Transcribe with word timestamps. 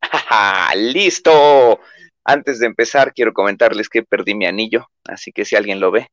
¡Listo! 0.76 1.80
Antes 2.24 2.58
de 2.58 2.66
empezar, 2.66 3.12
quiero 3.14 3.32
comentarles 3.32 3.88
que 3.88 4.02
perdí 4.02 4.34
mi 4.34 4.46
anillo, 4.46 4.90
así 5.04 5.32
que 5.32 5.44
si 5.44 5.56
alguien 5.56 5.80
lo 5.80 5.90
ve, 5.90 6.10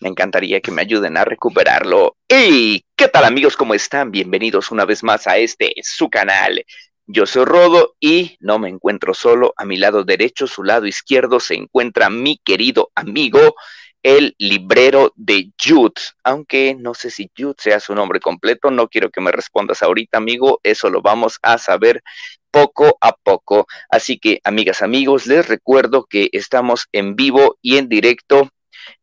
me 0.00 0.08
encantaría 0.08 0.60
que 0.60 0.70
me 0.70 0.82
ayuden 0.82 1.18
a 1.18 1.24
recuperarlo. 1.24 2.16
¡Hey! 2.26 2.82
¿Qué 2.96 3.08
tal 3.08 3.24
amigos? 3.24 3.56
¿Cómo 3.56 3.74
están? 3.74 4.10
Bienvenidos 4.10 4.70
una 4.70 4.86
vez 4.86 5.02
más 5.02 5.26
a 5.26 5.36
este, 5.36 5.74
su 5.82 6.08
canal. 6.08 6.64
Yo 7.06 7.26
soy 7.26 7.44
Rodo 7.44 7.96
y 8.00 8.36
no 8.40 8.58
me 8.58 8.70
encuentro 8.70 9.12
solo. 9.12 9.52
A 9.56 9.64
mi 9.66 9.76
lado 9.76 10.04
derecho, 10.04 10.46
su 10.46 10.62
lado 10.62 10.86
izquierdo, 10.86 11.40
se 11.40 11.54
encuentra 11.54 12.08
mi 12.08 12.38
querido 12.42 12.90
amigo, 12.94 13.56
el 14.02 14.34
librero 14.38 15.12
de 15.16 15.52
Jude. 15.62 16.00
Aunque 16.24 16.74
no 16.78 16.94
sé 16.94 17.10
si 17.10 17.30
Jude 17.36 17.56
sea 17.58 17.80
su 17.80 17.94
nombre 17.94 18.20
completo, 18.20 18.70
no 18.70 18.88
quiero 18.88 19.10
que 19.10 19.20
me 19.20 19.32
respondas 19.32 19.82
ahorita, 19.82 20.18
amigo. 20.18 20.60
Eso 20.62 20.90
lo 20.90 21.02
vamos 21.02 21.38
a 21.42 21.58
saber 21.58 22.02
poco 22.50 22.98
a 23.00 23.12
poco. 23.12 23.66
Así 23.88 24.18
que, 24.18 24.40
amigas, 24.44 24.82
amigos, 24.82 25.26
les 25.26 25.48
recuerdo 25.48 26.04
que 26.04 26.28
estamos 26.32 26.88
en 26.92 27.16
vivo 27.16 27.56
y 27.62 27.76
en 27.78 27.88
directo 27.88 28.50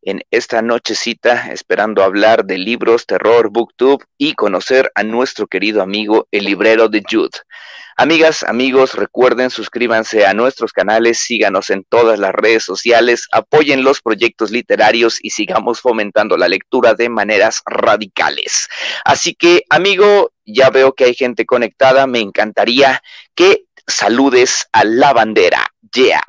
en 0.02 0.22
esta 0.30 0.62
nochecita 0.62 1.52
esperando 1.52 2.02
hablar 2.02 2.44
de 2.44 2.58
libros, 2.58 3.06
terror, 3.06 3.50
booktube 3.50 4.04
y 4.16 4.34
conocer 4.34 4.90
a 4.94 5.02
nuestro 5.02 5.46
querido 5.46 5.82
amigo, 5.82 6.28
el 6.30 6.44
librero 6.44 6.88
de 6.88 7.02
Jude. 7.08 7.38
Amigas, 8.00 8.44
amigos, 8.44 8.94
recuerden, 8.94 9.50
suscríbanse 9.50 10.24
a 10.24 10.32
nuestros 10.32 10.72
canales, 10.72 11.18
síganos 11.18 11.68
en 11.70 11.82
todas 11.82 12.20
las 12.20 12.32
redes 12.32 12.62
sociales, 12.62 13.26
apoyen 13.32 13.82
los 13.82 14.00
proyectos 14.00 14.52
literarios 14.52 15.18
y 15.20 15.30
sigamos 15.30 15.80
fomentando 15.80 16.36
la 16.36 16.46
lectura 16.46 16.94
de 16.94 17.08
maneras 17.08 17.60
radicales. 17.66 18.68
Así 19.04 19.34
que, 19.34 19.64
amigo, 19.68 20.30
ya 20.46 20.70
veo 20.70 20.92
que 20.92 21.06
hay 21.06 21.14
gente 21.14 21.44
conectada, 21.44 22.06
me 22.06 22.20
encantaría 22.20 23.02
que 23.34 23.64
saludes 23.88 24.68
a 24.72 24.84
la 24.84 25.12
bandera. 25.12 25.66
Yeah. 25.92 26.22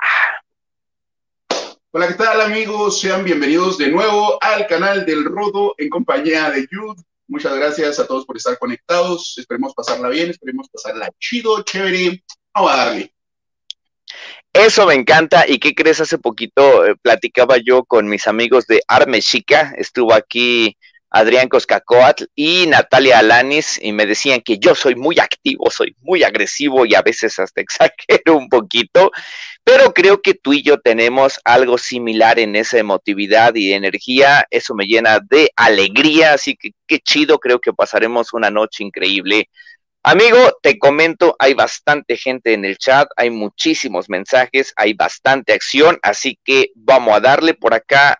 Hola, 1.92 2.06
¿qué 2.06 2.14
tal 2.14 2.40
amigos? 2.40 3.00
Sean 3.00 3.24
bienvenidos 3.24 3.76
de 3.76 3.90
nuevo 3.90 4.38
al 4.40 4.64
canal 4.68 5.04
del 5.04 5.24
Rodo 5.24 5.74
en 5.76 5.88
compañía 5.88 6.48
de 6.48 6.68
Jude. 6.70 7.02
Muchas 7.26 7.52
gracias 7.56 7.98
a 7.98 8.06
todos 8.06 8.24
por 8.24 8.36
estar 8.36 8.56
conectados. 8.60 9.34
Esperemos 9.36 9.74
pasarla 9.74 10.08
bien, 10.08 10.30
esperemos 10.30 10.68
pasarla 10.68 11.10
chido, 11.18 11.64
chévere. 11.64 12.22
Vamos 12.54 12.72
a 12.72 12.76
darle. 12.76 13.12
Eso 14.52 14.86
me 14.86 14.94
encanta. 14.94 15.48
¿Y 15.48 15.58
qué 15.58 15.74
crees? 15.74 16.00
Hace 16.00 16.18
poquito 16.18 16.86
eh, 16.86 16.94
platicaba 17.02 17.56
yo 17.56 17.82
con 17.82 18.06
mis 18.06 18.28
amigos 18.28 18.68
de 18.68 18.82
Arme 18.86 19.20
Chica. 19.20 19.74
Estuvo 19.76 20.14
aquí 20.14 20.76
Adrián 21.10 21.48
Coscacoatl 21.48 22.24
y 22.34 22.66
Natalia 22.68 23.18
Alanis 23.18 23.80
y 23.82 23.92
me 23.92 24.06
decían 24.06 24.40
que 24.42 24.58
yo 24.58 24.74
soy 24.74 24.94
muy 24.94 25.18
activo, 25.18 25.70
soy 25.70 25.96
muy 26.00 26.22
agresivo 26.22 26.86
y 26.86 26.94
a 26.94 27.02
veces 27.02 27.38
hasta 27.38 27.60
exagero 27.62 28.36
un 28.36 28.48
poquito, 28.48 29.10
pero 29.64 29.92
creo 29.92 30.22
que 30.22 30.34
tú 30.34 30.52
y 30.52 30.62
yo 30.62 30.78
tenemos 30.78 31.40
algo 31.44 31.78
similar 31.78 32.38
en 32.38 32.54
esa 32.56 32.78
emotividad 32.78 33.54
y 33.56 33.72
energía, 33.72 34.46
eso 34.50 34.74
me 34.74 34.86
llena 34.86 35.18
de 35.20 35.50
alegría, 35.56 36.34
así 36.34 36.56
que 36.56 36.70
qué 36.86 37.00
chido, 37.00 37.38
creo 37.38 37.58
que 37.58 37.72
pasaremos 37.72 38.32
una 38.32 38.50
noche 38.50 38.84
increíble. 38.84 39.48
Amigo, 40.02 40.38
te 40.62 40.78
comento, 40.78 41.36
hay 41.38 41.52
bastante 41.52 42.16
gente 42.16 42.54
en 42.54 42.64
el 42.64 42.78
chat, 42.78 43.08
hay 43.16 43.28
muchísimos 43.28 44.08
mensajes, 44.08 44.72
hay 44.76 44.94
bastante 44.94 45.52
acción, 45.52 45.98
así 46.02 46.38
que 46.42 46.70
vamos 46.74 47.14
a 47.14 47.20
darle 47.20 47.52
por 47.52 47.74
acá. 47.74 48.18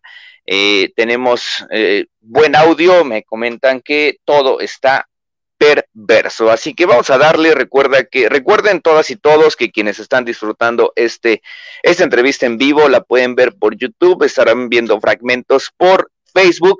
Eh, 0.52 0.92
tenemos 0.96 1.64
eh, 1.70 2.06
buen 2.20 2.56
audio, 2.56 3.04
me 3.04 3.22
comentan 3.22 3.80
que 3.80 4.18
todo 4.24 4.58
está 4.58 5.08
perverso. 5.56 6.50
Así 6.50 6.74
que 6.74 6.86
vamos 6.86 7.08
a 7.10 7.18
darle, 7.18 7.54
recuerda 7.54 8.02
que, 8.02 8.28
recuerden 8.28 8.80
todas 8.80 9.10
y 9.10 9.16
todos 9.16 9.54
que 9.54 9.70
quienes 9.70 10.00
están 10.00 10.24
disfrutando 10.24 10.92
este, 10.96 11.40
esta 11.84 12.02
entrevista 12.02 12.46
en 12.46 12.58
vivo 12.58 12.88
la 12.88 13.02
pueden 13.02 13.36
ver 13.36 13.54
por 13.54 13.76
YouTube, 13.76 14.24
estarán 14.24 14.68
viendo 14.68 15.00
fragmentos 15.00 15.70
por 15.76 16.10
Facebook 16.34 16.78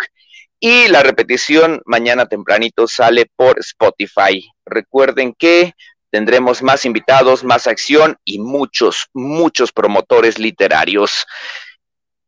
y 0.59 0.88
la 0.88 1.04
repetición 1.04 1.80
mañana 1.84 2.26
tempranito 2.26 2.88
sale 2.88 3.30
por 3.36 3.60
Spotify. 3.60 4.50
Recuerden 4.66 5.32
que 5.32 5.75
tendremos 6.10 6.60
más 6.60 6.84
invitados, 6.84 7.44
más 7.44 7.69
acción 7.69 8.16
y 8.25 8.41
muchos, 8.41 9.06
muchos 9.14 9.70
promotores 9.70 10.41
literarios. 10.41 11.25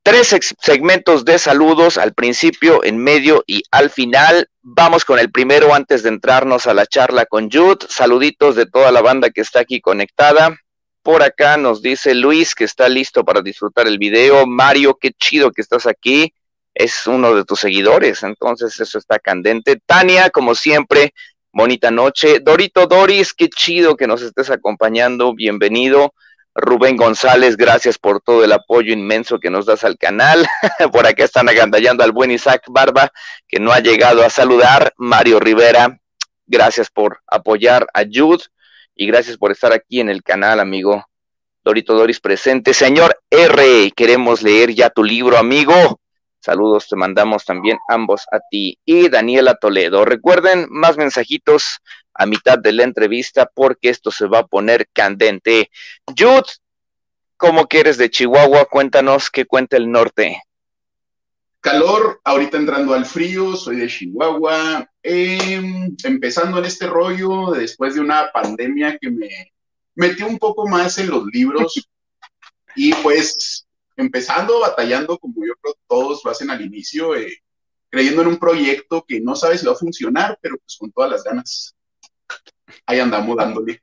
Tres 0.05 0.35
segmentos 0.59 1.25
de 1.25 1.39
saludos 1.39 1.97
al 1.97 2.13
principio, 2.13 2.83
en 2.83 2.99
medio 2.99 3.45
y 3.47 3.63
al 3.71 3.89
final. 3.89 4.49
Vamos 4.61 5.05
con 5.05 5.21
el 5.21 5.31
primero 5.31 5.75
antes 5.75 6.03
de 6.03 6.09
entrarnos 6.09 6.67
a 6.67 6.75
la 6.75 6.87
charla 6.87 7.25
con 7.25 7.49
Jude. 7.49 7.87
Saluditos 7.89 8.57
de 8.57 8.67
toda 8.67 8.91
la 8.91 9.01
banda 9.01 9.31
que 9.31 9.43
está 9.43 9.61
aquí 9.61 9.81
conectada. 9.81 10.59
Por 11.05 11.23
acá 11.23 11.57
nos 11.57 11.83
dice 11.83 12.17
Luis 12.17 12.57
que 12.57 12.65
está 12.65 12.89
listo 12.89 13.25
para 13.25 13.43
disfrutar 13.43 13.87
el 13.87 13.99
video. 13.99 14.45
Mario, 14.45 14.99
qué 15.01 15.13
chido 15.13 15.53
que 15.53 15.63
estás 15.63 15.87
aquí. 15.87 16.35
Es 16.75 17.07
uno 17.07 17.37
de 17.37 17.45
tus 17.45 17.61
seguidores, 17.61 18.25
entonces 18.25 18.81
eso 18.81 18.99
está 18.99 19.21
candente. 19.21 19.79
Tania, 19.87 20.31
como 20.31 20.57
siempre, 20.57 21.15
bonita 21.53 21.93
noche. 21.93 22.41
Dorito 22.41 22.89
Doris, 22.89 23.33
qué 23.35 23.49
chido 23.49 23.97
que 23.97 24.09
nos 24.09 24.23
estés 24.23 24.51
acompañando. 24.51 25.33
Bienvenido. 25.33 26.13
Rubén 26.55 26.97
González, 26.97 27.57
gracias 27.57 27.99
por 27.99 28.21
todo 28.21 28.45
el 28.45 28.53
apoyo 28.53 28.93
inmenso 28.93 29.41
que 29.41 29.51
nos 29.51 29.65
das 29.65 29.85
al 29.85 29.97
canal. 29.97 30.47
por 30.93 31.07
acá 31.07 31.25
están 31.25 31.49
agandallando 31.49 32.05
al 32.05 32.13
buen 32.13 32.31
Isaac 32.31 32.65
Barba, 32.69 33.11
que 33.49 33.59
no 33.59 33.73
ha 33.73 33.81
llegado 33.81 34.23
a 34.25 34.31
saludar. 34.31 34.93
Mario 34.99 35.41
Rivera, 35.41 35.99
gracias 36.47 36.91
por 36.91 37.21
apoyar 37.27 37.87
a 37.95 38.03
Jude 38.03 38.45
y 38.95 39.07
gracias 39.07 39.39
por 39.39 39.51
estar 39.51 39.73
aquí 39.73 40.01
en 40.01 40.11
el 40.11 40.23
canal, 40.23 40.61
amigo. 40.61 41.07
Dorito 41.65 41.95
Doris 41.95 42.21
presente. 42.21 42.75
Señor 42.75 43.19
R, 43.31 43.91
queremos 43.97 44.43
leer 44.43 44.75
ya 44.75 44.91
tu 44.91 45.05
libro, 45.05 45.39
amigo. 45.39 46.01
Saludos, 46.41 46.89
te 46.89 46.97
mandamos 46.97 47.45
también 47.45 47.79
ambos 47.89 48.27
a 48.33 48.41
ti 48.51 48.77
y 48.85 49.09
Daniela 49.09 49.55
Toledo. 49.55 50.05
Recuerden, 50.05 50.67
más 50.71 50.97
mensajitos 50.97 51.79
a 52.15 52.27
mitad 52.27 52.59
de 52.59 52.73
la 52.73 52.85
entrevista 52.85 53.51
porque 53.53 53.89
esto 53.89 54.11
se 54.11 54.27
va 54.27 54.41
a 54.41 54.47
poner 54.47 54.89
candente. 54.93 55.71
Jude, 56.07 56.51
¿cómo 57.37 57.67
que 57.67 57.81
eres 57.81 57.97
de 57.99 58.11
Chihuahua? 58.11 58.67
Cuéntanos 58.67 59.31
qué 59.31 59.45
cuenta 59.45 59.77
el 59.77 59.91
norte. 59.91 60.43
Calor, 61.61 62.21
ahorita 62.25 62.57
entrando 62.57 62.93
al 62.93 63.07
frío, 63.07 63.55
soy 63.55 63.77
de 63.77 63.87
Chihuahua, 63.87 64.91
em, 65.01 65.95
empezando 66.03 66.59
en 66.59 66.65
este 66.65 66.89
rollo 66.89 67.53
después 67.53 67.95
de 67.95 68.01
una 68.01 68.33
pandemia 68.33 68.99
que 69.01 69.11
me 69.11 69.53
metió 69.95 70.27
un 70.27 70.39
poco 70.39 70.67
más 70.67 70.99
en 70.99 71.11
los 71.11 71.25
libros 71.27 71.89
y 72.77 72.93
pues 72.95 73.65
empezando, 73.97 74.59
batallando 74.61 75.19
como 75.19 75.47
yo 75.47 75.53
creo 75.61 75.75
todos 75.87 76.23
lo 76.25 76.31
hacen 76.33 76.51
al 76.51 76.63
inicio, 76.63 77.15
eh, 77.15 77.43
creyendo 77.91 78.23
en 78.23 78.29
un 78.29 78.39
proyecto 78.39 79.05
que 79.07 79.21
no 79.21 79.37
sabes 79.37 79.61
si 79.61 79.67
va 79.67 79.73
a 79.73 79.77
funcionar, 79.77 80.39
pero 80.43 80.57
pues 80.59 80.77
con 80.77 80.91
todas 80.91 81.11
las 81.11 81.23
ganas 81.23 81.77
ahí 82.87 83.01
andamos 83.01 83.37
dándole. 83.37 83.83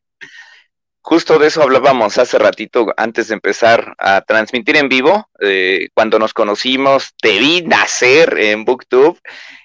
Justo 1.01 1.39
de 1.39 1.47
eso 1.47 1.63
hablábamos 1.63 2.17
hace 2.17 2.37
ratito 2.37 2.93
antes 2.97 3.29
de 3.29 3.33
empezar 3.33 3.95
a 3.97 4.21
transmitir 4.21 4.75
en 4.75 4.89
vivo. 4.89 5.27
Eh, 5.39 5.87
cuando 5.95 6.19
nos 6.19 6.33
conocimos, 6.33 7.15
te 7.19 7.39
vi 7.39 7.61
nacer 7.61 8.37
en 8.37 8.65
Booktube 8.65 9.17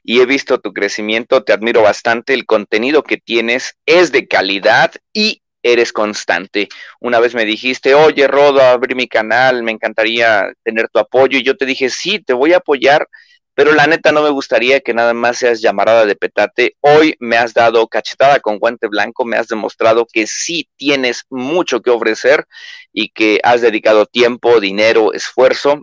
y 0.02 0.20
he 0.20 0.26
visto 0.26 0.60
tu 0.60 0.72
crecimiento. 0.72 1.42
Te 1.42 1.52
admiro 1.52 1.82
bastante. 1.82 2.34
El 2.34 2.46
contenido 2.46 3.02
que 3.02 3.18
tienes 3.18 3.76
es 3.84 4.10
de 4.12 4.26
calidad 4.26 4.92
y 5.12 5.42
eres 5.62 5.92
constante. 5.92 6.68
Una 7.00 7.18
vez 7.20 7.34
me 7.34 7.44
dijiste, 7.44 7.94
oye, 7.94 8.28
Rodo, 8.28 8.62
abrí 8.62 8.94
mi 8.94 9.08
canal, 9.08 9.62
me 9.64 9.72
encantaría 9.72 10.52
tener 10.62 10.88
tu 10.88 11.00
apoyo. 11.00 11.38
Y 11.38 11.42
yo 11.42 11.56
te 11.56 11.66
dije, 11.66 11.90
sí, 11.90 12.20
te 12.20 12.32
voy 12.32 12.52
a 12.52 12.58
apoyar 12.58 13.08
pero 13.54 13.72
la 13.72 13.86
neta 13.86 14.10
no 14.10 14.22
me 14.22 14.30
gustaría 14.30 14.80
que 14.80 14.94
nada 14.94 15.14
más 15.14 15.38
seas 15.38 15.60
llamarada 15.60 16.04
de 16.06 16.16
petate. 16.16 16.76
Hoy 16.80 17.16
me 17.20 17.36
has 17.36 17.54
dado 17.54 17.86
cachetada 17.86 18.40
con 18.40 18.58
guante 18.58 18.88
blanco, 18.88 19.24
me 19.24 19.36
has 19.36 19.46
demostrado 19.46 20.06
que 20.12 20.26
sí 20.26 20.68
tienes 20.76 21.24
mucho 21.30 21.80
que 21.80 21.90
ofrecer 21.90 22.46
y 22.92 23.10
que 23.10 23.40
has 23.44 23.60
dedicado 23.60 24.06
tiempo, 24.06 24.60
dinero, 24.60 25.12
esfuerzo 25.12 25.82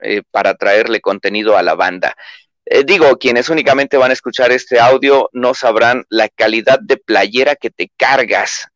eh, 0.00 0.22
para 0.30 0.54
traerle 0.54 1.00
contenido 1.00 1.56
a 1.56 1.62
la 1.62 1.76
banda. 1.76 2.16
Eh, 2.66 2.82
digo, 2.84 3.16
quienes 3.16 3.48
únicamente 3.48 3.96
van 3.96 4.10
a 4.10 4.14
escuchar 4.14 4.50
este 4.50 4.80
audio 4.80 5.30
no 5.32 5.54
sabrán 5.54 6.04
la 6.08 6.28
calidad 6.28 6.80
de 6.80 6.96
playera 6.96 7.54
que 7.54 7.70
te 7.70 7.90
cargas. 7.96 8.66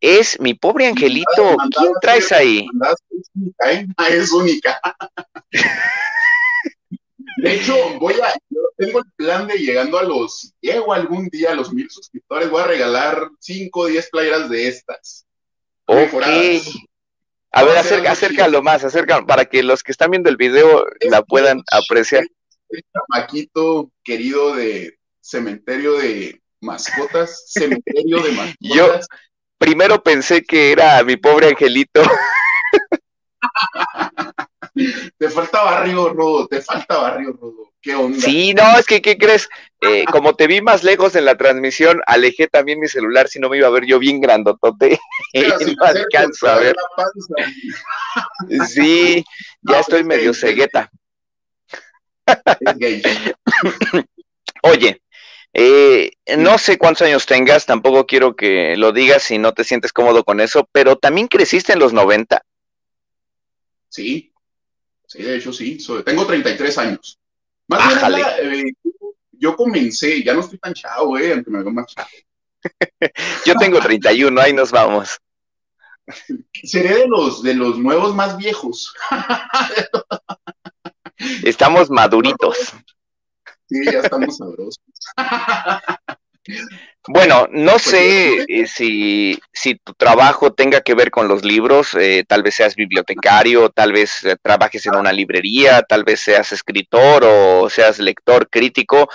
Es 0.00 0.40
mi 0.40 0.54
pobre 0.54 0.88
angelito. 0.88 1.56
¿Quién 1.78 1.92
traes 2.00 2.32
ahí? 2.32 2.66
Es 4.10 4.32
única. 4.32 4.80
De 7.42 7.56
hecho, 7.56 7.74
voy 7.98 8.14
a, 8.14 8.32
yo 8.50 8.60
tengo 8.76 9.00
el 9.00 9.04
plan 9.16 9.48
de 9.48 9.58
llegando 9.58 9.98
a 9.98 10.04
los, 10.04 10.54
llego 10.60 10.92
algún 10.92 11.28
día 11.28 11.50
a 11.50 11.54
los 11.56 11.72
mil 11.72 11.90
suscriptores, 11.90 12.48
voy 12.48 12.62
a 12.62 12.68
regalar 12.68 13.28
5 13.40 13.80
o 13.80 13.86
10 13.86 14.10
playeras 14.10 14.48
de 14.48 14.68
estas. 14.68 15.26
Ok. 15.86 16.22
A 17.50 17.64
ver, 17.64 17.76
acerca, 17.76 18.12
acércalo 18.12 18.62
más, 18.62 18.84
acércalo, 18.84 19.26
para 19.26 19.46
que 19.46 19.64
los 19.64 19.82
que 19.82 19.90
están 19.90 20.12
viendo 20.12 20.30
el 20.30 20.36
video 20.36 20.86
la 21.00 21.22
puedan 21.22 21.64
apreciar. 21.72 22.24
El 22.68 22.84
chamaquito 22.92 23.90
querido 24.04 24.54
de 24.54 24.96
cementerio 25.20 25.94
de, 25.98 26.40
mascotas, 26.60 27.42
cementerio 27.48 28.22
de 28.22 28.30
mascotas. 28.30 28.56
Yo 28.60 29.00
primero 29.58 30.00
pensé 30.00 30.44
que 30.44 30.70
era 30.70 31.02
mi 31.02 31.16
pobre 31.16 31.48
angelito. 31.48 32.02
te 35.18 35.30
falta 35.30 35.62
barrio, 35.62 36.08
Rodo, 36.10 36.46
te 36.48 36.60
falta 36.62 36.98
barrio, 36.98 37.32
Rodo. 37.32 37.72
¿Qué 37.80 37.94
onda? 37.94 38.18
Sí, 38.20 38.54
no, 38.54 38.78
es 38.78 38.86
que, 38.86 39.02
¿qué 39.02 39.18
crees? 39.18 39.48
Eh, 39.80 40.04
como 40.10 40.34
te 40.34 40.46
vi 40.46 40.60
más 40.60 40.84
lejos 40.84 41.16
en 41.16 41.24
la 41.24 41.36
transmisión, 41.36 42.00
alejé 42.06 42.46
también 42.46 42.78
mi 42.78 42.86
celular, 42.86 43.28
si 43.28 43.40
no 43.40 43.48
me 43.48 43.56
iba 43.56 43.66
a 43.66 43.72
ver 43.72 43.86
yo 43.86 43.98
bien 43.98 44.20
grandotote. 44.20 45.00
no 45.34 45.84
alcanzo 45.84 46.46
a 46.46 46.58
ver. 46.58 46.76
sí, 48.68 49.24
ya 49.62 49.80
estoy 49.80 50.04
medio 50.04 50.32
cegueta. 50.32 50.90
Oye, 54.62 55.02
eh, 55.52 56.12
no 56.38 56.56
sé 56.56 56.78
cuántos 56.78 57.02
años 57.02 57.26
tengas, 57.26 57.66
tampoco 57.66 58.06
quiero 58.06 58.36
que 58.36 58.76
lo 58.76 58.92
digas 58.92 59.24
si 59.24 59.38
no 59.38 59.52
te 59.52 59.64
sientes 59.64 59.92
cómodo 59.92 60.22
con 60.22 60.40
eso, 60.40 60.68
pero 60.70 60.96
también 60.96 61.26
creciste 61.26 61.72
en 61.72 61.80
los 61.80 61.92
90. 61.92 62.42
Sí, 63.88 64.31
sí, 65.12 65.22
de 65.22 65.36
hecho 65.36 65.52
sí, 65.52 65.78
tengo 66.04 66.26
33 66.26 66.78
años. 66.78 67.18
Más 67.68 68.10
bien, 68.10 68.26
eh, 68.42 68.72
yo 69.32 69.56
comencé, 69.56 70.22
ya 70.22 70.34
no 70.34 70.40
estoy 70.40 70.58
tan 70.58 70.74
chavo, 70.74 71.18
eh, 71.18 71.32
aunque 71.32 71.50
me 71.50 71.62
veo 71.62 71.72
más 71.72 71.86
chavo. 71.86 72.08
yo 73.46 73.54
tengo 73.56 73.78
31, 73.78 74.40
ahí 74.40 74.52
nos 74.52 74.70
vamos. 74.70 75.18
Seré 76.64 76.94
de 76.94 77.06
los, 77.06 77.42
de 77.42 77.54
los 77.54 77.78
nuevos 77.78 78.14
más 78.14 78.36
viejos. 78.36 78.92
Estamos 81.44 81.90
maduritos. 81.90 82.74
Sí, 83.68 83.84
ya 83.84 84.00
estamos 84.00 84.36
sabrosos. 84.36 84.80
Bueno, 87.08 87.48
no 87.50 87.72
pues 87.72 87.82
sé 87.82 88.44
eh, 88.48 88.66
si, 88.68 89.36
si, 89.52 89.74
tu 89.74 89.92
trabajo 89.94 90.52
tenga 90.52 90.82
que 90.82 90.94
ver 90.94 91.10
con 91.10 91.26
los 91.26 91.44
libros, 91.44 91.94
eh, 91.98 92.24
tal 92.28 92.44
vez 92.44 92.54
seas 92.54 92.76
bibliotecario, 92.76 93.70
tal 93.70 93.92
vez 93.92 94.22
eh, 94.24 94.36
trabajes 94.40 94.86
en 94.86 94.94
una 94.94 95.12
librería, 95.12 95.82
tal 95.82 96.04
vez 96.04 96.20
seas 96.20 96.52
escritor 96.52 97.24
o 97.24 97.68
seas 97.68 97.98
lector 97.98 98.48
crítico, 98.48 99.08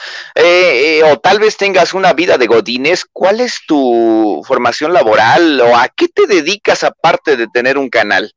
o 1.05 1.19
tal 1.19 1.39
vez 1.39 1.55
tengas 1.55 1.93
una 1.93 2.11
vida 2.11 2.37
de 2.37 2.47
godines. 2.47 3.05
¿Cuál 3.05 3.39
es 3.39 3.61
tu 3.65 4.43
formación 4.45 4.91
laboral 4.91 5.61
o 5.61 5.77
a 5.77 5.87
qué 5.87 6.09
te 6.09 6.27
dedicas 6.27 6.83
aparte 6.83 7.37
de 7.37 7.47
tener 7.47 7.77
un 7.77 7.89
canal? 7.89 8.33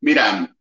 Mira, 0.00 0.52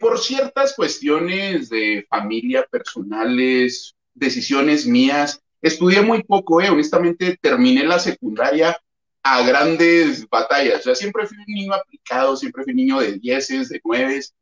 por 0.00 0.18
ciertas 0.18 0.74
cuestiones 0.74 1.68
de 1.68 2.04
familia, 2.10 2.66
personales, 2.68 3.94
decisiones 4.14 4.84
mías, 4.86 5.40
Estudié 5.66 6.00
muy 6.00 6.22
poco, 6.22 6.60
eh, 6.60 6.70
honestamente 6.70 7.36
terminé 7.42 7.82
la 7.82 7.98
secundaria 7.98 8.80
a 9.24 9.42
grandes 9.42 10.28
batallas. 10.28 10.78
O 10.78 10.82
sea, 10.84 10.94
siempre 10.94 11.26
fui 11.26 11.36
un 11.38 11.52
niño 11.52 11.74
aplicado, 11.74 12.36
siempre 12.36 12.62
fui 12.62 12.70
un 12.70 12.76
niño 12.76 13.00
de 13.00 13.18
dieces, 13.18 13.68
de 13.70 13.80
nueves, 13.82 14.32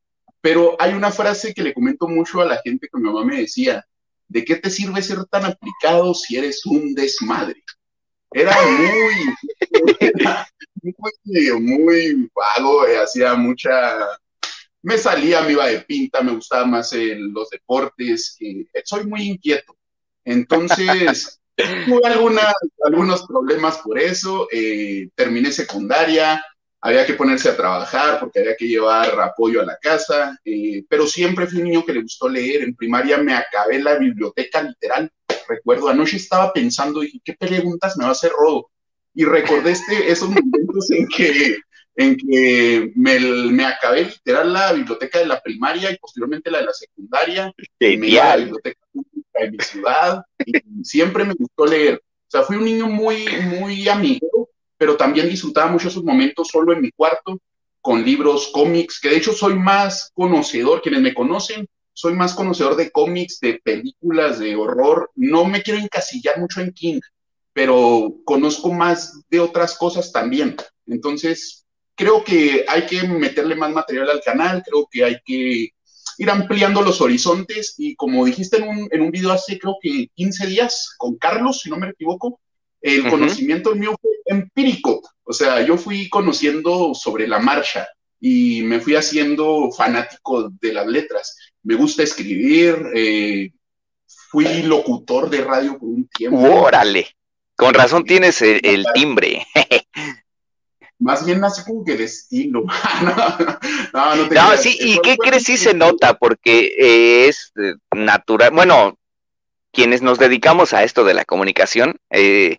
pero 0.42 0.76
hay 0.78 0.92
una 0.92 1.10
frase 1.10 1.54
que 1.54 1.62
le 1.62 1.72
comento 1.72 2.06
mucho 2.08 2.42
a 2.42 2.44
la 2.44 2.60
gente 2.62 2.88
que 2.92 2.98
mi 2.98 3.04
mamá 3.04 3.24
me 3.24 3.38
decía, 3.38 3.82
¿de 4.28 4.44
qué 4.44 4.56
te 4.56 4.68
sirve 4.68 5.00
ser 5.00 5.24
tan 5.24 5.46
aplicado 5.46 6.12
si 6.12 6.36
eres 6.36 6.66
un 6.66 6.94
desmadre? 6.94 7.64
Era 8.30 8.54
muy, 8.66 9.14
muy, 10.82 11.60
muy 11.62 12.30
vago, 12.34 12.86
eh, 12.86 12.98
hacía 12.98 13.32
mucha, 13.34 13.96
me 14.82 14.98
salía, 14.98 15.40
me 15.40 15.52
iba 15.52 15.68
de 15.68 15.80
pinta, 15.80 16.20
me 16.20 16.34
gustaba 16.34 16.66
más 16.66 16.92
los 16.92 17.48
deportes, 17.48 18.36
que 18.38 18.66
soy 18.84 19.06
muy 19.06 19.22
inquieto. 19.22 19.74
Entonces, 20.24 21.40
tuve 21.56 22.00
algunos 22.84 23.26
problemas 23.26 23.78
por 23.78 23.98
eso, 23.98 24.48
eh, 24.50 25.08
terminé 25.14 25.52
secundaria, 25.52 26.42
había 26.84 27.06
que 27.06 27.14
ponerse 27.14 27.48
a 27.48 27.56
trabajar 27.56 28.20
porque 28.20 28.40
había 28.40 28.56
que 28.56 28.68
llevar 28.68 29.18
apoyo 29.18 29.62
a 29.62 29.64
la 29.64 29.78
casa, 29.78 30.38
eh, 30.44 30.84
pero 30.86 31.06
siempre 31.06 31.46
fui 31.46 31.60
un 31.60 31.64
niño 31.64 31.84
que 31.84 31.94
le 31.94 32.02
gustó 32.02 32.28
leer. 32.28 32.62
En 32.62 32.76
primaria 32.76 33.16
me 33.16 33.32
acabé 33.32 33.82
la 33.82 33.96
biblioteca 33.96 34.62
literal. 34.62 35.10
Recuerdo, 35.48 35.88
anoche 35.88 36.18
estaba 36.18 36.52
pensando, 36.52 37.00
dije, 37.00 37.20
¿qué 37.24 37.32
preguntas 37.32 37.96
me 37.96 38.04
va 38.04 38.10
a 38.10 38.12
hacer 38.12 38.32
Rodo? 38.32 38.70
Y 39.14 39.24
recordé 39.24 39.72
este, 39.72 40.10
esos 40.10 40.28
momentos 40.28 40.90
en 40.90 41.08
que, 41.08 41.56
en 41.96 42.16
que 42.18 42.92
me, 42.96 43.18
me, 43.50 43.64
acabé 43.64 44.04
literal 44.04 44.52
la 44.52 44.72
biblioteca 44.74 45.20
de 45.20 45.26
la 45.26 45.40
primaria 45.40 45.90
y 45.90 45.96
posteriormente 45.96 46.50
la 46.50 46.58
de 46.58 46.64
la 46.66 46.72
secundaria. 46.74 47.52
Me 47.80 48.08
iba 48.08 48.24
a 48.24 48.36
la 48.36 48.44
biblioteca 48.44 48.80
en 49.34 49.52
mi 49.52 49.58
ciudad, 49.58 50.22
y 50.44 50.84
siempre 50.84 51.24
me 51.24 51.34
gustó 51.34 51.66
leer. 51.66 51.96
O 51.96 52.30
sea, 52.30 52.42
fui 52.42 52.56
un 52.56 52.64
niño 52.64 52.86
muy, 52.86 53.26
muy 53.58 53.88
amigo, 53.88 54.48
pero 54.76 54.96
también 54.96 55.28
disfrutaba 55.28 55.70
mucho 55.70 55.88
esos 55.88 56.04
momentos 56.04 56.48
solo 56.48 56.72
en 56.72 56.80
mi 56.80 56.90
cuarto, 56.90 57.38
con 57.80 58.04
libros, 58.04 58.50
cómics, 58.52 58.98
que 58.98 59.10
de 59.10 59.16
hecho 59.16 59.32
soy 59.32 59.54
más 59.54 60.10
conocedor, 60.14 60.80
quienes 60.80 61.02
me 61.02 61.14
conocen, 61.14 61.68
soy 61.92 62.14
más 62.14 62.34
conocedor 62.34 62.76
de 62.76 62.90
cómics, 62.90 63.38
de 63.40 63.60
películas, 63.62 64.38
de 64.38 64.56
horror. 64.56 65.10
No 65.14 65.44
me 65.44 65.62
quiero 65.62 65.78
encasillar 65.78 66.40
mucho 66.40 66.60
en 66.60 66.72
King, 66.72 67.00
pero 67.52 68.14
conozco 68.24 68.72
más 68.72 69.20
de 69.30 69.40
otras 69.40 69.76
cosas 69.76 70.10
también. 70.12 70.56
Entonces, 70.86 71.66
creo 71.94 72.24
que 72.24 72.64
hay 72.68 72.86
que 72.86 73.06
meterle 73.06 73.54
más 73.54 73.70
material 73.70 74.10
al 74.10 74.22
canal, 74.22 74.62
creo 74.66 74.88
que 74.90 75.04
hay 75.04 75.16
que 75.24 75.70
ir 76.18 76.30
ampliando 76.30 76.82
los 76.82 77.00
horizontes 77.00 77.74
y 77.78 77.94
como 77.96 78.24
dijiste 78.24 78.58
en 78.58 78.68
un, 78.68 78.88
en 78.90 79.00
un 79.00 79.10
video 79.10 79.32
hace 79.32 79.58
creo 79.58 79.76
que 79.80 80.08
15 80.14 80.46
días 80.46 80.94
con 80.96 81.16
Carlos, 81.16 81.60
si 81.60 81.70
no 81.70 81.76
me 81.76 81.88
equivoco, 81.88 82.40
el 82.80 83.08
conocimiento 83.08 83.74
mío 83.74 83.96
fue 84.00 84.10
empírico, 84.26 85.02
o 85.22 85.32
sea, 85.32 85.62
yo 85.62 85.78
fui 85.78 86.08
conociendo 86.10 86.94
sobre 86.94 87.26
la 87.26 87.38
marcha 87.38 87.88
y 88.20 88.62
me 88.62 88.80
fui 88.80 88.94
haciendo 88.94 89.70
fanático 89.70 90.50
de 90.60 90.72
las 90.72 90.86
letras. 90.86 91.36
Me 91.62 91.74
gusta 91.74 92.02
escribir, 92.02 92.76
eh, 92.94 93.52
fui 94.06 94.62
locutor 94.62 95.30
de 95.30 95.42
radio 95.42 95.78
por 95.78 95.88
un 95.88 96.08
tiempo. 96.08 96.38
Órale, 96.38 97.08
con 97.56 97.72
razón 97.72 98.04
tienes 98.04 98.42
el, 98.42 98.60
el 98.62 98.84
timbre. 98.94 99.46
más 100.98 101.24
bien 101.26 101.42
así 101.44 101.62
como 101.64 101.84
que 101.84 101.96
de 101.96 102.04
estilo. 102.04 102.64
no, 103.92 104.16
no, 104.16 104.26
no, 104.26 104.56
sí, 104.56 104.76
¿y 104.80 104.98
qué 105.00 105.16
crees 105.16 105.44
si 105.44 105.56
se 105.56 105.74
nota? 105.74 106.14
Porque 106.14 106.74
eh, 106.78 107.28
es 107.28 107.52
eh, 107.56 107.74
natural, 107.94 108.50
bueno, 108.52 108.98
quienes 109.72 110.02
nos 110.02 110.18
dedicamos 110.18 110.72
a 110.72 110.84
esto 110.84 111.04
de 111.04 111.14
la 111.14 111.24
comunicación, 111.24 111.96
eh, 112.10 112.58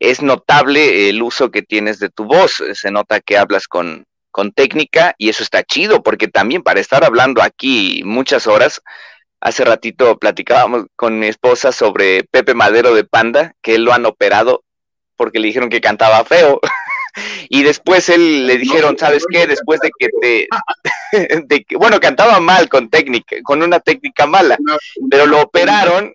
es 0.00 0.22
notable 0.22 1.08
el 1.08 1.22
uso 1.22 1.50
que 1.50 1.62
tienes 1.62 1.98
de 1.98 2.10
tu 2.10 2.24
voz, 2.24 2.62
se 2.74 2.90
nota 2.90 3.20
que 3.20 3.38
hablas 3.38 3.66
con, 3.66 4.04
con 4.30 4.52
técnica 4.52 5.14
y 5.18 5.28
eso 5.28 5.42
está 5.42 5.62
chido, 5.62 6.02
porque 6.02 6.28
también 6.28 6.62
para 6.62 6.80
estar 6.80 7.04
hablando 7.04 7.42
aquí 7.42 8.02
muchas 8.04 8.46
horas, 8.46 8.80
hace 9.40 9.64
ratito 9.64 10.18
platicábamos 10.18 10.86
con 10.96 11.18
mi 11.18 11.26
esposa 11.26 11.72
sobre 11.72 12.24
Pepe 12.24 12.54
Madero 12.54 12.94
de 12.94 13.04
Panda, 13.04 13.54
que 13.62 13.76
él 13.76 13.84
lo 13.84 13.92
han 13.92 14.06
operado 14.06 14.62
porque 15.16 15.40
le 15.40 15.48
dijeron 15.48 15.68
que 15.68 15.80
cantaba 15.80 16.24
feo. 16.24 16.60
y 17.48 17.62
después 17.62 18.08
él 18.08 18.46
le 18.46 18.58
dijeron, 18.58 18.96
¿sabes 18.98 19.24
qué? 19.30 19.46
Después 19.46 19.80
de 19.80 19.90
que 19.98 20.08
te, 20.20 20.48
de 21.46 21.64
que, 21.64 21.76
bueno, 21.76 22.00
cantaba 22.00 22.40
mal 22.40 22.68
con 22.68 22.88
técnica, 22.88 23.36
con 23.42 23.62
una 23.62 23.80
técnica 23.80 24.26
mala, 24.26 24.58
pero 25.10 25.26
lo 25.26 25.42
operaron 25.42 26.14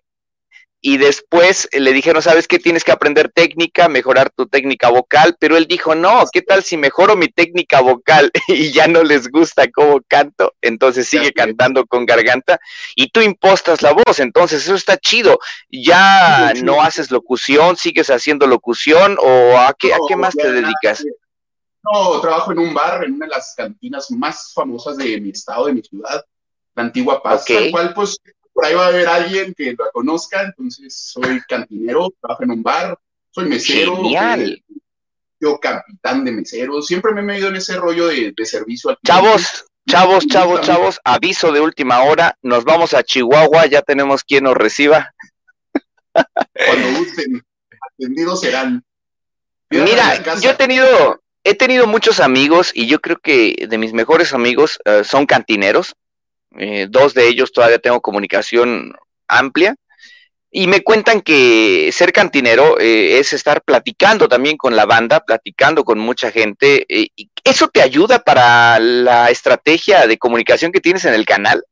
y 0.86 0.98
después 0.98 1.70
le 1.72 1.94
dijeron, 1.94 2.22
¿sabes 2.22 2.46
qué? 2.46 2.60
Tienes 2.60 2.84
que 2.84 2.92
aprender 2.92 3.32
técnica, 3.34 3.88
mejorar 3.88 4.30
tu 4.32 4.48
técnica 4.48 4.90
vocal, 4.90 5.38
pero 5.40 5.56
él 5.56 5.66
dijo, 5.66 5.96
no, 5.96 6.26
¿qué 6.30 6.42
tal 6.42 6.62
si 6.62 6.76
mejoro 6.76 7.16
mi 7.16 7.30
técnica 7.30 7.80
vocal 7.80 8.30
y 8.50 8.74
ya 8.74 8.90
no 8.90 9.02
les 9.02 9.30
gusta 9.30 9.72
cómo 9.72 10.02
canto? 10.06 10.54
Entonces 10.62 11.08
sigue 11.08 11.32
cantando 11.32 11.86
con 11.86 12.06
garganta 12.06 12.60
y 12.98 13.10
tú 13.12 13.22
impostas 13.22 13.82
la 13.82 13.94
voz, 13.94 14.20
entonces 14.20 14.62
eso 14.64 14.76
está 14.76 14.98
chido. 14.98 15.40
Ya 15.72 16.52
no 16.64 16.82
haces 16.82 17.12
locución, 17.12 17.78
sigues 17.78 18.10
haciendo 18.10 18.46
locución 18.46 19.16
o 19.22 19.58
a 19.58 19.74
qué, 19.80 19.94
¿a 19.94 20.00
qué 20.06 20.18
más 20.18 20.36
te 20.36 20.52
dedicas? 20.52 21.06
No, 21.82 22.20
trabajo 22.20 22.52
en 22.52 22.60
un 22.60 22.74
bar, 22.74 23.06
en 23.06 23.14
una 23.14 23.28
de 23.28 23.32
las 23.32 23.54
cantinas 23.56 24.12
más 24.12 24.52
famosas 24.54 24.98
de 24.98 25.22
mi 25.22 25.30
estado, 25.30 25.68
de 25.68 25.74
mi 25.76 25.82
ciudad, 25.82 26.26
la 26.76 26.84
antigua 26.84 27.24
Paz, 27.24 27.44
okay. 27.44 27.72
cual 27.72 27.94
pues 27.94 28.18
por 28.54 28.66
ahí 28.66 28.76
va 28.76 28.86
a 28.86 28.90
haber 28.90 29.08
alguien 29.08 29.54
que 29.54 29.76
la 29.78 29.90
conozca, 29.92 30.44
entonces 30.44 30.96
soy 30.96 31.42
cantinero, 31.48 32.14
trabajo 32.22 32.44
en 32.44 32.52
un 32.52 32.64
bar, 32.64 32.98
soy 33.32 33.50
mesero. 33.50 33.96
Genial. 33.98 34.50
Eh, 34.50 34.64
yo 35.40 35.60
capitán 35.60 36.24
de 36.24 36.32
mesero, 36.32 36.82
siempre 36.82 37.12
me 37.12 37.20
he 37.20 37.24
medido 37.24 37.50
en 37.50 37.58
ese 37.58 37.76
rollo 37.76 38.08
de, 38.08 38.34
servicio 38.46 38.92
al 38.92 38.98
Chavos, 39.06 39.66
chavos, 39.90 40.26
chavos, 40.28 40.62
chavos, 40.62 41.02
aviso 41.04 41.52
de 41.52 41.60
última 41.60 42.02
hora, 42.04 42.38
nos 42.42 42.64
vamos 42.64 42.94
a 42.94 43.04
Chihuahua, 43.04 43.66
ya 43.66 43.82
tenemos 43.82 44.24
quien 44.24 44.46
nos 44.46 44.56
reciba. 44.56 45.14
Cuando 46.14 47.00
gusten, 47.00 47.44
atendidos 47.92 48.40
serán. 48.40 48.86
Mira, 49.70 50.24
yo 50.40 50.52
he 50.52 50.54
tenido, 50.54 51.22
he 51.44 51.56
tenido 51.56 51.88
muchos 51.88 52.20
amigos 52.20 52.72
y 52.74 52.88
yo 52.88 53.02
creo 53.02 53.18
que 53.18 53.68
de 53.68 53.78
mis 53.78 53.92
mejores 53.92 54.34
amigos 54.34 54.80
uh, 54.86 55.04
son 55.04 55.26
cantineros. 55.26 55.96
Eh, 56.58 56.88
dos 56.90 57.14
de 57.14 57.28
ellos 57.28 57.52
todavía 57.52 57.80
tengo 57.80 58.02
comunicación 58.02 58.94
amplia. 59.28 59.76
Y 60.56 60.68
me 60.68 60.84
cuentan 60.84 61.22
que 61.22 61.90
ser 61.92 62.14
cantinero 62.14 62.80
eh, 62.80 63.18
es 63.18 63.34
estar 63.34 63.64
platicando 63.64 64.28
también 64.28 64.56
con 64.56 64.76
la 64.76 64.86
banda, 64.86 65.22
platicando 65.22 65.84
con 65.84 65.98
mucha 65.98 66.30
gente. 66.30 66.86
Eh, 66.88 67.08
¿Eso 67.44 67.70
te 67.70 67.82
ayuda 67.82 68.20
para 68.20 68.80
la 68.80 69.32
estrategia 69.32 70.06
de 70.06 70.20
comunicación 70.20 70.72
que 70.72 70.80
tienes 70.80 71.06
en 71.06 71.16
el 71.16 71.26
canal? 71.26 71.64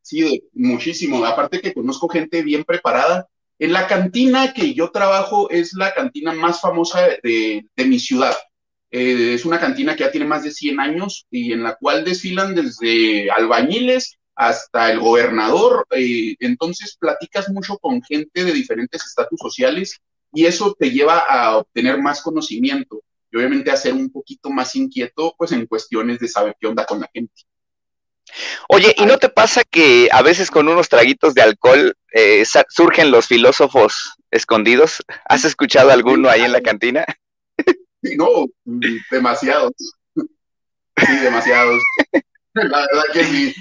Sí, 0.00 0.42
muchísimo. 0.54 1.24
Aparte 1.26 1.60
que 1.60 1.74
conozco 1.74 2.08
gente 2.08 2.42
bien 2.42 2.64
preparada. 2.64 3.28
En 3.58 3.74
la 3.74 3.86
cantina 3.86 4.54
que 4.54 4.72
yo 4.72 4.90
trabajo 4.90 5.50
es 5.50 5.74
la 5.74 5.92
cantina 5.92 6.32
más 6.32 6.62
famosa 6.62 7.06
de, 7.22 7.66
mi 7.76 7.98
ciudad. 7.98 8.34
Eh, 8.90 9.34
es 9.34 9.44
una 9.44 9.60
cantina 9.60 9.94
que 9.94 10.04
ya 10.04 10.10
tiene 10.10 10.26
más 10.26 10.42
de 10.42 10.50
100 10.50 10.80
años 10.80 11.26
y 11.30 11.52
en 11.52 11.62
la 11.62 11.76
cual 11.76 12.04
desfilan 12.04 12.54
desde 12.54 13.30
albañiles 13.30 14.18
hasta 14.34 14.90
el 14.90 14.98
gobernador. 14.98 15.86
Eh, 15.90 16.34
entonces 16.40 16.96
platicas 16.98 17.48
mucho 17.50 17.78
con 17.78 18.02
gente 18.02 18.44
de 18.44 18.52
diferentes 18.52 19.04
estatus 19.04 19.38
sociales 19.40 20.00
y 20.32 20.46
eso 20.46 20.74
te 20.78 20.90
lleva 20.90 21.18
a 21.18 21.58
obtener 21.58 21.98
más 22.00 22.20
conocimiento 22.20 23.02
y 23.30 23.36
obviamente 23.36 23.70
a 23.70 23.76
ser 23.76 23.94
un 23.94 24.10
poquito 24.10 24.50
más 24.50 24.74
inquieto 24.74 25.34
pues 25.38 25.52
en 25.52 25.66
cuestiones 25.66 26.18
de 26.18 26.28
saber 26.28 26.56
qué 26.60 26.66
onda 26.66 26.84
con 26.84 27.00
la 27.00 27.10
gente. 27.12 27.42
Oye, 28.68 28.94
¿y 28.96 29.06
no 29.06 29.18
te 29.18 29.28
pasa 29.28 29.62
que 29.64 30.08
a 30.12 30.22
veces 30.22 30.50
con 30.50 30.68
unos 30.68 30.88
traguitos 30.88 31.34
de 31.34 31.42
alcohol 31.42 31.96
eh, 32.12 32.44
surgen 32.68 33.10
los 33.10 33.26
filósofos 33.26 34.14
escondidos? 34.30 35.02
¿Has 35.28 35.44
escuchado 35.44 35.90
alguno 35.90 36.28
ahí 36.28 36.42
en 36.42 36.52
la 36.52 36.60
cantina? 36.60 37.04
No, 38.02 38.46
demasiados. 39.10 39.72
Sí, 40.14 41.16
demasiados. 41.22 41.82
La 42.54 42.62
verdad 42.64 43.04
que 43.12 43.24
sí. 43.24 43.54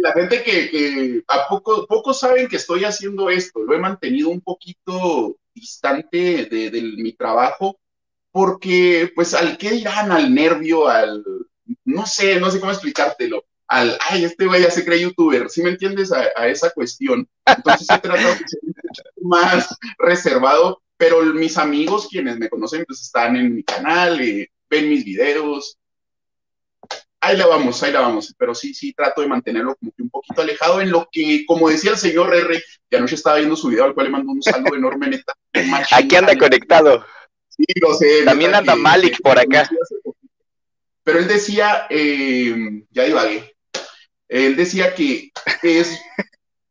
La 0.00 0.12
gente 0.12 0.42
que, 0.42 1.22
a 1.28 1.48
poco, 1.48 1.86
pocos 1.86 2.20
saben 2.20 2.48
que 2.48 2.56
estoy 2.56 2.84
haciendo 2.84 3.28
esto, 3.28 3.60
lo 3.62 3.74
he 3.74 3.78
mantenido 3.78 4.30
un 4.30 4.40
poquito 4.40 5.36
distante 5.54 6.46
de, 6.46 6.70
mi 6.96 7.12
trabajo, 7.12 7.78
porque 8.30 9.10
pues 9.14 9.34
al 9.34 9.58
que 9.58 9.74
irán, 9.74 10.12
al 10.12 10.34
nervio, 10.34 10.88
al, 10.88 11.24
no 11.84 12.06
sé, 12.06 12.38
no 12.38 12.50
sé 12.50 12.60
cómo 12.60 12.72
explicártelo, 12.72 13.44
al, 13.66 13.98
ay, 14.08 14.24
este 14.24 14.46
güey 14.46 14.62
ya 14.62 14.70
se 14.70 14.84
cree 14.84 15.00
youtuber, 15.00 15.50
¿sí 15.50 15.62
me 15.62 15.70
entiendes? 15.70 16.12
A, 16.12 16.46
esa 16.46 16.70
cuestión. 16.70 17.28
Entonces 17.44 17.88
he 17.90 17.98
tratado 17.98 18.34
de 18.34 18.38
ser 18.38 18.60
más 19.22 19.76
reservado, 19.98 20.82
pero 20.96 21.22
mis 21.22 21.56
amigos, 21.58 22.08
quienes 22.10 22.38
me 22.38 22.48
conocen, 22.48 22.84
pues 22.86 23.00
están 23.02 23.36
en 23.36 23.54
mi 23.54 23.62
canal, 23.62 24.20
eh, 24.20 24.50
ven 24.68 24.88
mis 24.88 25.04
videos, 25.04 25.78
ahí 27.20 27.36
la 27.36 27.46
vamos, 27.46 27.82
ahí 27.82 27.92
la 27.92 28.00
vamos, 28.00 28.34
pero 28.38 28.54
sí, 28.54 28.72
sí 28.74 28.92
trato 28.92 29.20
de 29.20 29.28
mantenerlo 29.28 29.76
como 29.76 29.92
que 29.92 30.02
un 30.02 30.10
poquito 30.10 30.42
alejado 30.42 30.80
en 30.80 30.90
lo 30.90 31.08
que, 31.10 31.44
como 31.46 31.68
decía 31.68 31.90
el 31.90 31.98
señor 31.98 32.34
R, 32.34 32.62
que 32.88 32.96
anoche 32.96 33.14
estaba 33.16 33.36
viendo 33.36 33.56
su 33.56 33.68
video, 33.68 33.84
al 33.84 33.94
cual 33.94 34.06
le 34.06 34.12
mando 34.12 34.32
un 34.32 34.42
saludo 34.42 34.76
enorme, 34.76 35.08
neta. 35.08 35.34
Aquí 35.92 36.16
anda 36.16 36.36
conectado. 36.36 37.04
Sí, 37.48 37.64
lo 37.80 37.94
sé. 37.94 38.24
También 38.24 38.54
anda 38.54 38.76
Malik 38.76 39.20
por 39.22 39.38
acá. 39.38 39.68
Pero 41.02 41.18
él 41.18 41.28
decía, 41.28 41.86
eh, 41.88 42.82
ya 42.90 43.04
divagué, 43.04 43.56
él 44.28 44.56
decía 44.56 44.94
que 44.94 45.30
es 45.62 46.00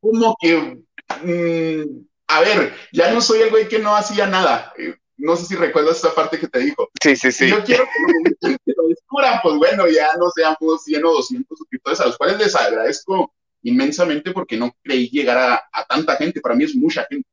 como 0.02 0.36
que, 0.40 0.84
mm, 1.24 2.06
a 2.36 2.42
ver, 2.42 2.74
ya 2.92 3.12
no 3.12 3.22
soy 3.22 3.42
el 3.42 3.50
güey 3.50 3.68
que 3.68 3.80
no 3.80 3.96
hacía 3.96 4.28
nada. 4.28 4.74
Eh, 4.78 4.96
no 5.18 5.36
sé 5.36 5.46
si 5.46 5.56
recuerdas 5.56 5.98
esa 5.98 6.14
parte 6.14 6.40
que 6.40 6.48
te 6.48 6.60
dijo. 6.60 6.90
Sí, 7.02 7.16
sí, 7.16 7.32
sí. 7.32 7.50
Yo 7.50 7.64
quiero 7.64 7.86
que 7.86 8.74
lo, 8.76 8.88
descubran, 8.88 9.40
pues 9.42 9.56
bueno, 9.56 9.88
ya 9.88 10.10
no 10.18 10.30
seamos 10.32 10.84
100 10.84 11.06
o 11.06 11.14
200 11.14 11.58
suscriptores, 11.58 12.00
a 12.02 12.08
los 12.08 12.18
cuales 12.18 12.38
les 12.38 12.56
agradezco 12.56 13.34
inmensamente 13.64 14.32
porque 14.32 14.58
no 14.58 14.76
creí 14.84 15.10
llegar 15.10 15.62
a, 15.72 15.86
tanta 15.86 16.18
gente. 16.18 16.42
Para 16.42 16.56
mí 16.56 16.66
es 16.66 16.76
mucha 16.76 17.06
gente. 17.10 17.28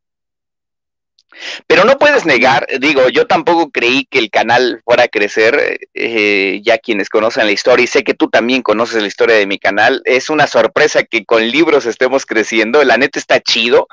Pero 1.66 1.85
no 1.85 1.99
puedes 1.99 2.26
negar, 2.26 2.66
digo, 2.78 3.09
yo 3.09 3.26
tampoco 3.26 3.71
creí 3.71 4.04
que 4.04 4.18
el 4.18 4.28
canal 4.28 4.82
fuera 4.85 5.04
a 5.04 5.09
crecer, 5.09 5.80
eh, 5.94 6.61
ya 6.62 6.76
quienes 6.76 7.09
conocen 7.09 7.47
la 7.47 7.52
historia, 7.52 7.85
y 7.85 7.87
sé 7.87 8.04
que 8.04 8.12
tú 8.12 8.28
también 8.28 8.61
conoces 8.61 9.00
la 9.00 9.09
historia 9.09 9.37
de 9.37 9.47
mi 9.47 9.59
canal, 9.59 10.02
es 10.04 10.28
una 10.28 10.47
sorpresa 10.47 11.04
que 11.04 11.25
con 11.25 11.50
libros 11.50 11.87
estemos 11.87 12.26
creciendo, 12.26 12.85
la 12.85 12.99
neta 12.99 13.18
está 13.18 13.40
chido, 13.40 13.88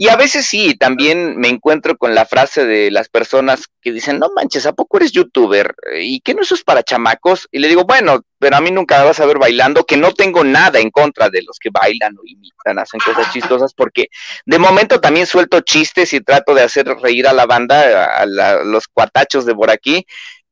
y 0.00 0.06
a 0.10 0.14
veces 0.14 0.46
sí, 0.46 0.76
también 0.76 1.36
me 1.38 1.48
encuentro 1.48 1.98
con 1.98 2.14
la 2.14 2.24
frase 2.24 2.64
de 2.64 2.88
las 2.92 3.08
personas 3.08 3.64
que 3.82 3.90
dicen, 3.90 4.20
no 4.20 4.28
manches, 4.32 4.64
¿a 4.64 4.72
poco 4.72 4.98
eres 4.98 5.10
youtuber? 5.10 5.74
¿Y 6.00 6.20
qué 6.20 6.34
no 6.34 6.42
eso 6.42 6.54
es 6.54 6.62
para 6.62 6.84
chamacos? 6.84 7.48
Y 7.50 7.58
le 7.58 7.66
digo, 7.66 7.82
bueno, 7.84 8.20
pero 8.38 8.56
a 8.56 8.60
mí 8.60 8.70
nunca 8.70 9.00
me 9.00 9.06
vas 9.06 9.18
a 9.18 9.26
ver 9.26 9.38
bailando, 9.38 9.84
que 9.84 9.96
no 9.96 10.12
tengo 10.12 10.44
nada 10.44 10.78
en 10.78 10.92
contra 10.92 11.30
de 11.30 11.42
los 11.42 11.58
que 11.58 11.70
bailan 11.70 12.16
o 12.16 12.20
imitan, 12.24 12.78
hacen 12.78 13.00
cosas 13.00 13.32
chistosas, 13.32 13.74
porque 13.74 14.06
de 14.46 14.58
momento 14.60 15.00
también 15.00 15.26
suelto 15.26 15.62
chistes 15.62 16.12
y 16.12 16.20
trato 16.20 16.54
de 16.54 16.62
hacer 16.62 16.86
reír 16.86 17.26
a 17.26 17.32
la 17.32 17.46
banda, 17.46 18.04
a, 18.04 18.22
a 18.22 18.64
los 18.64 18.86
cuatachos 18.86 19.46
de 19.46 19.56
por 19.56 19.68
aquí, 19.68 20.06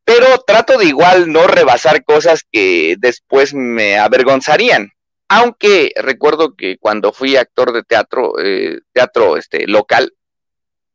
pero 0.04 0.26
trato 0.44 0.76
de 0.76 0.86
igual 0.86 1.30
no 1.30 1.46
rebasar 1.46 2.02
cosas 2.02 2.44
que 2.50 2.96
después 2.98 3.54
me 3.54 3.96
avergonzarían 3.96 4.90
aunque 5.28 5.92
recuerdo 5.96 6.54
que 6.54 6.78
cuando 6.78 7.12
fui 7.12 7.36
actor 7.36 7.72
de 7.72 7.82
teatro, 7.82 8.34
eh, 8.38 8.80
teatro 8.92 9.36
este, 9.36 9.66
local, 9.66 10.12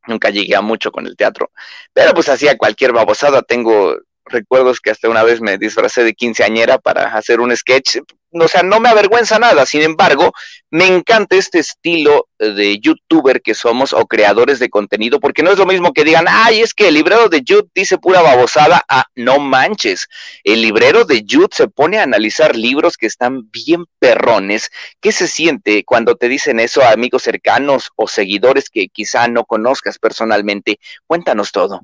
nunca 0.06 0.30
llegué 0.30 0.56
a 0.56 0.62
mucho 0.62 0.90
con 0.90 1.06
el 1.06 1.16
teatro, 1.16 1.50
pero 1.92 2.14
pues 2.14 2.28
hacía 2.28 2.56
cualquier 2.56 2.92
babosada. 2.92 3.42
Tengo 3.42 3.96
recuerdos 4.24 4.80
que 4.80 4.90
hasta 4.90 5.08
una 5.08 5.22
vez 5.22 5.40
me 5.40 5.58
disfracé 5.58 6.04
de 6.04 6.14
quinceañera 6.14 6.78
para 6.78 7.14
hacer 7.14 7.40
un 7.40 7.54
sketch, 7.56 7.98
o 8.32 8.48
sea, 8.48 8.62
no 8.62 8.80
me 8.80 8.88
avergüenza 8.88 9.38
nada, 9.38 9.66
sin 9.66 9.82
embargo, 9.82 10.32
me 10.70 10.86
encanta 10.86 11.36
este 11.36 11.58
estilo 11.58 12.28
de 12.38 12.78
youtuber 12.78 13.42
que 13.42 13.54
somos 13.54 13.92
o 13.92 14.06
creadores 14.06 14.58
de 14.58 14.70
contenido, 14.70 15.20
porque 15.20 15.42
no 15.42 15.50
es 15.50 15.58
lo 15.58 15.66
mismo 15.66 15.92
que 15.92 16.04
digan, 16.04 16.26
ay, 16.28 16.60
es 16.60 16.72
que 16.72 16.88
el 16.88 16.94
librero 16.94 17.28
de 17.28 17.42
YouTube 17.44 17.70
dice 17.74 17.98
pura 17.98 18.22
babosada, 18.22 18.82
ah, 18.88 19.04
no 19.14 19.38
manches, 19.38 20.08
el 20.44 20.62
librero 20.62 21.04
de 21.04 21.22
YouTube 21.24 21.52
se 21.52 21.68
pone 21.68 21.98
a 21.98 22.04
analizar 22.04 22.56
libros 22.56 22.96
que 22.96 23.06
están 23.06 23.50
bien 23.50 23.84
perrones, 23.98 24.70
¿qué 25.00 25.12
se 25.12 25.28
siente 25.28 25.84
cuando 25.84 26.16
te 26.16 26.28
dicen 26.28 26.58
eso 26.58 26.82
a 26.82 26.92
amigos 26.92 27.22
cercanos 27.22 27.90
o 27.96 28.08
seguidores 28.08 28.70
que 28.70 28.88
quizá 28.88 29.28
no 29.28 29.44
conozcas 29.44 29.98
personalmente? 29.98 30.78
Cuéntanos 31.06 31.52
todo 31.52 31.82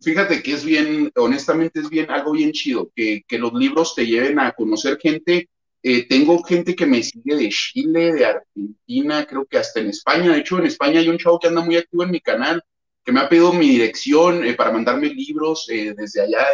fíjate 0.00 0.42
que 0.42 0.52
es 0.52 0.64
bien, 0.64 1.10
honestamente 1.16 1.80
es 1.80 1.88
bien, 1.88 2.10
algo 2.10 2.32
bien 2.32 2.52
chido, 2.52 2.90
que, 2.94 3.24
los 3.30 3.52
libros 3.54 3.94
te 3.94 4.06
lleven 4.06 4.38
a 4.38 4.52
conocer 4.52 4.98
gente. 5.00 5.48
Eh, 5.82 6.08
tengo 6.08 6.42
gente 6.42 6.74
que 6.74 6.86
me 6.86 7.02
sigue 7.02 7.36
de 7.36 7.48
Chile, 7.50 8.12
de 8.12 8.26
Argentina, 8.26 9.24
creo 9.26 9.46
que 9.46 9.58
hasta 9.58 9.80
en 9.80 9.88
España. 9.88 10.32
De 10.32 10.38
hecho, 10.38 10.58
en 10.58 10.66
España 10.66 11.00
hay 11.00 11.08
un 11.08 11.18
chavo 11.18 11.38
que 11.38 11.48
anda 11.48 11.60
muy 11.64 11.76
activo 11.76 12.02
en 12.02 12.10
mi 12.10 12.20
canal, 12.20 12.62
que 13.04 13.12
me 13.12 13.20
ha 13.20 13.28
pedido 13.28 13.52
mi 13.52 13.68
dirección 13.68 14.44
eh, 14.44 14.54
para 14.54 14.72
mandarme 14.72 15.08
libros 15.08 15.68
eh, 15.70 15.94
desde 15.96 16.22
allá 16.22 16.46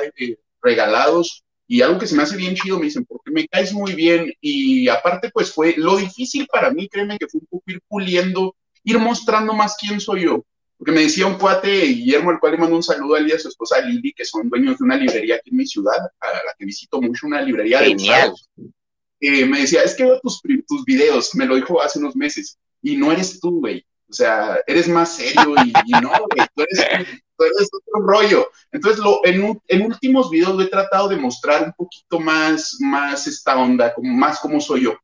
regalados. 0.63 1.43
Y 1.67 1.81
algo 1.81 1.99
que 1.99 2.07
se 2.07 2.15
me 2.15 2.23
hace 2.23 2.37
bien 2.37 2.55
chido, 2.55 2.79
me 2.79 2.85
dicen, 2.85 3.07
porque 3.07 3.31
me 3.31 3.49
caes 3.49 3.73
muy 3.73 3.95
bien. 3.95 4.33
Y 4.41 4.89
aparte, 4.89 5.31
pues 5.33 5.51
fue 5.51 5.75
lo 5.79 5.97
difícil 5.97 6.47
para 6.47 6.71
mí, 6.71 6.89
créeme 6.89 7.19
que 7.19 7.27
fue 7.27 7.41
un 7.41 7.47
poco 7.47 7.65
ir 7.69 7.81
puliendo, 7.89 8.55
ir 8.85 8.99
mostrando 8.99 9.55
más 9.55 9.77
quién 9.81 10.01
soy 10.01 10.25
yo 10.25 10.45
porque 10.85 10.99
me 10.99 11.05
decía 11.05 11.27
un 11.27 11.39
cuate, 11.39 11.81
Guillermo, 11.81 12.29
al 12.29 12.39
cual 12.39 12.53
le 12.53 12.59
mando 12.59 12.77
un 12.77 12.83
saludo 12.83 13.15
a 13.15 13.19
él 13.19 13.29
y 13.29 13.33
a 13.33 13.39
su 13.39 13.49
esposa 13.49 13.81
Lili, 13.81 14.13
que 14.13 14.27
son 14.27 14.51
dueños 14.51 14.77
de 14.77 14.85
una 14.85 14.97
librería 14.97 15.37
aquí 15.37 15.49
en 15.49 15.57
mi 15.57 15.67
ciudad, 15.67 15.97
a 16.21 16.27
la 16.27 16.55
que 16.59 16.67
visito 16.67 17.01
mucho, 17.01 17.27
una 17.27 17.41
librería 17.41 17.79
Genial. 17.79 18.35
de 18.55 19.41
eh, 19.41 19.47
me 19.47 19.61
decía, 19.61 19.83
es 19.83 19.95
que 19.95 20.05
veo 20.05 20.21
tus, 20.21 20.43
tus 20.69 20.85
videos, 20.85 21.35
me 21.37 21.47
lo 21.47 21.57
dijo 21.57 21.81
hace 21.81 21.99
unos 21.99 22.15
meses, 22.15 22.59
y 22.83 22.99
no 22.99 23.11
eres 23.11 23.41
tú, 23.41 23.61
güey. 23.61 23.87
O 24.11 24.13
sea, 24.13 24.59
eres 24.67 24.87
más 24.87 25.17
serio 25.17 25.55
y, 25.65 25.91
no, 26.03 26.11
güey, 26.11 26.47
tú 26.55 26.63
eres, 26.63 27.71
otro 27.73 28.07
rollo. 28.07 28.51
Entonces, 28.71 29.03
lo, 29.03 29.25
en, 29.25 29.59
en, 29.69 29.83
últimos 29.87 30.29
videos 30.29 30.55
lo 30.55 30.61
he 30.61 30.69
tratado 30.69 31.09
de 31.09 31.17
mostrar 31.17 31.63
un 31.65 31.73
poquito 31.73 32.21
más, 32.21 32.77
más 32.81 33.27
esta 33.27 33.57
onda, 33.57 33.95
como, 33.95 34.13
más 34.15 34.39
como 34.39 34.61
soy 34.61 34.83
yo. 34.83 34.99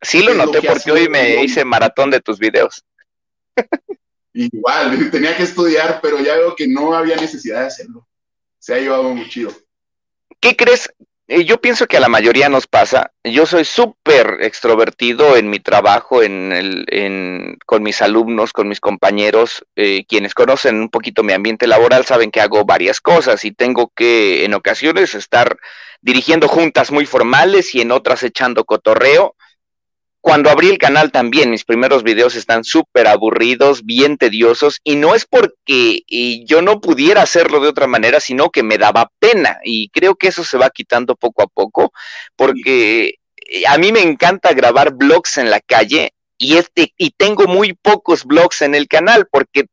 Sí, 0.00 0.22
lo 0.22 0.32
noté 0.34 0.62
porque 0.62 0.92
hoy 0.92 1.08
me 1.08 1.42
hice 1.42 1.64
maratón 1.64 2.10
de 2.10 2.20
tus 2.20 2.38
videos. 2.38 2.84
Igual, 4.34 5.10
tenía 5.10 5.36
que 5.36 5.42
estudiar, 5.44 6.00
pero 6.02 6.20
ya 6.20 6.36
veo 6.36 6.54
que 6.56 6.68
no 6.68 6.94
había 6.94 7.16
necesidad 7.16 7.60
de 7.60 7.66
hacerlo. 7.66 8.06
Se 8.58 8.74
ha 8.74 8.78
llevado 8.78 9.04
muy 9.14 9.28
chido. 9.28 9.52
¿Qué 10.40 10.56
crees? 10.56 10.92
Eh, 11.28 11.44
yo 11.44 11.60
pienso 11.60 11.86
que 11.86 11.96
a 11.96 12.00
la 12.00 12.08
mayoría 12.08 12.48
nos 12.48 12.66
pasa. 12.66 13.12
Yo 13.24 13.46
soy 13.46 13.64
súper 13.64 14.38
extrovertido 14.40 15.36
en 15.36 15.48
mi 15.50 15.60
trabajo, 15.60 16.22
en 16.22 16.52
el, 16.52 16.84
en, 16.88 17.58
con 17.64 17.82
mis 17.82 18.02
alumnos, 18.02 18.52
con 18.52 18.68
mis 18.68 18.80
compañeros. 18.80 19.64
Eh, 19.76 20.04
quienes 20.06 20.34
conocen 20.34 20.76
un 20.76 20.90
poquito 20.90 21.22
mi 21.22 21.32
ambiente 21.32 21.66
laboral 21.66 22.04
saben 22.04 22.30
que 22.30 22.40
hago 22.40 22.64
varias 22.64 23.00
cosas 23.00 23.44
y 23.44 23.52
tengo 23.52 23.92
que 23.94 24.44
en 24.44 24.54
ocasiones 24.54 25.14
estar 25.14 25.56
dirigiendo 26.00 26.48
juntas 26.48 26.90
muy 26.90 27.06
formales 27.06 27.74
y 27.74 27.80
en 27.80 27.92
otras 27.92 28.22
echando 28.24 28.64
cotorreo 28.64 29.36
cuando 30.22 30.50
abrí 30.50 30.68
el 30.68 30.78
canal 30.78 31.10
también, 31.10 31.50
mis 31.50 31.64
primeros 31.64 32.04
videos 32.04 32.36
están 32.36 32.62
súper 32.62 33.08
aburridos, 33.08 33.84
bien 33.84 34.16
tediosos, 34.16 34.80
y 34.84 34.94
no 34.94 35.16
es 35.16 35.26
porque 35.26 36.04
yo 36.46 36.62
no 36.62 36.80
pudiera 36.80 37.22
hacerlo 37.22 37.60
de 37.60 37.68
otra 37.68 37.88
manera, 37.88 38.20
sino 38.20 38.48
que 38.50 38.62
me 38.62 38.78
daba 38.78 39.10
pena, 39.18 39.58
y 39.64 39.88
creo 39.88 40.14
que 40.14 40.28
eso 40.28 40.44
se 40.44 40.56
va 40.56 40.70
quitando 40.70 41.16
poco 41.16 41.42
a 41.42 41.48
poco, 41.48 41.92
porque 42.36 43.16
a 43.68 43.76
mí 43.78 43.90
me 43.90 44.00
encanta 44.00 44.52
grabar 44.52 44.94
vlogs 44.94 45.38
en 45.38 45.50
la 45.50 45.60
calle, 45.60 46.12
y, 46.38 46.56
este, 46.56 46.92
y 46.96 47.10
tengo 47.10 47.46
muy 47.46 47.72
pocos 47.74 48.24
blogs 48.24 48.62
en 48.62 48.74
el 48.74 48.88
canal 48.88 49.28
porque 49.30 49.66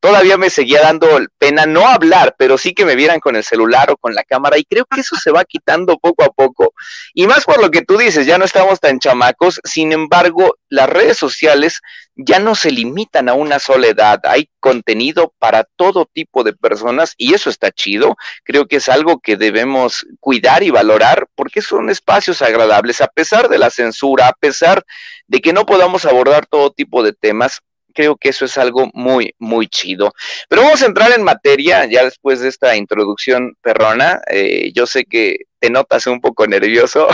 todavía 0.00 0.36
me 0.36 0.50
seguía 0.50 0.82
dando 0.82 1.08
pena 1.38 1.66
no 1.66 1.88
hablar, 1.88 2.34
pero 2.38 2.58
sí 2.58 2.74
que 2.74 2.84
me 2.84 2.96
vieran 2.96 3.20
con 3.20 3.36
el 3.36 3.44
celular 3.44 3.90
o 3.90 3.96
con 3.96 4.14
la 4.14 4.22
cámara 4.22 4.58
y 4.58 4.64
creo 4.64 4.84
que 4.86 5.00
eso 5.00 5.16
se 5.16 5.30
va 5.30 5.44
quitando 5.44 5.98
poco 5.98 6.24
a 6.24 6.28
poco. 6.28 6.74
Y 7.14 7.26
más 7.26 7.44
por 7.44 7.60
lo 7.60 7.70
que 7.70 7.82
tú 7.82 7.96
dices, 7.96 8.26
ya 8.26 8.38
no 8.38 8.44
estamos 8.44 8.80
tan 8.80 8.98
chamacos, 8.98 9.60
sin 9.64 9.92
embargo, 9.92 10.56
las 10.68 10.88
redes 10.88 11.16
sociales 11.16 11.80
ya 12.16 12.38
no 12.38 12.54
se 12.54 12.70
limitan 12.70 13.28
a 13.28 13.34
una 13.34 13.58
sola 13.58 13.88
edad, 13.88 14.20
hay 14.24 14.48
contenido 14.60 15.34
para 15.38 15.64
todo 15.76 16.06
tipo 16.06 16.44
de 16.44 16.52
personas 16.52 17.14
y 17.16 17.34
eso 17.34 17.50
está 17.50 17.72
chido, 17.72 18.16
creo 18.44 18.66
que 18.66 18.76
es 18.76 18.88
algo 18.88 19.18
que 19.18 19.36
debemos 19.36 20.06
cuidar 20.20 20.62
y 20.62 20.70
valorar 20.70 21.26
porque 21.34 21.60
son 21.60 21.90
espacios 21.90 22.40
agradables, 22.40 23.00
a 23.00 23.08
pesar 23.08 23.48
de 23.48 23.58
la 23.58 23.70
censura, 23.70 24.28
a 24.28 24.32
pesar 24.32 24.84
de 25.26 25.40
que 25.40 25.52
no 25.52 25.66
podamos 25.66 26.04
abordar 26.04 26.46
todo 26.46 26.70
tipo 26.70 27.02
de 27.02 27.12
temas, 27.12 27.60
creo 27.94 28.16
que 28.16 28.30
eso 28.30 28.44
es 28.44 28.58
algo 28.58 28.90
muy, 28.92 29.34
muy 29.38 29.68
chido. 29.68 30.12
Pero 30.48 30.62
vamos 30.62 30.82
a 30.82 30.86
entrar 30.86 31.12
en 31.12 31.22
materia 31.22 31.86
ya 31.86 32.04
después 32.04 32.40
de 32.40 32.48
esta 32.48 32.76
introducción 32.76 33.56
perrona. 33.62 34.20
Eh, 34.28 34.72
yo 34.74 34.86
sé 34.86 35.04
que 35.04 35.46
te 35.58 35.70
notas 35.70 36.06
un 36.06 36.20
poco 36.20 36.46
nervioso. 36.46 37.08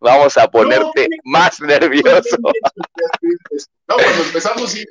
vamos 0.00 0.36
a 0.36 0.48
ponerte 0.48 1.08
más 1.24 1.60
nervioso. 1.60 2.36
No, 3.86 3.96
cuando 3.96 4.24
empezamos, 4.24 4.70
sí, 4.70 4.84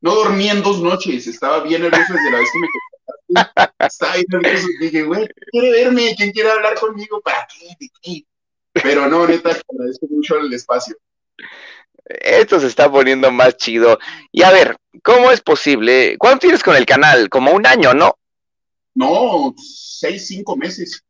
no 0.00 0.14
dormí 0.14 0.48
en 0.50 0.62
dos 0.62 0.80
noches. 0.80 1.26
Estaba 1.26 1.60
bien 1.60 1.82
nervioso 1.82 2.12
desde 2.12 2.30
la 2.30 2.38
vez 2.38 2.48
que 2.52 2.58
me 2.58 3.86
Estaba 3.86 4.14
bien 4.14 4.26
nervioso. 4.28 4.66
Dije, 4.80 5.02
güey, 5.02 5.26
¿quién 5.26 5.50
quiere 5.50 5.70
verme? 5.70 6.14
¿Quién 6.16 6.32
quiere 6.32 6.50
hablar 6.50 6.74
conmigo? 6.78 7.20
¿Para 7.20 7.46
qué? 7.46 8.24
Pero 8.72 9.08
no, 9.08 9.26
neta, 9.26 9.50
agradezco 9.50 10.06
mucho 10.10 10.36
el 10.38 10.52
espacio. 10.52 10.96
Esto 12.04 12.60
se 12.60 12.66
está 12.66 12.90
poniendo 12.90 13.30
más 13.30 13.56
chido. 13.56 13.98
Y 14.30 14.42
a 14.42 14.50
ver, 14.50 14.76
¿cómo 15.02 15.30
es 15.30 15.40
posible? 15.40 16.16
¿Cuánto 16.18 16.40
tienes 16.40 16.62
con 16.62 16.76
el 16.76 16.86
canal? 16.86 17.28
Como 17.28 17.52
un 17.52 17.66
año, 17.66 17.94
¿no? 17.94 18.18
No, 18.94 19.54
seis, 19.56 20.26
cinco 20.26 20.56
meses. 20.56 21.02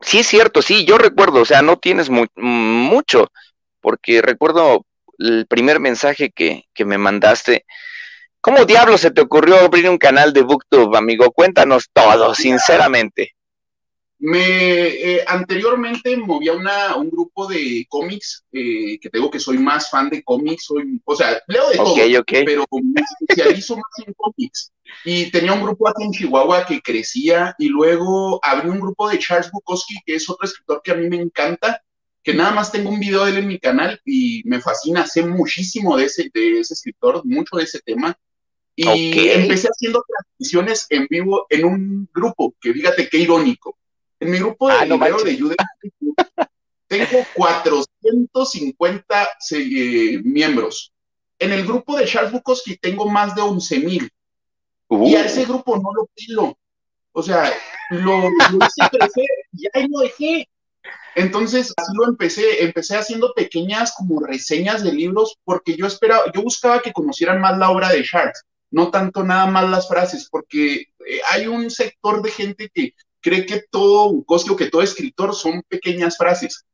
Sí, 0.00 0.18
es 0.18 0.26
cierto, 0.26 0.60
sí, 0.60 0.84
yo 0.84 0.98
recuerdo, 0.98 1.40
o 1.40 1.44
sea, 1.44 1.62
no 1.62 1.78
tienes 1.78 2.10
mucho, 2.10 3.30
porque 3.80 4.20
recuerdo 4.20 4.84
el 5.18 5.46
primer 5.46 5.80
mensaje 5.80 6.30
que, 6.30 6.64
que 6.74 6.84
me 6.84 6.98
mandaste. 6.98 7.64
¿Cómo 8.40 8.66
diablos 8.66 9.00
se 9.00 9.10
te 9.10 9.22
ocurrió 9.22 9.58
abrir 9.58 9.88
un 9.88 9.96
canal 9.96 10.34
de 10.34 10.42
BookTube, 10.42 10.94
amigo? 10.96 11.30
Cuéntanos 11.30 11.88
todo, 11.90 12.34
sinceramente. 12.34 13.34
Me 14.26 14.86
eh, 14.86 15.24
anteriormente 15.26 16.16
movía 16.16 16.54
una, 16.54 16.96
un 16.96 17.10
grupo 17.10 17.46
de 17.46 17.84
cómics, 17.90 18.42
eh, 18.52 18.98
que 18.98 19.10
tengo 19.10 19.30
que 19.30 19.38
soy 19.38 19.58
más 19.58 19.90
fan 19.90 20.08
de 20.08 20.22
cómics, 20.22 20.64
soy, 20.64 20.98
o 21.04 21.14
sea, 21.14 21.42
leo 21.46 21.68
de 21.68 21.76
todo, 21.76 21.94
pero 22.26 22.64
me 22.82 23.02
especializo 23.02 23.76
más 23.76 23.84
en 24.06 24.14
cómics. 24.14 24.72
Y 25.04 25.30
tenía 25.30 25.52
un 25.52 25.60
grupo 25.60 25.86
aquí 25.86 26.04
en 26.04 26.12
Chihuahua 26.12 26.64
que 26.64 26.80
crecía, 26.80 27.54
y 27.58 27.68
luego 27.68 28.40
abrí 28.42 28.70
un 28.70 28.80
grupo 28.80 29.10
de 29.10 29.18
Charles 29.18 29.50
Bukowski, 29.52 29.96
que 30.06 30.14
es 30.14 30.30
otro 30.30 30.46
escritor 30.46 30.80
que 30.82 30.92
a 30.92 30.94
mí 30.94 31.06
me 31.06 31.20
encanta, 31.20 31.82
que 32.22 32.32
nada 32.32 32.52
más 32.52 32.72
tengo 32.72 32.88
un 32.88 33.00
video 33.00 33.26
de 33.26 33.32
él 33.32 33.36
en 33.36 33.48
mi 33.48 33.58
canal 33.58 34.00
y 34.06 34.40
me 34.46 34.58
fascina, 34.58 35.06
sé 35.06 35.26
muchísimo 35.26 35.98
de 35.98 36.06
ese, 36.06 36.30
de 36.32 36.60
ese 36.60 36.72
escritor, 36.72 37.20
mucho 37.26 37.56
de 37.58 37.64
ese 37.64 37.80
tema. 37.80 38.18
Y 38.74 39.28
empecé 39.28 39.68
haciendo 39.68 40.02
transmisiones 40.08 40.86
en 40.88 41.06
vivo 41.10 41.46
en 41.50 41.66
un 41.66 42.08
grupo, 42.14 42.54
que 42.58 42.72
fíjate 42.72 43.10
qué 43.10 43.18
irónico 43.18 43.76
en 44.20 44.30
mi 44.30 44.38
grupo 44.38 44.68
de 44.68 44.74
ah, 44.74 44.84
de 44.86 44.94
Udemy 44.94 45.56
tengo 46.86 47.26
450 47.34 49.28
eh, 49.50 50.20
miembros. 50.24 50.92
En 51.38 51.52
el 51.52 51.66
grupo 51.66 51.96
de 51.96 52.06
Charles 52.06 52.32
Bukowski 52.32 52.76
tengo 52.76 53.08
más 53.08 53.34
de 53.34 53.42
11 53.42 53.78
mil. 53.80 54.10
Y 54.90 55.16
a 55.16 55.22
uh. 55.22 55.24
ese 55.24 55.44
grupo 55.44 55.76
no 55.76 55.90
lo 55.92 56.08
pilo. 56.14 56.56
O 57.12 57.22
sea, 57.22 57.52
lo, 57.90 58.28
hice 58.28 58.88
crecer 58.90 59.26
y 59.52 59.66
ahí 59.72 59.86
lo 59.88 60.00
dejé. 60.00 60.48
Entonces, 61.16 61.72
así 61.76 61.92
lo 61.94 62.08
empecé, 62.08 62.64
empecé 62.64 62.96
haciendo 62.96 63.32
pequeñas 63.34 63.94
como 63.96 64.20
reseñas 64.20 64.82
de 64.82 64.92
libros 64.92 65.36
porque 65.44 65.76
yo 65.76 65.86
esperaba, 65.86 66.24
yo 66.34 66.42
buscaba 66.42 66.82
que 66.82 66.92
conocieran 66.92 67.40
más 67.40 67.56
la 67.56 67.70
obra 67.70 67.90
de 67.90 68.02
Charles, 68.02 68.42
no 68.72 68.90
tanto 68.90 69.22
nada 69.22 69.46
más 69.46 69.70
las 69.70 69.86
frases, 69.86 70.28
porque 70.28 70.72
eh, 70.74 71.20
hay 71.30 71.46
un 71.46 71.70
sector 71.70 72.20
de 72.20 72.30
gente 72.32 72.68
que 72.74 72.94
cree 73.24 73.46
que 73.46 73.64
todo 73.70 74.12
Bukowski 74.12 74.54
que 74.54 74.70
todo 74.70 74.82
escritor 74.82 75.34
son 75.34 75.62
pequeñas 75.66 76.18
frases. 76.18 76.64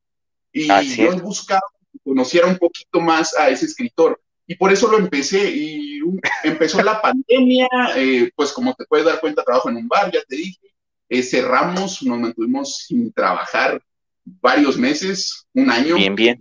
Y 0.53 0.67
yo 0.97 1.17
buscaba 1.21 1.63
que 1.93 1.99
conociera 2.03 2.49
un 2.49 2.59
poquito 2.59 3.01
más 3.01 3.37
a 3.37 3.49
ese 3.49 3.67
escritor. 3.67 4.21
Y 4.49 4.57
por 4.57 4.73
eso 4.73 4.91
lo 4.91 4.99
empecé. 4.99 5.49
Y 5.49 6.01
empezó 6.43 6.83
la 6.83 7.01
pandemia, 7.01 7.69
eh, 7.95 8.31
pues 8.35 8.53
como 8.53 8.75
te 8.75 8.85
puedes 8.87 9.07
dar 9.07 9.21
cuenta, 9.21 9.45
trabajo 9.45 9.71
en 9.71 9.77
un 9.77 9.87
bar, 9.87 10.11
ya 10.13 10.21
te 10.27 10.35
dije. 10.35 10.75
Eh, 11.09 11.23
cerramos, 11.23 12.03
nos 12.03 12.19
mantuvimos 12.19 12.85
sin 12.89 13.13
trabajar 13.13 13.81
varios 14.25 14.77
meses, 14.77 15.47
un 15.55 15.71
año. 15.71 15.95
Bien, 15.95 16.17
bien. 16.17 16.39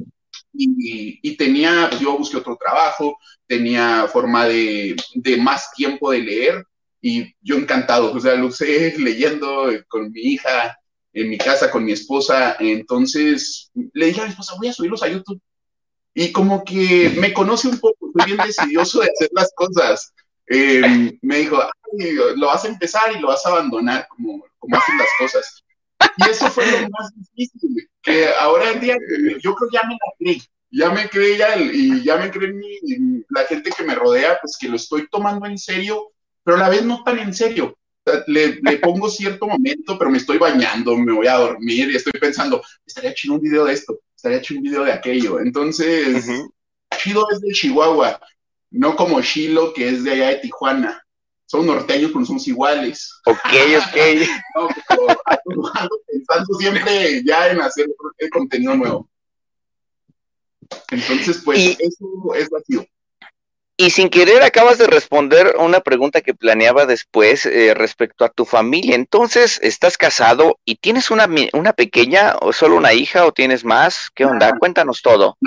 Y, 0.53 1.19
y, 1.21 1.37
tenía, 1.37 1.87
pues 1.89 2.01
yo 2.01 2.17
busqué 2.17 2.37
otro 2.37 2.57
trabajo, 2.57 3.17
tenía 3.45 4.07
forma 4.11 4.45
de, 4.47 4.95
de, 5.13 5.37
más 5.37 5.71
tiempo 5.73 6.11
de 6.11 6.19
leer 6.19 6.65
y 7.01 7.33
yo 7.41 7.55
encantado, 7.55 8.13
o 8.13 8.19
sea, 8.19 8.35
lo 8.35 8.51
sé 8.51 8.95
leyendo 8.97 9.71
con 9.87 10.11
mi 10.11 10.21
hija, 10.21 10.77
en 11.13 11.29
mi 11.29 11.37
casa, 11.37 11.71
con 11.71 11.83
mi 11.83 11.91
esposa, 11.91 12.55
entonces 12.59 13.71
le 13.93 14.07
dije 14.07 14.21
a 14.21 14.25
mi 14.25 14.29
esposa, 14.29 14.55
voy 14.57 14.67
a 14.67 14.73
subirlos 14.73 15.03
a 15.03 15.07
YouTube. 15.07 15.41
Y 16.13 16.31
como 16.31 16.63
que 16.63 17.15
me 17.17 17.33
conoce 17.33 17.67
un 17.67 17.79
poco, 17.79 18.11
soy 18.13 18.25
bien 18.25 18.37
decidioso 18.45 18.99
de 18.99 19.09
hacer 19.09 19.29
las 19.31 19.51
cosas. 19.55 20.13
Em, 20.47 21.17
me 21.21 21.37
dijo, 21.37 21.61
lo 22.35 22.47
vas 22.47 22.65
a 22.65 22.67
empezar 22.67 23.15
y 23.15 23.19
lo 23.19 23.27
vas 23.27 23.45
a 23.45 23.49
abandonar, 23.49 24.07
como, 24.09 24.43
como 24.57 24.75
hacen 24.75 24.97
las 24.97 25.07
cosas. 25.17 25.63
Y 26.17 26.29
eso 26.29 26.49
fue 26.49 26.65
lo 26.65 26.89
más 26.89 27.11
difícil, 27.15 27.89
que 28.01 28.27
ahora 28.39 28.71
en 28.71 28.79
día 28.79 28.97
yo 29.41 29.53
creo 29.55 29.69
ya 29.71 29.83
me 29.83 29.93
la 29.93 30.13
creí, 30.17 30.41
ya 30.71 30.89
me 30.89 31.09
creí 31.09 31.37
ya, 31.37 31.57
y 31.57 32.03
ya 32.03 32.17
me 32.17 32.31
creí 32.31 33.23
la 33.29 33.45
gente 33.45 33.71
que 33.75 33.83
me 33.83 33.95
rodea, 33.95 34.39
pues 34.41 34.57
que 34.59 34.67
lo 34.67 34.75
estoy 34.75 35.07
tomando 35.09 35.45
en 35.45 35.57
serio 35.57 36.11
pero 36.49 36.63
a 36.63 36.63
la 36.63 36.69
vez 36.69 36.83
no 36.83 37.03
tan 37.03 37.19
en 37.19 37.31
serio. 37.31 37.77
Le, 38.25 38.59
pongo 38.79 39.07
cierto 39.07 39.45
momento, 39.45 39.99
pero 39.99 40.09
me 40.09 40.17
estoy 40.17 40.39
bañando, 40.39 40.97
me 40.97 41.13
voy 41.13 41.27
a 41.27 41.35
dormir 41.35 41.91
y 41.91 41.95
estoy 41.95 42.13
pensando, 42.13 42.63
estaría 42.83 43.13
chido 43.13 43.35
un 43.35 43.41
video 43.41 43.65
de 43.65 43.73
esto, 43.73 43.99
estaría 44.15 44.41
chido 44.41 44.57
un 44.57 44.63
video 44.63 44.83
de 44.83 44.91
aquello. 44.91 45.39
Entonces, 45.39 46.25
Chido 46.97 47.27
es 47.29 47.39
de 47.41 47.51
Chihuahua, 47.51 48.19
no 48.71 48.95
como 48.95 49.21
Chilo, 49.21 49.75
que 49.75 49.89
es 49.89 50.03
de 50.03 50.11
allá 50.13 50.29
de 50.29 50.35
Tijuana. 50.37 51.05
Son 51.45 51.67
norteños, 51.67 52.09
pero 52.11 52.25
somos 52.25 52.47
iguales. 52.47 53.13
Ok, 53.27 53.37
ok. 53.77 53.97
no, 55.45 55.89
pensando 56.07 56.55
siempre 56.57 57.23
ya 57.23 57.51
en 57.51 57.61
hacer 57.61 57.85
contenido 58.31 58.75
nuevo. 58.75 59.07
Entonces, 60.89 61.43
pues, 61.45 61.77
eso 61.79 62.33
es 62.33 62.49
vacío. 62.49 62.83
Y 63.81 63.91
sin 63.91 64.09
querer 64.09 64.43
acabas 64.43 64.77
de 64.77 64.87
responder 64.87 65.55
una 65.57 65.79
pregunta 65.79 66.19
que 66.19 66.33
planeaba 66.33 66.85
después 66.85 67.45
eh, 67.45 67.73
respecto 67.73 68.25
a 68.25 68.29
tu 68.29 68.43
familia. 68.43 68.93
Entonces, 68.93 69.57
¿estás 69.63 69.97
casado 69.97 70.59
y 70.65 70.75
tienes 70.75 71.11
una, 71.11 71.29
una 71.53 71.71
pequeña 71.71 72.35
o 72.41 72.51
solo 72.51 72.75
una 72.75 72.91
hija 72.91 73.25
o 73.25 73.31
tienes 73.31 73.63
más? 73.63 74.09
¿Qué 74.13 74.25
onda? 74.25 74.57
Cuéntanos 74.59 75.01
todo. 75.01 75.37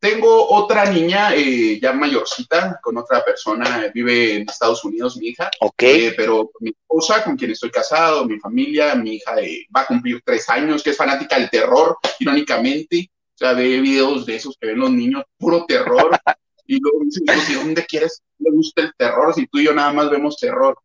Tengo 0.00 0.48
otra 0.52 0.86
niña 0.86 1.34
eh, 1.34 1.78
ya 1.82 1.92
mayorcita 1.92 2.80
con 2.82 2.96
otra 2.96 3.22
persona, 3.22 3.90
vive 3.92 4.36
en 4.36 4.48
Estados 4.48 4.82
Unidos, 4.82 5.18
mi 5.18 5.28
hija. 5.28 5.50
Ok. 5.60 5.82
Eh, 5.82 6.14
pero 6.16 6.50
mi 6.60 6.70
esposa, 6.70 7.22
con 7.22 7.36
quien 7.36 7.50
estoy 7.50 7.70
casado, 7.70 8.24
mi 8.24 8.40
familia, 8.40 8.94
mi 8.94 9.16
hija 9.16 9.34
va 9.76 9.82
a 9.82 9.86
cumplir 9.86 10.22
tres 10.24 10.48
años, 10.48 10.82
que 10.82 10.88
es 10.88 10.96
fanática 10.96 11.38
del 11.38 11.50
terror, 11.50 11.98
irónicamente. 12.20 13.10
O 13.34 13.38
sea, 13.38 13.52
ve 13.52 13.82
videos 13.82 14.24
de 14.24 14.36
esos 14.36 14.56
que 14.58 14.68
ven 14.68 14.78
los 14.78 14.90
niños, 14.90 15.24
puro 15.36 15.66
terror. 15.66 16.10
Y 16.66 16.80
luego 16.80 16.98
dice, 17.04 17.54
¿dónde 17.54 17.84
quieres? 17.86 18.22
Le 18.38 18.50
gusta 18.50 18.82
el 18.82 18.92
terror 18.96 19.34
si 19.34 19.46
tú 19.46 19.58
y 19.58 19.64
yo 19.64 19.74
nada 19.74 19.92
más 19.92 20.10
vemos 20.10 20.36
terror. 20.38 20.78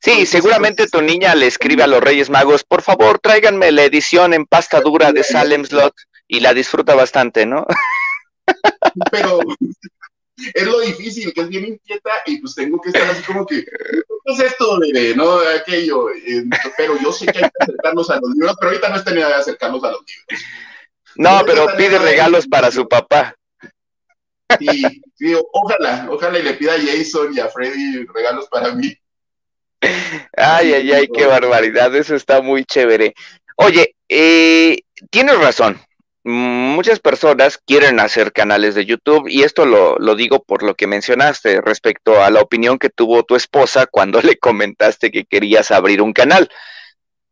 Sí, 0.00 0.26
seguramente 0.26 0.86
tu 0.86 1.00
niña 1.00 1.34
le 1.34 1.46
escribe 1.46 1.82
a 1.82 1.86
los 1.86 2.02
Reyes 2.02 2.30
Magos, 2.30 2.64
por 2.64 2.82
favor, 2.82 3.18
tráiganme 3.18 3.72
la 3.72 3.84
edición 3.84 4.34
en 4.34 4.46
pasta 4.46 4.80
dura 4.80 5.12
de 5.12 5.24
Salem 5.24 5.64
Slot 5.64 5.94
y 6.28 6.40
la 6.40 6.54
disfruta 6.54 6.94
bastante, 6.94 7.46
¿no? 7.46 7.66
Pero 9.10 9.40
es 10.54 10.66
lo 10.66 10.80
difícil, 10.80 11.32
que 11.32 11.40
es 11.42 11.48
bien 11.48 11.66
inquieta 11.66 12.10
y 12.26 12.40
pues 12.40 12.54
tengo 12.54 12.80
que 12.80 12.90
estar 12.90 13.08
así 13.10 13.22
como 13.22 13.46
que, 13.46 13.64
¿qué 13.64 14.32
es 14.32 14.40
esto, 14.40 14.78
bebé? 14.80 15.14
¿No? 15.14 15.38
Aquello. 15.38 16.08
Pero 16.76 16.98
yo 17.00 17.12
sé 17.12 17.26
que 17.26 17.38
hay 17.38 17.50
que 17.50 17.64
acercarlos 17.64 18.10
a 18.10 18.16
los 18.16 18.30
libros, 18.34 18.56
pero 18.58 18.70
ahorita 18.70 18.88
no 18.88 18.96
es 18.96 19.04
tenida 19.04 19.28
de 19.28 19.34
acercarlos 19.34 19.84
a 19.84 19.92
los 19.92 20.00
libros. 20.00 20.44
No, 21.16 21.42
pero 21.46 21.66
pide 21.76 21.98
regalos 21.98 22.46
para 22.46 22.70
su 22.70 22.88
papá. 22.88 23.34
Y 24.60 25.34
ojalá, 25.52 26.06
ojalá 26.10 26.38
y 26.38 26.42
le 26.42 26.54
pida 26.54 26.74
a 26.74 26.78
Jason 26.78 27.32
y 27.34 27.40
a 27.40 27.48
Freddy 27.48 28.04
regalos 28.06 28.46
para 28.48 28.74
mí. 28.74 28.94
Ay, 30.36 30.72
ay, 30.72 30.92
ay, 30.92 31.08
qué 31.12 31.26
barbaridad, 31.26 31.94
eso 31.94 32.14
está 32.14 32.40
muy 32.40 32.64
chévere. 32.64 33.14
Oye, 33.56 33.94
eh, 34.08 34.78
tienes 35.10 35.38
razón. 35.38 35.80
muchas 36.26 37.00
personas 37.00 37.58
quieren 37.58 38.00
hacer 38.00 38.32
canales 38.32 38.74
de 38.74 38.86
YouTube 38.86 39.28
y 39.28 39.42
esto 39.42 39.66
lo, 39.66 39.98
lo, 39.98 40.14
digo 40.14 40.42
por 40.42 40.62
lo 40.62 40.74
que 40.74 40.86
mencionaste 40.86 41.60
respecto 41.60 42.22
a 42.22 42.30
la 42.30 42.40
opinión 42.40 42.78
que 42.78 42.88
tuvo 42.88 43.24
tu 43.24 43.36
esposa 43.36 43.86
cuando 43.86 44.20
le 44.22 44.38
comentaste 44.38 45.10
que 45.10 45.24
querías 45.24 45.70
abrir 45.70 46.00
un 46.00 46.12
canal. 46.12 46.48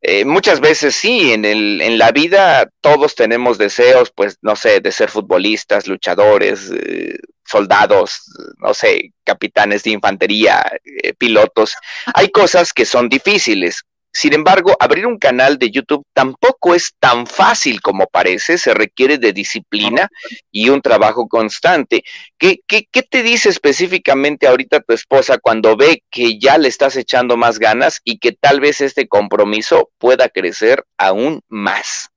Eh, 0.04 0.24
muchas 0.24 0.60
veces 0.60 0.96
sí, 0.96 1.32
en, 1.32 1.44
el, 1.44 1.80
en 1.80 1.96
la 1.96 2.10
vida 2.10 2.68
todos 2.80 3.14
tenemos 3.14 3.56
deseos, 3.56 4.10
pues, 4.14 4.36
no 4.42 4.56
sé, 4.56 4.80
de 4.80 4.90
ser 4.90 5.08
futbolistas, 5.08 5.86
luchadores, 5.86 6.72
eh, 6.74 7.18
soldados, 7.46 8.22
no 8.58 8.74
sé, 8.74 9.12
capitanes 9.24 9.84
de 9.84 9.90
infantería, 9.90 10.64
eh, 10.84 11.14
pilotos. 11.14 11.76
Hay 12.14 12.30
cosas 12.30 12.72
que 12.72 12.84
son 12.84 13.08
difíciles, 13.08 13.84
sin 14.12 14.34
embargo, 14.34 14.76
abrir 14.78 15.06
un 15.06 15.18
canal 15.18 15.58
de 15.58 15.70
YouTube 15.70 16.04
tampoco 16.12 16.74
es 16.74 16.94
tan 17.00 17.26
fácil 17.26 17.80
como 17.80 18.06
parece, 18.06 18.58
se 18.58 18.74
requiere 18.74 19.16
de 19.16 19.32
disciplina 19.32 20.10
y 20.50 20.68
un 20.68 20.82
trabajo 20.82 21.28
constante. 21.28 22.04
¿Qué, 22.36 22.60
te 23.08 23.22
dice 23.22 23.48
específicamente 23.48 24.46
ahorita 24.46 24.80
tu 24.80 24.92
esposa 24.92 25.38
cuando 25.38 25.76
ve 25.76 26.02
que 26.10 26.38
ya 26.38 26.58
le 26.58 26.68
estás 26.68 26.96
echando 26.96 27.38
más 27.38 27.58
ganas 27.58 28.00
y 28.04 28.18
que 28.18 28.32
tal 28.32 28.60
vez 28.60 28.82
este 28.82 29.08
compromiso 29.08 29.90
pueda 29.96 30.28
crecer 30.28 30.84
aún 30.98 31.40
más? 31.48 32.10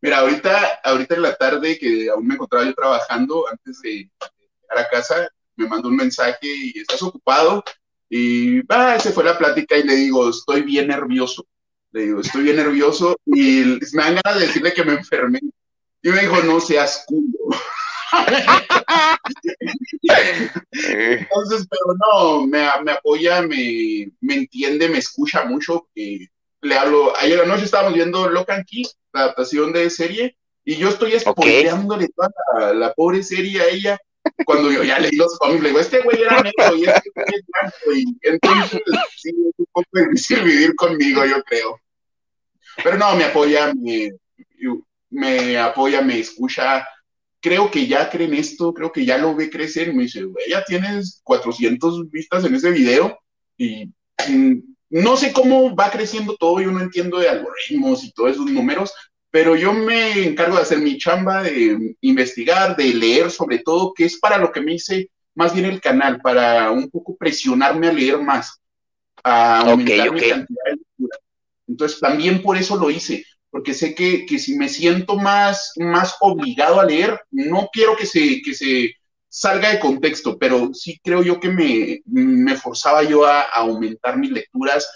Mira, 0.00 0.18
ahorita, 0.18 0.80
ahorita 0.84 1.16
en 1.16 1.22
la 1.22 1.34
tarde 1.34 1.76
que 1.76 2.08
aún 2.08 2.24
me 2.24 2.34
encontraba 2.34 2.64
yo 2.64 2.74
trabajando, 2.74 3.48
antes 3.48 3.82
de 3.82 3.90
llegar 3.90 4.78
a 4.78 4.88
casa, 4.88 5.28
me 5.56 5.66
mandó 5.66 5.88
un 5.88 5.96
mensaje 5.96 6.38
y 6.42 6.78
estás 6.78 7.02
ocupado, 7.02 7.64
y 8.10 8.60
ah, 8.68 8.98
se 8.98 9.12
fue 9.12 9.24
la 9.24 9.36
plática 9.36 9.76
y 9.76 9.82
le 9.82 9.94
digo, 9.94 10.30
estoy 10.30 10.62
bien 10.62 10.88
nervioso. 10.88 11.46
Le 11.92 12.02
digo, 12.02 12.20
estoy 12.20 12.42
bien 12.42 12.56
nervioso 12.56 13.16
y 13.26 13.78
me 13.92 14.02
dan 14.02 14.18
ganas 14.22 14.40
de 14.40 14.46
decirle 14.46 14.72
que 14.72 14.84
me 14.84 14.94
enfermé. 14.94 15.40
Y 16.02 16.10
me 16.10 16.20
dijo, 16.20 16.42
no 16.42 16.60
seas 16.60 17.04
culo. 17.06 17.56
Entonces, 20.02 21.66
pero 21.68 21.96
no, 21.98 22.46
me, 22.46 22.66
me 22.82 22.92
apoya, 22.92 23.42
me, 23.42 24.10
me, 24.20 24.34
entiende, 24.34 24.88
me 24.88 24.98
escucha 24.98 25.44
mucho. 25.44 25.88
le 25.94 26.78
hablo, 26.78 27.16
ayer 27.16 27.40
anoche 27.40 27.64
estábamos 27.64 27.94
viendo 27.94 28.28
Locan 28.28 28.64
Key, 28.64 28.86
la 29.12 29.22
adaptación 29.22 29.72
de 29.72 29.90
serie, 29.90 30.36
y 30.64 30.76
yo 30.76 30.88
estoy 30.88 31.18
spoileándole 31.18 32.08
toda 32.14 32.30
la, 32.58 32.72
la, 32.74 32.94
pobre 32.94 33.22
serie 33.22 33.60
a 33.60 33.68
ella 33.68 33.98
cuando 34.44 34.70
yo 34.70 34.84
ya 34.84 34.98
leí 34.98 35.16
los 35.16 35.36
cómics, 35.38 35.62
le 35.62 35.68
digo, 35.68 35.80
este 35.80 36.00
güey 36.00 36.22
era 36.22 36.42
negro 36.42 36.76
y 36.76 36.84
este 36.84 37.10
güey 37.14 37.26
es 37.34 37.44
blanco, 37.46 37.92
y 37.94 38.18
entonces 38.22 38.80
sí, 39.16 39.30
es 39.30 39.54
un 39.56 39.66
poco 39.72 39.88
difícil 39.92 40.42
vivir 40.42 40.74
conmigo, 40.74 41.24
yo 41.24 41.42
creo. 41.42 41.80
Pero 42.82 42.96
no, 42.96 43.16
me 43.16 43.24
apoya, 43.24 43.72
me, 43.74 44.10
me 45.10 45.58
apoya, 45.58 46.00
me 46.00 46.20
escucha, 46.20 46.86
creo 47.40 47.70
que 47.70 47.86
ya 47.86 48.08
creen 48.08 48.34
esto, 48.34 48.72
creo 48.72 48.92
que 48.92 49.04
ya 49.04 49.18
lo 49.18 49.34
ve 49.34 49.50
crecer, 49.50 49.92
me 49.92 50.04
dice, 50.04 50.22
güey, 50.22 50.50
ya 50.50 50.64
tienes 50.64 51.20
400 51.24 52.10
vistas 52.10 52.44
en 52.44 52.54
ese 52.54 52.70
video, 52.70 53.18
y 53.56 53.86
mm, 54.28 54.60
no 54.90 55.16
sé 55.16 55.32
cómo 55.32 55.74
va 55.74 55.90
creciendo 55.90 56.36
todo, 56.36 56.60
yo 56.60 56.70
no 56.70 56.80
entiendo 56.80 57.18
de 57.18 57.28
algoritmos 57.28 58.04
y 58.04 58.12
todos 58.12 58.32
esos 58.32 58.46
números, 58.46 58.92
pero 59.30 59.56
yo 59.56 59.72
me 59.72 60.24
encargo 60.24 60.56
de 60.56 60.62
hacer 60.62 60.78
mi 60.78 60.96
chamba, 60.96 61.42
de 61.42 61.96
investigar, 62.00 62.76
de 62.76 62.94
leer 62.94 63.30
sobre 63.30 63.58
todo, 63.58 63.92
que 63.92 64.04
es 64.04 64.18
para 64.18 64.38
lo 64.38 64.52
que 64.52 64.60
me 64.60 64.74
hice 64.74 65.10
más 65.34 65.54
bien 65.54 65.66
el 65.66 65.80
canal, 65.80 66.20
para 66.20 66.70
un 66.72 66.90
poco 66.90 67.16
presionarme 67.16 67.88
a 67.88 67.92
leer 67.92 68.18
más, 68.18 68.60
a 69.22 69.60
aumentar 69.60 70.12
mi 70.12 70.20
cantidad 70.20 70.64
de 70.64 70.72
lectura. 70.72 71.18
Entonces 71.68 72.00
también 72.00 72.42
por 72.42 72.56
eso 72.56 72.76
lo 72.76 72.90
hice, 72.90 73.24
porque 73.50 73.74
sé 73.74 73.94
que, 73.94 74.26
que, 74.26 74.38
si 74.38 74.56
me 74.56 74.68
siento 74.68 75.16
más, 75.16 75.72
más 75.76 76.16
obligado 76.20 76.80
a 76.80 76.86
leer, 76.86 77.20
no 77.30 77.68
quiero 77.72 77.96
que 77.96 78.06
se, 78.06 78.42
que 78.42 78.52
se 78.52 78.94
salga 79.28 79.70
de 79.70 79.78
contexto, 79.78 80.38
pero 80.38 80.72
sí 80.74 80.98
creo 81.04 81.22
yo 81.22 81.38
que 81.38 81.50
me, 81.50 82.00
me 82.06 82.56
forzaba 82.56 83.04
yo 83.04 83.24
a, 83.24 83.42
a 83.42 83.58
aumentar 83.58 84.18
mis 84.18 84.32
lecturas, 84.32 84.88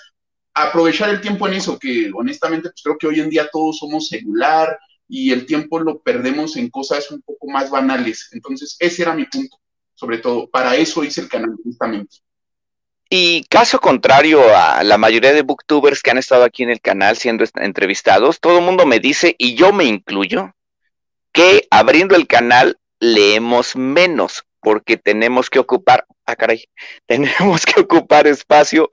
aprovechar 0.55 1.11
el 1.11 1.21
tiempo 1.21 1.49
en 1.49 1.55
eso, 1.55 1.79
que 1.79 2.11
honestamente 2.15 2.69
pues 2.71 2.83
creo 2.83 2.99
que 2.99 3.07
hoy 3.07 3.21
en 3.21 3.31
día 3.31 3.49
todos 3.53 3.79
somos 3.79 4.09
celular 4.09 4.79
y 5.09 5.33
el 5.33 5.47
tiempo 5.47 5.79
lo 5.79 6.01
perdemos 6.01 6.57
en 6.57 6.71
cosas 6.71 7.11
un 7.11 7.23
poco 7.23 7.49
más 7.49 7.71
banales. 7.71 8.29
Entonces, 8.33 8.77
ese 8.79 9.03
era 9.03 9.15
mi 9.15 9.27
punto, 9.27 9.59
sobre 9.95 10.19
todo. 10.19 10.49
Para 10.49 10.77
eso 10.77 11.05
hice 11.05 11.21
el 11.21 11.29
canal, 11.29 11.55
justamente. 11.62 12.17
Y 13.11 13.45
caso 13.51 13.79
contrario 13.79 14.41
a 14.57 14.83
la 14.83 14.97
mayoría 14.97 15.35
de 15.35 15.43
booktubers 15.43 16.01
que 16.01 16.11
han 16.11 16.17
estado 16.17 16.45
aquí 16.45 16.62
en 16.62 16.71
el 16.71 16.81
canal 16.81 17.19
siendo 17.19 17.45
entrevistados, 17.57 18.41
todo 18.41 18.59
el 18.59 18.65
mundo 18.65 18.87
me 18.87 19.01
dice, 19.01 19.35
y 19.37 19.55
yo 19.55 19.71
me 19.75 19.85
incluyo, 19.85 20.55
que 21.31 21.67
abriendo 21.71 22.17
el 22.17 22.27
canal 22.27 22.79
leemos 23.01 23.77
menos 23.77 24.45
porque 24.61 24.97
tenemos 24.97 25.51
que 25.51 25.59
ocupar, 25.59 26.07
ah 26.25 26.37
caray, 26.37 26.65
tenemos 27.07 27.67
que 27.67 27.81
ocupar 27.81 28.27
espacio 28.27 28.88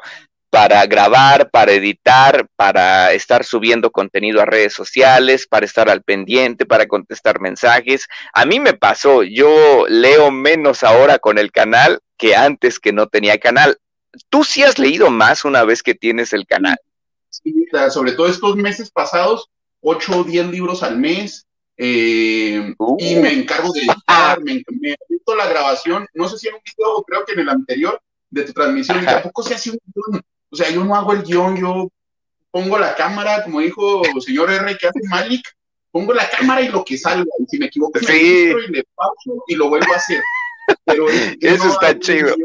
para 0.49 0.85
grabar, 0.85 1.49
para 1.51 1.73
editar, 1.73 2.47
para 2.55 3.13
estar 3.13 3.43
subiendo 3.43 3.91
contenido 3.91 4.41
a 4.41 4.45
redes 4.45 4.73
sociales, 4.73 5.47
para 5.47 5.65
estar 5.65 5.89
al 5.89 6.01
pendiente, 6.01 6.65
para 6.65 6.87
contestar 6.87 7.39
mensajes. 7.39 8.07
A 8.33 8.45
mí 8.45 8.59
me 8.59 8.73
pasó, 8.73 9.23
yo 9.23 9.85
leo 9.87 10.31
menos 10.31 10.83
ahora 10.83 11.19
con 11.19 11.37
el 11.37 11.51
canal 11.51 11.99
que 12.17 12.35
antes 12.35 12.79
que 12.79 12.91
no 12.91 13.07
tenía 13.07 13.37
canal. 13.37 13.77
¿Tú 14.29 14.43
sí 14.43 14.63
has 14.63 14.79
leído 14.79 15.11
más 15.11 15.45
una 15.45 15.63
vez 15.63 15.83
que 15.83 15.93
tienes 15.93 16.33
el 16.33 16.47
canal? 16.47 16.77
Sí, 17.29 17.53
sobre 17.91 18.13
todo 18.13 18.27
estos 18.27 18.55
meses 18.55 18.89
pasados, 18.89 19.49
8 19.81 20.19
o 20.19 20.23
10 20.23 20.47
libros 20.47 20.81
al 20.81 20.97
mes, 20.97 21.45
eh, 21.77 22.73
y 22.97 23.15
me 23.15 23.31
encargo 23.31 23.71
de 23.71 23.81
editar, 23.81 24.41
me, 24.43 24.63
me 24.81 24.95
la 25.35 25.47
grabación, 25.47 26.07
no 26.13 26.27
sé 26.27 26.37
si 26.37 26.47
en 26.47 26.55
un 26.55 26.61
video, 26.65 27.03
creo 27.03 27.23
que 27.23 27.33
en 27.33 27.39
el 27.39 27.49
anterior, 27.49 28.01
de 28.29 28.43
tu 28.43 28.53
transmisión, 28.53 29.01
y 29.01 29.05
tampoco 29.05 29.43
se 29.43 29.55
hace 29.55 29.71
un 29.71 29.79
o 30.51 30.55
sea, 30.55 30.69
yo 30.71 30.83
no 30.83 30.95
hago 30.95 31.13
el 31.13 31.23
guion, 31.23 31.57
yo 31.57 31.89
pongo 32.51 32.77
la 32.77 32.95
cámara, 32.95 33.43
como 33.43 33.59
dijo 33.59 34.03
el 34.03 34.21
señor 34.21 34.51
R 34.51 34.77
que 34.77 34.87
hace 34.87 34.99
Malik, 35.07 35.43
pongo 35.91 36.13
la 36.13 36.29
cámara 36.29 36.61
y 36.61 36.69
lo 36.69 36.83
que 36.83 36.97
salga. 36.97 37.29
Y 37.39 37.45
si 37.47 37.57
me 37.59 37.67
equivoco, 37.67 37.99
me 38.07 38.17
y 38.17 38.71
le 38.71 38.83
pauso 38.95 39.43
y 39.47 39.55
lo 39.55 39.69
vuelvo 39.69 39.93
a 39.93 39.97
hacer. 39.97 40.21
Pero 40.85 41.05
eso 41.41 41.67
está 41.67 41.97
chido. 41.99 42.35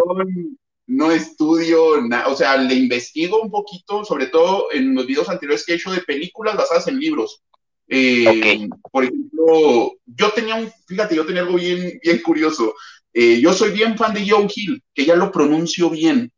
no 0.86 1.10
estudio 1.10 2.00
nada, 2.02 2.28
o 2.28 2.36
sea, 2.36 2.56
le 2.56 2.74
investigo 2.74 3.40
un 3.40 3.50
poquito, 3.50 4.04
sobre 4.04 4.26
todo 4.26 4.68
en 4.72 4.94
los 4.94 5.06
videos 5.06 5.28
anteriores 5.28 5.64
que 5.64 5.72
he 5.72 5.76
hecho 5.76 5.92
de 5.92 6.02
películas 6.02 6.56
basadas 6.56 6.88
en 6.88 7.00
libros. 7.00 7.42
Eh, 7.88 8.66
por 8.90 9.04
ejemplo, 9.04 9.92
yo 10.06 10.30
tenía 10.32 10.54
un, 10.54 10.70
fíjate, 10.86 11.16
yo 11.16 11.26
tenía 11.26 11.42
algo 11.42 11.56
bien, 11.56 11.98
bien 12.02 12.18
curioso. 12.22 12.74
Eh, 13.12 13.40
yo 13.40 13.52
soy 13.52 13.70
bien 13.70 13.96
fan 13.96 14.12
de 14.12 14.28
Joe 14.28 14.48
Hill, 14.54 14.82
que 14.92 15.04
ya 15.04 15.14
lo 15.14 15.30
pronuncio 15.30 15.88
bien 15.88 16.32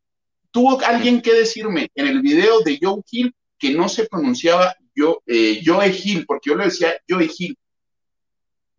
tuvo 0.56 0.80
alguien 0.80 1.20
que 1.20 1.34
decirme 1.34 1.90
en 1.94 2.06
el 2.06 2.22
video 2.22 2.60
de 2.60 2.78
Joe 2.80 3.02
Hill 3.10 3.34
que 3.58 3.74
no 3.74 3.90
se 3.90 4.06
pronunciaba 4.06 4.74
yo, 4.94 5.22
eh, 5.26 5.60
Joe 5.62 5.94
Hill, 5.94 6.24
porque 6.24 6.48
yo 6.48 6.56
le 6.56 6.64
decía 6.64 6.94
Joe 7.06 7.28
Hill. 7.38 7.58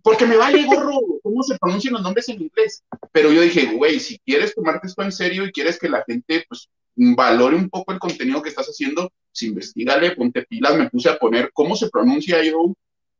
Porque 0.02 0.26
me 0.26 0.38
vale 0.38 0.66
gorro 0.66 0.98
cómo 1.22 1.44
se 1.44 1.56
pronuncian 1.60 1.94
los 1.94 2.02
nombres 2.02 2.30
en 2.30 2.42
inglés. 2.42 2.84
Pero 3.12 3.32
yo 3.32 3.42
dije, 3.42 3.68
güey, 3.76 4.00
si 4.00 4.18
quieres 4.18 4.56
tomarte 4.56 4.88
esto 4.88 5.04
en 5.04 5.12
serio 5.12 5.46
y 5.46 5.52
quieres 5.52 5.78
que 5.78 5.88
la 5.88 6.04
gente 6.04 6.46
pues 6.50 6.68
valore 6.96 7.56
un 7.56 7.70
poco 7.70 7.94
el 7.94 8.00
contenido 8.00 8.42
que 8.42 8.50
estás 8.50 8.66
haciendo, 8.66 9.12
pues 9.32 9.44
investigale, 9.44 10.16
ponte 10.16 10.48
pilas, 10.50 10.76
me 10.76 10.90
puse 10.90 11.10
a 11.10 11.20
poner 11.20 11.52
cómo 11.54 11.76
se 11.76 11.92
pronuncia 11.92 12.38
Joe. 12.38 12.74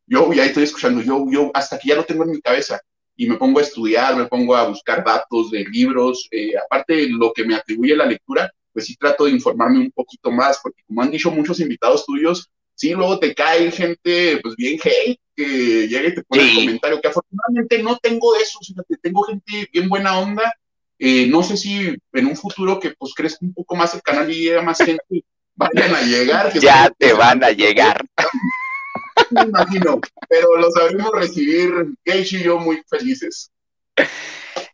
Yo 0.08 0.34
ya 0.34 0.46
estoy 0.46 0.64
escuchando 0.64 1.04
yo, 1.04 1.28
yo, 1.30 1.52
hasta 1.54 1.78
que 1.78 1.90
ya 1.90 1.96
lo 1.96 2.06
tengo 2.06 2.24
en 2.24 2.32
mi 2.32 2.42
cabeza 2.42 2.82
y 3.18 3.28
me 3.28 3.36
pongo 3.36 3.60
a 3.60 3.64
estudiar, 3.64 4.16
me 4.16 4.28
pongo 4.28 4.56
a 4.56 4.68
buscar 4.68 5.04
datos 5.04 5.50
de 5.50 5.66
libros, 5.66 6.28
eh, 6.32 6.54
aparte 6.56 6.96
de 6.96 7.10
lo 7.10 7.34
que 7.34 7.44
me 7.44 7.56
atribuye 7.56 7.96
la 7.96 8.06
lectura, 8.06 8.50
pues 8.72 8.86
sí 8.86 8.96
trato 8.96 9.26
de 9.26 9.32
informarme 9.32 9.80
un 9.80 9.92
poquito 9.92 10.32
más, 10.32 10.60
porque 10.62 10.84
como 10.86 11.02
han 11.02 11.10
dicho 11.10 11.32
muchos 11.32 11.60
invitados 11.60 12.06
tuyos, 12.06 12.48
sí, 12.76 12.92
luego 12.92 13.20
te 13.20 13.34
cae 13.34 13.72
gente, 13.72 14.40
pues 14.42 14.56
bien 14.56 14.80
hate, 14.84 15.20
que 15.36 15.88
llega 15.88 16.10
y 16.10 16.16
te 16.16 16.24
pone 16.24 16.44
el 16.44 16.56
comentario, 16.56 17.02
que 17.02 17.08
afortunadamente 17.08 17.82
no 17.82 17.98
tengo 17.98 18.36
eso, 18.36 18.60
sino 18.62 18.84
que 18.88 18.98
tengo 18.98 19.24
gente 19.24 19.68
bien 19.74 19.90
buena 19.90 20.20
onda, 20.20 20.54
eh, 21.00 21.26
no 21.28 21.42
sé 21.42 21.58
si 21.58 21.96
en 22.14 22.26
un 22.26 22.36
futuro 22.36 22.80
que 22.80 22.92
pues 22.92 23.14
crezca 23.16 23.40
un 23.42 23.54
poco 23.54 23.76
más 23.76 23.96
el 23.96 24.04
canal 24.04 24.30
y 24.32 24.36
llegue 24.36 24.62
más 24.62 24.78
gente, 24.78 25.24
vayan 25.56 25.96
a 25.96 26.02
llegar. 26.02 26.54
ya 26.60 26.92
te 26.96 27.14
van 27.14 27.44
a 27.44 27.50
llegar. 27.50 28.06
me 29.32 29.42
imagino, 29.44 30.00
pero 30.30 30.58
lo 30.58 30.72
sabremos 30.72 31.12
recibir 31.14 31.72
Gage 32.06 32.38
y 32.38 32.44
yo 32.44 32.60
muy 32.60 32.82
felices. 32.88 33.52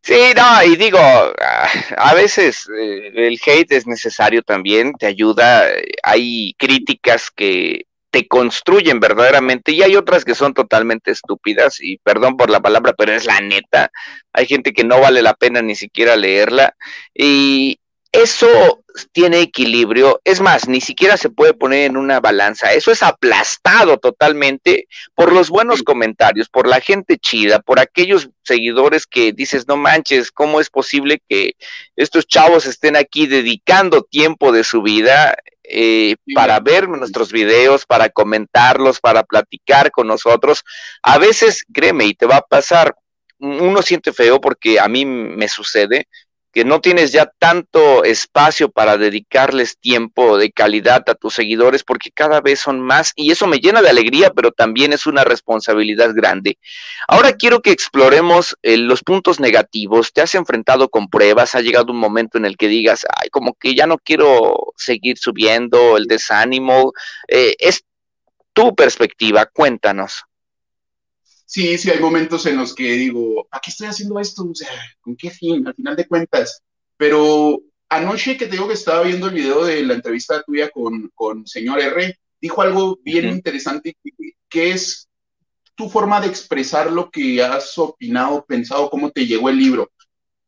Sí, 0.01 0.33
no, 0.35 0.63
y 0.63 0.75
digo, 0.75 0.99
a 0.99 2.13
veces 2.13 2.67
eh, 2.77 3.11
el 3.15 3.39
hate 3.45 3.71
es 3.71 3.87
necesario 3.87 4.41
también, 4.41 4.93
te 4.93 5.05
ayuda, 5.05 5.65
hay 6.03 6.53
críticas 6.57 7.31
que 7.33 7.85
te 8.11 8.27
construyen 8.27 8.99
verdaderamente 8.99 9.71
y 9.71 9.81
hay 9.81 9.95
otras 9.95 10.23
que 10.23 10.35
son 10.35 10.53
totalmente 10.53 11.09
estúpidas 11.09 11.79
y 11.81 11.97
perdón 11.97 12.37
por 12.37 12.49
la 12.49 12.59
palabra, 12.59 12.93
pero 12.95 13.13
es 13.13 13.25
la 13.25 13.39
neta, 13.39 13.89
hay 14.33 14.45
gente 14.45 14.73
que 14.73 14.83
no 14.83 14.99
vale 14.99 15.21
la 15.21 15.33
pena 15.33 15.61
ni 15.61 15.75
siquiera 15.75 16.15
leerla 16.15 16.75
y 17.13 17.79
eso 18.13 18.83
tiene 19.11 19.41
equilibrio, 19.41 20.21
es 20.23 20.39
más, 20.39 20.67
ni 20.67 20.81
siquiera 20.81 21.17
se 21.17 21.31
puede 21.31 21.55
poner 21.55 21.89
en 21.89 21.97
una 21.97 22.19
balanza, 22.19 22.71
eso 22.71 22.91
es 22.91 23.01
aplastado 23.01 23.97
totalmente 23.97 24.87
por 25.15 25.33
los 25.33 25.49
buenos 25.49 25.81
comentarios, 25.81 26.47
por 26.47 26.67
la 26.67 26.79
gente 26.79 27.17
chida, 27.17 27.59
por 27.59 27.79
aquellos 27.79 28.29
seguidores 28.43 29.07
que 29.07 29.33
dices, 29.33 29.67
no 29.67 29.77
manches, 29.77 30.31
¿cómo 30.31 30.61
es 30.61 30.69
posible 30.69 31.23
que 31.27 31.53
estos 31.95 32.27
chavos 32.27 32.67
estén 32.67 32.95
aquí 32.95 33.25
dedicando 33.25 34.03
tiempo 34.03 34.51
de 34.51 34.63
su 34.63 34.83
vida 34.83 35.35
eh, 35.63 36.15
para 36.35 36.59
ver 36.59 36.87
nuestros 36.87 37.31
videos, 37.31 37.87
para 37.87 38.09
comentarlos, 38.09 38.99
para 38.99 39.23
platicar 39.23 39.89
con 39.89 40.05
nosotros? 40.05 40.63
A 41.01 41.17
veces, 41.17 41.65
créeme, 41.73 42.05
y 42.05 42.13
te 42.13 42.27
va 42.27 42.37
a 42.37 42.41
pasar, 42.41 42.95
uno 43.39 43.81
siente 43.81 44.13
feo 44.13 44.39
porque 44.39 44.79
a 44.79 44.87
mí 44.87 45.03
me 45.03 45.49
sucede, 45.49 46.07
que 46.53 46.63
no 46.63 46.81
tienes 46.81 47.11
ya 47.11 47.25
tanto 47.39 48.03
espacio 48.03 48.69
para 48.69 48.97
dedicarles 48.97 49.79
tiempo 49.79 50.37
de 50.37 50.51
calidad 50.51 51.03
a 51.09 51.15
tus 51.15 51.33
seguidores 51.33 51.83
porque 51.83 52.11
cada 52.11 52.41
vez 52.41 52.59
son 52.59 52.79
más 52.79 53.11
y 53.15 53.31
eso 53.31 53.47
me 53.47 53.57
llena 53.57 53.81
de 53.81 53.89
alegría, 53.89 54.29
pero 54.29 54.51
también 54.51 54.93
es 54.93 55.07
una 55.07 55.23
responsabilidad 55.23 56.11
grande. 56.13 56.59
Ahora 57.07 57.33
quiero 57.33 57.61
que 57.61 57.71
exploremos 57.71 58.55
eh, 58.61 58.77
los 58.77 59.01
puntos 59.01 59.39
negativos. 59.39 60.13
¿Te 60.13 60.21
has 60.21 60.35
enfrentado 60.35 60.89
con 60.89 61.09
pruebas? 61.09 61.55
¿Ha 61.55 61.61
llegado 61.61 61.91
un 61.91 61.99
momento 61.99 62.37
en 62.37 62.45
el 62.45 62.55
que 62.55 62.67
digas, 62.67 63.03
ay, 63.19 63.29
como 63.29 63.55
que 63.55 63.73
ya 63.73 63.87
no 63.87 63.97
quiero 63.97 64.73
seguir 64.77 65.17
subiendo 65.17 65.97
el 65.97 66.05
desánimo? 66.05 66.93
Eh, 67.27 67.55
es 67.57 67.83
tu 68.53 68.75
perspectiva, 68.75 69.47
cuéntanos 69.47 70.23
sí, 71.53 71.77
sí 71.77 71.91
hay 71.91 71.99
momentos 71.99 72.47
en 72.47 72.57
los 72.57 72.73
que 72.73 72.93
digo, 72.93 73.47
¿a 73.51 73.59
qué 73.59 73.69
estoy 73.69 73.85
haciendo 73.85 74.19
esto? 74.19 74.43
O 74.43 74.55
sea, 74.55 74.69
¿con 75.01 75.15
qué 75.15 75.29
fin? 75.29 75.67
Al 75.67 75.75
final 75.75 75.95
de 75.95 76.07
cuentas. 76.07 76.63
Pero 76.97 77.59
anoche 77.89 78.37
que 78.37 78.47
te 78.47 78.53
digo 78.53 78.67
que 78.67 78.73
estaba 78.73 79.03
viendo 79.03 79.27
el 79.27 79.35
video 79.35 79.63
de 79.63 79.83
la 79.83 79.93
entrevista 79.93 80.41
tuya 80.41 80.71
con, 80.71 81.11
con 81.13 81.45
señor 81.45 81.79
R, 81.79 82.17
dijo 82.41 82.61
algo 82.63 82.97
bien 83.03 83.29
interesante 83.29 83.95
que, 84.49 84.71
es 84.71 85.07
tu 85.75 85.89
forma 85.89 86.21
de 86.21 86.27
expresar 86.27 86.91
lo 86.91 87.11
que 87.11 87.43
has 87.43 87.77
opinado, 87.77 88.45
pensado, 88.45 88.89
cómo 88.89 89.11
te 89.11 89.27
llegó 89.27 89.49
el 89.49 89.57
libro. 89.57 89.91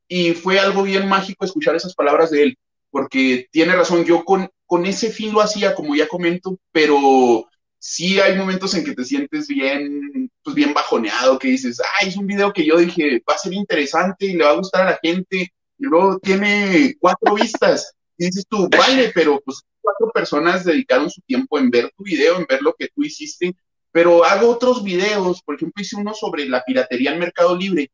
Y 0.08 0.34
fue 0.34 0.60
algo 0.60 0.84
bien 0.84 1.08
mágico 1.08 1.46
escuchar 1.46 1.76
esas 1.76 1.94
palabras 1.94 2.32
de 2.32 2.44
él, 2.44 2.58
porque 2.90 3.48
tiene 3.52 3.76
razón, 3.76 4.06
yo 4.06 4.24
con, 4.26 4.50
con 4.66 4.88
ese 4.88 5.12
fin 5.12 5.34
lo 5.34 5.42
hacía, 5.42 5.76
como 5.76 5.96
ya 5.96 6.08
comento, 6.08 6.58
pero 6.72 7.48
sí 7.88 8.20
hay 8.20 8.36
momentos 8.36 8.74
en 8.74 8.84
que 8.84 8.96
te 8.96 9.06
sientes 9.06 9.48
bien, 9.48 10.32
pues 10.44 10.56
bien 10.56 10.74
bajoneado, 10.74 11.38
que 11.38 11.50
dices, 11.50 11.80
ay, 12.02 12.08
es 12.08 12.18
un 12.18 12.26
video 12.26 12.52
que 12.52 12.66
yo 12.66 12.78
dije, 12.78 13.22
va 13.30 13.36
a 13.36 13.38
ser 13.38 13.54
interesante 13.54 14.26
y 14.26 14.34
le 14.34 14.44
va 14.44 14.52
a 14.52 14.56
gustar 14.56 14.88
a 14.88 14.92
la 14.92 15.00
gente, 15.04 15.54
y 15.78 15.86
luego 15.86 16.18
tiene 16.18 16.96
cuatro 17.00 17.36
vistas, 17.36 17.94
y 18.18 18.26
dices 18.26 18.48
tú, 18.50 18.68
vale, 18.70 19.12
pero 19.14 19.40
pues 19.46 19.62
cuatro 19.82 20.10
personas 20.12 20.66
dedicaron 20.66 21.12
su 21.12 21.22
tiempo 21.22 21.60
en 21.60 21.70
ver 21.70 21.92
tu 21.96 22.04
video, 22.04 22.40
en 22.40 22.48
ver 22.50 22.64
lo 22.64 22.74
que 22.74 22.88
tú 22.88 23.04
hiciste, 23.04 23.56
pero 23.92 24.26
hago 24.26 24.50
otros 24.50 24.84
videos, 24.84 25.44
por 25.44 25.54
ejemplo, 25.54 25.80
hice 25.80 25.96
uno 25.96 26.16
sobre 26.16 26.50
la 26.50 26.64
piratería 26.64 27.14
en 27.14 27.20
Mercado 27.20 27.56
Libre, 27.56 27.92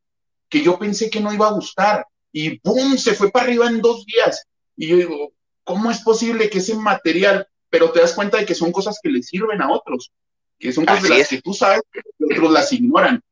que 0.48 0.64
yo 0.64 0.80
pensé 0.80 1.10
que 1.10 1.20
no 1.20 1.34
iba 1.34 1.50
a 1.50 1.54
gustar, 1.54 2.06
y 2.32 2.62
¡boom! 2.64 2.98
se 2.98 3.14
fue 3.14 3.30
para 3.30 3.44
arriba 3.44 3.68
en 3.68 3.82
dos 3.82 4.06
días, 4.06 4.46
y 4.78 4.88
yo 4.88 4.96
digo, 4.96 5.34
¿cómo 5.66 5.92
es 5.92 6.00
posible 6.00 6.50
que 6.50 6.60
ese 6.60 6.76
material 6.76 7.46
pero 7.72 7.92
te 7.92 8.02
das 8.02 8.14
cuenta 8.14 8.38
de 8.38 8.46
que 8.46 8.54
son 8.54 8.72
cosas 8.72 9.00
que 9.02 9.10
le 9.10 9.24
sirven 9.24 9.62
a 9.62 9.72
otros, 9.72 10.12
que 10.60 10.72
son 10.72 10.86
cosas 10.86 11.04
de 11.04 11.10
las 11.10 11.28
que 11.30 11.42
tú 11.42 11.54
sabes 11.54 11.82
que 11.92 12.02
otros 12.26 12.52
las 12.52 12.72
ignoran. 12.74 13.24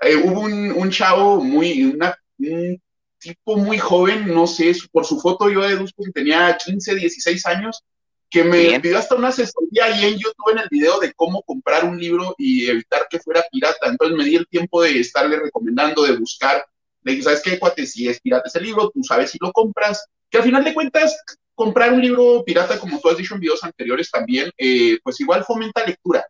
Eh, 0.00 0.16
hubo 0.16 0.40
un, 0.40 0.90
chavo 0.90 1.44
muy, 1.44 1.84
una, 1.84 2.18
un 2.38 2.82
tipo 3.18 3.56
muy 3.56 3.78
joven, 3.78 4.26
no 4.34 4.48
sé, 4.48 4.74
por 4.90 5.04
su 5.04 5.20
foto 5.20 5.48
yo 5.48 5.60
deduzco 5.60 6.02
que 6.02 6.10
tenía 6.10 6.56
15, 6.56 6.96
16 6.96 7.46
años, 7.46 7.84
que 8.28 8.42
me 8.42 8.80
pidió 8.80 8.98
hasta 8.98 9.14
una 9.14 9.28
asesoría 9.28 9.84
ahí 9.84 10.06
en 10.06 10.14
YouTube 10.18 10.52
en 10.52 10.58
el 10.58 10.68
video 10.70 10.98
de 10.98 11.12
cómo 11.12 11.42
comprar 11.42 11.84
un 11.84 12.00
libro 12.00 12.34
y 12.38 12.66
evitar 12.66 13.06
que 13.10 13.20
fuera 13.20 13.44
pirata. 13.52 13.88
Entonces 13.88 14.16
me 14.16 14.24
di 14.24 14.36
el 14.36 14.48
tiempo 14.48 14.82
de 14.82 14.98
estarle 14.98 15.38
recomendando, 15.38 16.02
de 16.02 16.16
buscar. 16.16 16.64
Le 17.02 17.12
dije, 17.12 17.24
¿sabes 17.24 17.42
qué, 17.42 17.58
cuate? 17.58 17.86
Si 17.86 18.08
es 18.08 18.22
pirata 18.22 18.48
ese 18.48 18.60
libro, 18.60 18.90
tú 18.90 19.04
sabes 19.04 19.30
si 19.30 19.38
lo 19.38 19.52
compras. 19.52 20.02
Que 20.30 20.38
al 20.38 20.44
final 20.44 20.64
de 20.64 20.72
cuentas, 20.72 21.14
comprar 21.54 21.92
un 21.92 22.00
libro 22.00 22.42
pirata, 22.44 22.78
como 22.78 23.00
tú 23.00 23.08
has 23.08 23.16
dicho 23.16 23.34
en 23.34 23.40
videos 23.40 23.62
anteriores 23.64 24.10
también, 24.10 24.50
eh, 24.56 24.98
pues 25.02 25.20
igual 25.20 25.44
fomenta 25.44 25.84
lectura. 25.84 26.24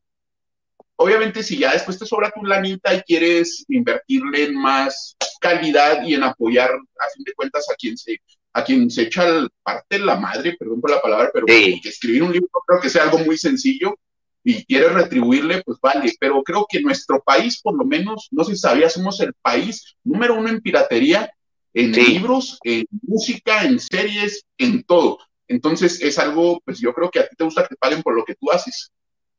Obviamente, 0.96 1.42
si 1.42 1.58
ya 1.58 1.72
después 1.72 1.98
te 1.98 2.06
sobra 2.06 2.30
tu 2.30 2.44
lanita 2.44 2.94
y 2.94 3.00
quieres 3.00 3.64
invertirle 3.68 4.44
en 4.44 4.54
más 4.54 5.16
calidad 5.40 6.04
y 6.04 6.14
en 6.14 6.22
apoyar, 6.22 6.70
a 6.70 7.10
fin 7.14 7.24
de 7.24 7.34
cuentas, 7.34 7.66
a 7.70 7.74
quien 7.74 7.96
se, 7.96 8.20
a 8.52 8.62
quien 8.62 8.90
se 8.90 9.02
echa 9.02 9.46
parte 9.62 9.98
de 9.98 10.04
la 10.04 10.16
madre, 10.16 10.56
perdón 10.58 10.80
por 10.80 10.90
la 10.90 11.00
palabra, 11.00 11.30
pero 11.32 11.46
que 11.46 11.80
escribir 11.84 12.22
un 12.22 12.32
libro 12.32 12.48
creo 12.66 12.80
que 12.80 12.90
sea 12.90 13.04
algo 13.04 13.18
muy 13.18 13.36
sencillo 13.36 13.96
y 14.44 14.64
quieres 14.64 14.92
retribuirle, 14.92 15.62
pues 15.62 15.78
vale. 15.80 16.12
Pero 16.20 16.42
creo 16.42 16.66
que 16.68 16.80
nuestro 16.80 17.22
país, 17.22 17.60
por 17.60 17.76
lo 17.76 17.84
menos, 17.84 18.28
no 18.30 18.44
sé 18.44 18.54
si 18.54 18.60
sabías, 18.60 18.92
somos 18.92 19.20
el 19.20 19.32
país 19.34 19.96
número 20.04 20.34
uno 20.34 20.48
en 20.48 20.60
piratería 20.60 21.32
en 21.74 21.92
libros, 21.92 22.58
en 22.64 22.86
música, 23.02 23.64
en 23.64 23.78
series, 23.80 24.44
en 24.58 24.82
todo. 24.84 25.18
Entonces 25.48 26.00
es 26.00 26.18
algo, 26.18 26.60
pues 26.64 26.80
yo 26.80 26.92
creo 26.92 27.10
que 27.10 27.20
a 27.20 27.28
ti 27.28 27.36
te 27.36 27.44
gusta 27.44 27.62
que 27.62 27.70
te 27.70 27.76
paguen 27.76 28.02
por 28.02 28.14
lo 28.14 28.24
que 28.24 28.34
tú 28.34 28.50
haces. 28.50 28.90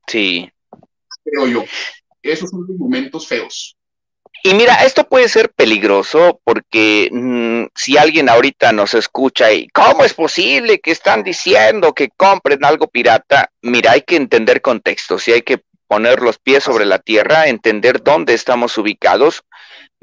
Sí. 0.07 0.49
Creo 1.23 1.47
yo. 1.47 1.65
Esos 2.21 2.49
son 2.49 2.65
los 2.67 2.77
momentos 2.77 3.27
feos. 3.27 3.75
Y 4.45 4.53
mira, 4.55 4.83
esto 4.83 5.07
puede 5.07 5.29
ser 5.29 5.51
peligroso 5.53 6.41
porque 6.43 7.09
mm, 7.11 7.67
si 7.75 7.97
alguien 7.97 8.27
ahorita 8.27 8.73
nos 8.73 8.93
escucha 8.93 9.53
y 9.53 9.69
¿cómo 9.69 10.03
es 10.03 10.13
posible 10.13 10.79
que 10.79 10.91
están 10.91 11.23
diciendo 11.23 11.93
que 11.93 12.09
compren 12.09 12.65
algo 12.65 12.87
pirata? 12.87 13.51
Mira, 13.61 13.91
hay 13.91 14.01
que 14.01 14.17
entender 14.17 14.61
contextos 14.61 15.27
y 15.27 15.33
hay 15.33 15.43
que 15.43 15.63
poner 15.87 16.21
los 16.21 16.39
pies 16.39 16.63
sobre 16.63 16.85
la 16.85 16.99
tierra, 16.99 17.47
entender 17.47 18.03
dónde 18.03 18.33
estamos 18.33 18.77
ubicados 18.77 19.43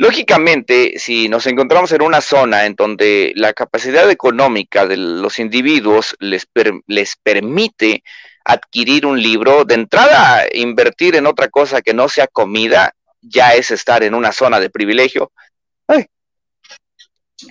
Lógicamente, 0.01 0.95
si 0.97 1.29
nos 1.29 1.47
encontramos 1.47 1.93
en 1.93 2.01
una 2.01 2.23
zona 2.23 2.65
en 2.65 2.75
donde 2.75 3.35
la 3.37 3.53
capacidad 3.53 4.11
económica 4.11 4.87
de 4.87 4.97
los 4.97 5.39
individuos 5.39 6.17
les, 6.21 6.49
les 6.87 7.17
permite 7.17 8.03
adquirir 8.43 9.05
un 9.05 9.23
libro, 9.23 9.67
de 9.67 9.75
entrada 9.75 10.47
invertir 10.55 11.17
en 11.17 11.27
otra 11.27 11.49
cosa 11.49 11.83
que 11.83 11.93
no 11.93 12.09
sea 12.09 12.27
comida, 12.29 12.95
ya 13.21 13.53
es 13.55 13.71
estar 13.73 14.03
en 14.03 14.15
una 14.15 14.33
zona 14.33 14.59
de 14.59 14.71
privilegio. 14.71 15.33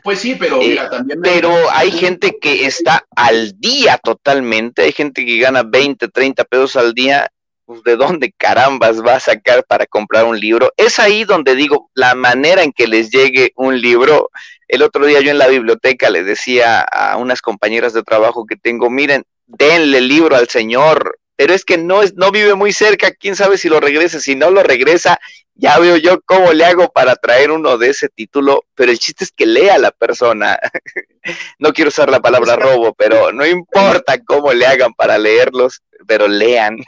Pues 0.03 0.17
sí, 0.17 0.33
pero 0.33 0.59
eh, 0.59 0.79
también... 0.89 1.21
Pero 1.21 1.53
hay 1.71 1.91
gente 1.91 2.39
que 2.41 2.65
está 2.65 3.05
al 3.15 3.59
día 3.59 3.99
totalmente, 3.99 4.81
hay 4.81 4.91
gente 4.91 5.23
que 5.23 5.37
gana 5.37 5.61
20, 5.61 6.07
30 6.07 6.43
pesos 6.45 6.75
al 6.77 6.95
día 6.95 7.29
pues, 7.69 7.83
¿de 7.83 7.97
dónde 7.97 8.33
carambas 8.35 8.99
va 9.05 9.17
a 9.17 9.19
sacar 9.19 9.63
para 9.63 9.85
comprar 9.85 10.25
un 10.25 10.39
libro? 10.39 10.73
Es 10.75 10.97
ahí 10.97 11.23
donde 11.23 11.53
digo, 11.53 11.91
la 11.93 12.15
manera 12.15 12.63
en 12.63 12.71
que 12.71 12.87
les 12.87 13.11
llegue 13.11 13.53
un 13.55 13.79
libro. 13.79 14.31
El 14.67 14.81
otro 14.81 15.05
día 15.05 15.21
yo 15.21 15.29
en 15.29 15.37
la 15.37 15.45
biblioteca 15.45 16.09
le 16.09 16.23
decía 16.23 16.81
a 16.81 17.15
unas 17.17 17.43
compañeras 17.43 17.93
de 17.93 18.01
trabajo 18.01 18.47
que 18.47 18.55
tengo, 18.55 18.89
miren, 18.89 19.23
denle 19.45 19.99
el 19.99 20.07
libro 20.07 20.35
al 20.35 20.49
señor, 20.49 21.19
pero 21.35 21.53
es 21.53 21.63
que 21.63 21.77
no, 21.77 22.01
es, 22.01 22.15
no 22.15 22.31
vive 22.31 22.55
muy 22.55 22.73
cerca, 22.73 23.11
quién 23.11 23.35
sabe 23.35 23.55
si 23.59 23.69
lo 23.69 23.79
regresa, 23.79 24.19
si 24.19 24.33
no 24.33 24.49
lo 24.49 24.63
regresa, 24.63 25.19
ya 25.53 25.77
veo 25.77 25.95
yo 25.97 26.21
cómo 26.21 26.53
le 26.53 26.65
hago 26.65 26.89
para 26.89 27.15
traer 27.17 27.51
uno 27.51 27.77
de 27.77 27.91
ese 27.91 28.09
título, 28.09 28.63
pero 28.73 28.91
el 28.91 28.97
chiste 28.97 29.25
es 29.25 29.31
que 29.31 29.45
lea 29.45 29.77
la 29.77 29.91
persona. 29.91 30.57
no 31.59 31.71
quiero 31.71 31.89
usar 31.89 32.09
la 32.09 32.19
palabra 32.19 32.55
robo, 32.55 32.95
pero 32.95 33.31
no 33.31 33.45
importa 33.45 34.17
cómo 34.25 34.53
le 34.53 34.65
hagan 34.65 34.95
para 34.95 35.19
leerlos, 35.19 35.83
pero 36.07 36.27
lean. 36.27 36.79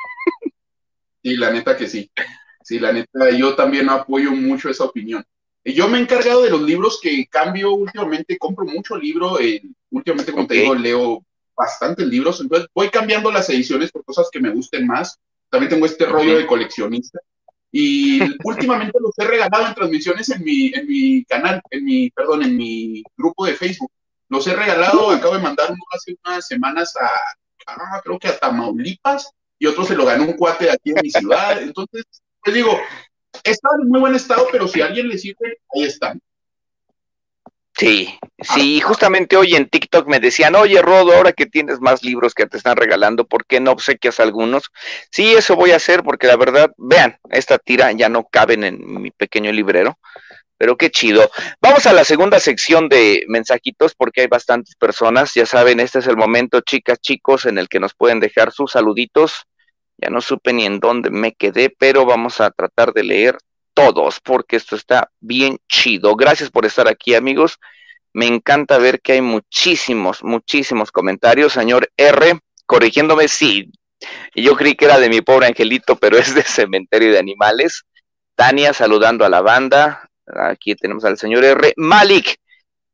Sí, 1.24 1.36
la 1.36 1.52
neta 1.52 1.78
que 1.78 1.88
sí. 1.88 2.10
Sí, 2.64 2.80
la 2.80 2.92
neta, 2.92 3.32
yo 3.32 3.56
también 3.56 3.90
apoyo 3.90 4.32
mucho 4.32 4.70
esa 4.70 4.86
opinión. 4.86 5.26
Yo 5.64 5.88
me 5.88 6.00
he 6.00 6.02
encargado 6.02 6.42
de 6.42 6.50
los 6.50 6.62
libros 6.62 7.00
que 7.02 7.28
cambio 7.28 7.74
últimamente, 7.74 8.38
compro 8.38 8.66
mucho 8.66 8.98
libro, 8.98 9.40
eh, 9.40 9.62
últimamente, 9.92 10.32
como 10.32 10.48
te 10.48 10.56
digo, 10.56 10.74
leo 10.74 11.24
bastantes 11.56 12.08
libros, 12.08 12.42
entonces 12.42 12.68
voy 12.74 12.90
cambiando 12.90 13.32
las 13.32 13.50
ediciones 13.50 13.92
por 13.92 14.04
cosas 14.04 14.30
que 14.32 14.40
me 14.40 14.50
gusten 14.50 14.88
más. 14.88 15.20
También 15.50 15.70
tengo 15.70 15.86
este 15.86 16.06
rollo 16.06 16.38
de 16.38 16.48
coleccionista. 16.48 17.20
Y 17.72 18.20
últimamente 18.44 18.98
los 19.00 19.12
he 19.18 19.26
regalado 19.26 19.68
en 19.68 19.76
transmisiones 19.76 20.30
en 20.30 20.44
mi, 20.44 20.72
en 20.74 20.88
mi 20.88 21.24
canal, 21.26 21.62
en 21.70 21.86
mi, 21.86 22.10
perdón, 22.10 22.44
en 22.44 22.58
mi 22.58 23.04
grupo 23.16 23.46
de 23.46 23.54
Facebook. 23.54 23.92
Los 24.30 24.48
he 24.48 24.56
regalado, 24.56 25.12
acabo 25.12 25.36
de 25.36 25.44
mandar 25.44 25.72
uno 25.72 25.84
hace 25.92 26.16
unas 26.26 26.48
semanas 26.48 26.96
a, 26.96 27.10
ah, 27.68 28.02
creo 28.04 28.18
que 28.18 28.30
a 28.30 28.40
Tamaulipas, 28.40 29.32
y 29.62 29.67
otro 29.67 29.86
se 29.86 29.95
lo 29.95 30.06
ganó 30.06 30.24
un 30.24 30.34
cuate 30.34 30.71
aquí 30.71 30.89
en 30.89 30.97
mi 31.04 31.12
ciudad. 31.12 31.62
Entonces, 31.62 32.04
les 32.45 32.56
digo, 32.56 32.80
está 33.43 33.69
en 33.80 33.89
muy 33.89 34.00
buen 34.00 34.15
estado, 34.15 34.47
pero 34.52 34.67
si 34.67 34.82
a 34.82 34.88
alguien 34.88 35.08
le 35.08 35.19
sirve, 35.19 35.60
ahí 35.76 35.84
están. 35.84 36.19
Sí, 37.78 38.17
sí, 38.39 38.82
justamente 38.82 39.38
hoy 39.38 39.56
en 39.56 39.69
TikTok 39.69 40.08
me 40.08 40.19
decían, 40.19 40.56
oye 40.56 40.82
Rodo, 40.82 41.13
ahora 41.13 41.32
que 41.32 41.45
tienes 41.45 41.80
más 41.80 42.04
libros 42.04 42.34
que 42.34 42.47
te 42.47 42.58
están 42.58 42.76
regalando, 42.76 43.26
¿por 43.26 43.45
qué 43.45 43.60
no 43.60 43.71
obsequias 43.71 44.19
algunos? 44.19 44.63
Sí, 45.12 45.34
eso 45.34 45.56
voy 45.56 45.71
a 45.71 45.76
hacer 45.76 46.02
porque 46.02 46.26
la 46.26 46.38
verdad, 46.38 46.71
vean, 46.78 47.19
esta 47.30 47.60
tira 47.60 47.91
ya 47.91 48.10
no 48.10 48.26
caben 48.32 48.63
en 48.63 49.02
mi 49.02 49.12
pequeño 49.12 49.52
librero, 49.52 50.00
Pero 50.58 50.76
qué 50.76 50.89
chido. 50.89 51.30
Vamos 51.62 51.86
a 51.86 51.93
la 51.93 52.04
segunda 52.04 52.39
sección 52.39 52.89
de 52.89 53.26
mensajitos 53.28 53.93
porque 53.93 54.21
hay 54.21 54.28
bastantes 54.28 54.76
personas. 54.76 55.34
Ya 55.36 55.45
saben, 55.45 55.80
este 55.80 56.00
es 56.00 56.08
el 56.08 56.17
momento, 56.17 56.62
chicas, 56.62 57.00
chicos, 57.00 57.45
en 57.45 57.60
el 57.60 57.69
que 57.69 57.80
nos 57.80 57.93
pueden 57.93 58.19
dejar 58.19 58.52
sus 58.52 58.71
saluditos. 58.71 59.45
Ya 60.02 60.10
no 60.10 60.20
supe 60.20 60.52
ni 60.52 60.66
en 60.66 60.80
dónde 60.80 61.12
me 61.12 61.34
quedé, 61.34 61.70
pero 61.70 62.06
vamos 62.06 62.42
a 62.42 62.50
tratar 62.50 62.92
de 62.92 63.04
leer 63.04 63.38
todos 63.74 64.20
porque 64.20 64.56
esto 64.56 64.76
está 64.76 65.12
bien 65.20 65.60
chido. 65.70 66.16
Gracias 66.16 66.50
por 66.50 66.66
estar 66.66 66.88
aquí, 66.88 67.14
amigos. 67.14 67.60
Me 68.14 68.26
encanta 68.28 68.78
ver 68.78 69.00
que 69.00 69.14
hay 69.14 69.22
muchísimos, 69.22 70.24
muchísimos 70.24 70.92
comentarios. 70.92 71.54
Señor 71.54 71.90
R, 71.96 72.40
corrigiéndome, 72.66 73.28
sí. 73.28 73.72
Yo 74.36 74.56
creí 74.56 74.76
que 74.76 74.86
era 74.86 75.00
de 75.00 75.10
mi 75.10 75.22
pobre 75.22 75.48
angelito, 75.48 75.96
pero 75.96 76.18
es 76.18 76.34
de 76.34 76.42
Cementerio 76.42 77.12
de 77.12 77.20
Animales. 77.20 77.84
Tania 78.36 78.74
saludando 78.74 79.24
a 79.24 79.30
la 79.30 79.42
banda. 79.42 80.10
Aquí 80.26 80.76
tenemos 80.76 81.06
al 81.06 81.18
señor 81.18 81.44
R. 81.44 81.74
Malik, 81.78 82.38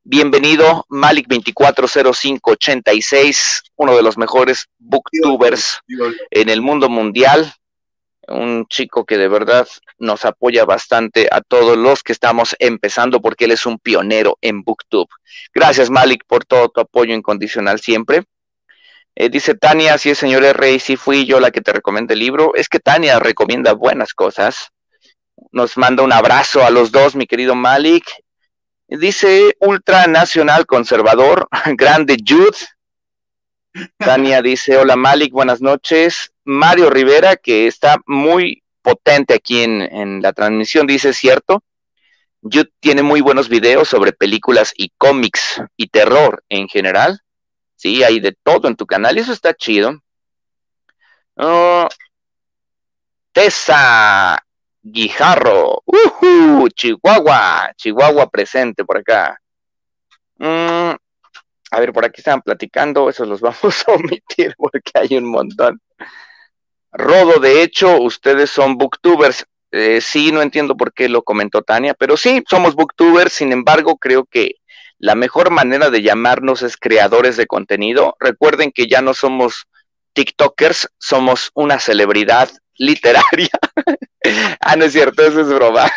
bienvenido. 0.08 0.86
Malik 0.88 1.28
240586, 1.28 3.64
uno 3.76 3.96
de 3.96 4.02
los 4.02 4.18
mejores 4.18 4.68
booktubers 4.80 5.82
en 6.32 6.50
el 6.50 6.62
mundo 6.62 6.88
mundial. 6.88 7.54
Un 8.30 8.66
chico 8.68 9.06
que 9.06 9.18
de 9.18 9.28
verdad 9.28 9.68
nos 10.00 10.24
apoya 10.26 10.66
bastante 10.66 11.28
a 11.32 11.42
todos 11.42 11.78
los 11.78 12.04
que 12.04 12.14
estamos 12.14 12.56
empezando 12.60 13.22
porque 13.22 13.46
él 13.46 13.52
es 13.52 13.66
un 13.66 13.80
pionero 13.80 14.38
en 14.42 14.64
booktube. 14.64 15.10
Gracias 15.54 15.90
Malik 15.90 16.24
por 16.26 16.46
todo 16.46 16.70
tu 16.70 16.82
apoyo 16.82 17.14
incondicional 17.14 17.80
siempre. 17.80 18.24
Eh, 19.16 19.30
dice 19.30 19.56
Tania, 19.56 19.96
es 19.96 20.18
señor 20.18 20.44
R, 20.44 20.72
y 20.72 20.80
si 20.80 20.96
fui 20.96 21.26
yo 21.26 21.40
la 21.40 21.52
que 21.52 21.62
te 21.62 21.74
recomendé 21.74 22.14
el 22.14 22.20
libro. 22.20 22.54
Es 22.56 22.70
que 22.70 22.80
Tania 22.80 23.20
recomienda 23.20 23.74
buenas 23.74 24.14
cosas 24.14 24.72
nos 25.52 25.78
manda 25.78 26.04
un 26.04 26.12
abrazo 26.12 26.66
a 26.66 26.70
los 26.70 26.92
dos, 26.92 27.16
mi 27.16 27.28
querido 27.28 27.56
Malik. 27.56 28.06
Dice 28.90 29.58
ultranacional 29.60 30.66
conservador, 30.66 31.50
grande 31.76 32.18
Jude. 32.26 32.58
Tania 33.98 34.42
dice, 34.42 34.78
hola 34.78 34.96
Malik, 34.96 35.34
buenas 35.34 35.62
noches. 35.62 36.32
Mario 36.46 36.90
Rivera, 36.90 37.36
que 37.36 37.68
está 37.68 37.98
muy 38.06 38.64
potente 38.82 39.34
aquí 39.34 39.62
en, 39.62 39.82
en 39.82 40.22
la 40.22 40.32
transmisión, 40.32 40.88
dice, 40.88 41.12
cierto. 41.12 41.64
Jude 42.42 42.72
tiene 42.80 43.04
muy 43.04 43.20
buenos 43.20 43.50
videos 43.50 43.90
sobre 43.90 44.14
películas 44.14 44.72
y 44.78 44.94
cómics 44.98 45.62
y 45.76 45.88
terror 45.88 46.44
en 46.48 46.70
general. 46.70 47.22
Sí, 47.76 48.04
hay 48.04 48.22
de 48.22 48.38
todo 48.42 48.70
en 48.70 48.78
tu 48.78 48.86
canal 48.86 49.18
y 49.18 49.20
eso 49.20 49.34
está 49.34 49.54
chido. 49.54 50.02
Oh, 51.36 51.90
Tessa 53.34 54.47
Guijarro, 54.92 55.84
uh 55.86 56.68
Chihuahua, 56.70 57.74
Chihuahua 57.76 58.30
presente 58.30 58.86
por 58.86 58.98
acá. 59.00 59.38
Mm, 60.38 60.92
a 61.72 61.80
ver, 61.80 61.92
por 61.92 62.06
aquí 62.06 62.22
estaban 62.22 62.42
platicando, 62.42 63.10
esos 63.10 63.28
los 63.28 63.42
vamos 63.42 63.84
a 63.88 63.92
omitir 63.92 64.56
porque 64.58 64.92
hay 64.94 65.18
un 65.18 65.26
montón. 65.26 65.82
Rodo, 66.92 67.40
de 67.40 67.64
hecho, 67.64 68.00
ustedes 68.02 68.50
son 68.50 68.78
booktubers. 68.78 69.46
Eh, 69.72 70.00
sí, 70.00 70.32
no 70.32 70.42
entiendo 70.42 70.78
por 70.78 70.94
qué 70.94 71.10
lo 71.10 71.24
comentó 71.24 71.62
Tania, 71.62 71.94
pero 71.94 72.16
sí, 72.16 72.42
somos 72.50 72.74
booktubers, 72.74 73.34
sin 73.34 73.52
embargo, 73.52 73.98
creo 73.98 74.24
que 74.24 74.56
la 75.00 75.16
mejor 75.16 75.52
manera 75.52 75.90
de 75.90 76.02
llamarnos 76.02 76.62
es 76.62 76.78
creadores 76.78 77.36
de 77.36 77.46
contenido. 77.46 78.16
Recuerden 78.20 78.72
que 78.72 78.88
ya 78.88 79.02
no 79.02 79.14
somos 79.14 79.68
TikTokers, 80.14 80.90
somos 80.98 81.52
una 81.54 81.80
celebridad 81.80 82.50
literaria. 82.78 83.50
ah, 84.62 84.76
no 84.76 84.86
es 84.86 84.94
cierto, 84.94 85.22
eso 85.24 85.42
es 85.42 85.48
broma. 85.48 85.90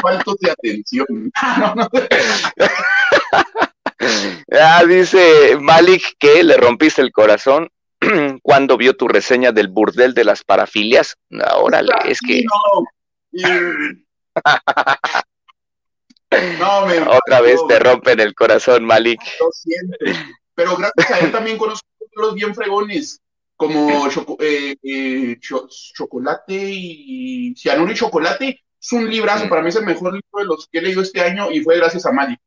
Faltos 0.00 0.36
de 0.40 0.50
atención. 0.50 1.06
ah, 4.52 4.84
dice 4.86 5.56
Malik 5.60 6.16
que 6.18 6.42
le 6.42 6.56
rompiste 6.56 7.02
el 7.02 7.12
corazón 7.12 7.68
cuando 8.42 8.76
vio 8.76 8.96
tu 8.96 9.08
reseña 9.08 9.52
del 9.52 9.68
burdel 9.68 10.14
de 10.14 10.24
las 10.24 10.42
parafilias. 10.44 11.16
Órale, 11.56 11.92
es 12.04 12.20
que. 12.20 12.44
No, 16.60 16.86
me 16.86 17.00
Otra 17.00 17.40
vez 17.40 17.58
te 17.66 17.80
rompen 17.80 18.20
el 18.20 18.36
corazón, 18.36 18.84
Malik. 18.84 19.20
Lo 19.40 19.50
siento. 19.50 19.96
Pero 20.54 20.76
gracias 20.76 21.10
a 21.10 21.18
él 21.18 21.32
también 21.32 21.58
conozco 21.58 21.84
los 22.14 22.34
bien 22.34 22.54
fregones 22.54 23.20
como 23.60 24.08
eh, 24.40 24.74
eh, 24.82 25.38
chocolate 25.38 26.54
y 26.54 27.54
cianuro 27.54 27.92
y 27.92 27.94
chocolate. 27.94 28.64
Es 28.80 28.92
un 28.92 29.10
librazo, 29.10 29.50
para 29.50 29.60
mí 29.60 29.68
es 29.68 29.76
el 29.76 29.84
mejor 29.84 30.14
libro 30.14 30.38
de 30.38 30.44
los 30.46 30.66
que 30.66 30.78
he 30.78 30.82
leído 30.82 31.02
este 31.02 31.20
año 31.20 31.52
y 31.52 31.60
fue 31.60 31.76
gracias 31.76 32.06
a 32.06 32.12
Malik. 32.12 32.40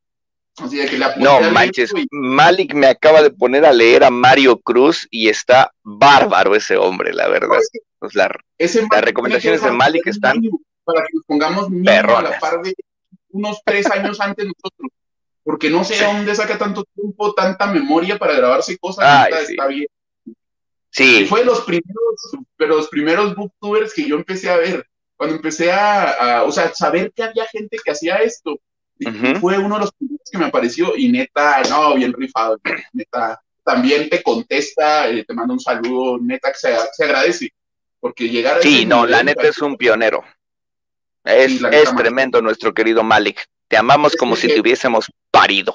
Así 0.58 0.78
que 0.78 0.98
no 1.18 1.40
manches, 1.52 1.94
Malik 2.10 2.74
me 2.74 2.88
acaba 2.88 3.22
de 3.22 3.30
poner 3.30 3.64
a 3.64 3.72
leer 3.72 4.04
a 4.04 4.10
Mario 4.10 4.58
Cruz 4.58 5.08
y 5.12 5.30
está 5.30 5.72
bárbaro 5.84 6.56
ese 6.56 6.78
hombre, 6.78 7.14
la 7.14 7.28
verdad. 7.28 7.60
Pues 8.00 8.16
las 8.16 8.32
recomendaciones 9.02 9.62
de 9.62 9.72
Malik 9.72 10.08
están 10.08 10.42
para 10.84 11.02
que 11.02 11.14
nos 11.14 11.26
pongamos 11.28 11.68
a 11.68 12.22
la 12.24 12.40
par 12.40 12.60
de 12.64 12.74
unos 13.30 13.62
tres 13.64 13.86
años 13.92 14.20
antes 14.20 14.46
nosotros, 14.46 14.90
porque 15.44 15.70
no 15.70 15.84
sé 15.84 16.04
dónde 16.04 16.34
saca 16.34 16.58
tanto 16.58 16.84
tiempo, 16.96 17.36
tanta 17.36 17.68
memoria 17.68 18.18
para 18.18 18.34
grabarse 18.34 18.80
cosas. 18.80 19.28
Está 19.30 19.68
bien. 19.68 19.86
Sí. 20.94 21.26
fue 21.26 21.40
de 21.40 21.48
los 21.48 21.62
primeros, 21.62 22.38
pero 22.56 22.76
los 22.78 22.88
primeros 22.88 23.36
booktubers 23.36 23.94
que 23.94 24.08
yo 24.08 24.16
empecé 24.16 24.50
a 24.50 24.58
ver. 24.58 24.88
Cuando 25.16 25.36
empecé 25.38 25.72
a, 25.72 26.44
o 26.46 26.52
sea, 26.52 26.74
saber 26.74 27.12
que 27.16 27.24
había 27.24 27.46
gente 27.48 27.78
que 27.84 27.92
hacía 27.92 28.18
esto. 28.18 28.60
Fue 29.40 29.58
uno 29.58 29.76
de 29.76 29.82
los 29.82 29.92
primeros 29.94 30.30
que 30.32 30.38
me 30.38 30.46
apareció 30.46 30.96
y 30.96 31.10
neta, 31.10 31.62
no, 31.70 31.96
bien 31.96 32.14
rifado, 32.14 32.60
neta. 32.94 33.42
También 33.64 34.10
te 34.10 34.22
contesta, 34.22 35.10
eh, 35.10 35.24
te 35.26 35.34
manda 35.34 35.54
un 35.54 35.60
saludo, 35.60 36.20
neta, 36.22 36.52
que 36.52 36.60
se, 36.60 37.04
agradece. 37.04 37.50
Porque 38.00 38.30
llegar 38.30 38.58
a 38.58 38.62
Sí, 38.62 38.86
no, 38.86 39.06
la 39.06 39.24
neta 39.24 39.48
es 39.48 39.58
un 39.60 39.78
pionero. 39.78 40.24
Es, 41.24 41.62
es 41.72 41.96
tremendo 41.96 42.42
nuestro 42.42 42.74
querido 42.74 43.04
Malik. 43.04 43.46
Te 43.68 43.78
amamos 43.78 44.16
como 44.16 44.36
si 44.36 44.48
te 44.48 44.60
hubiésemos 44.60 45.10
parido. 45.32 45.74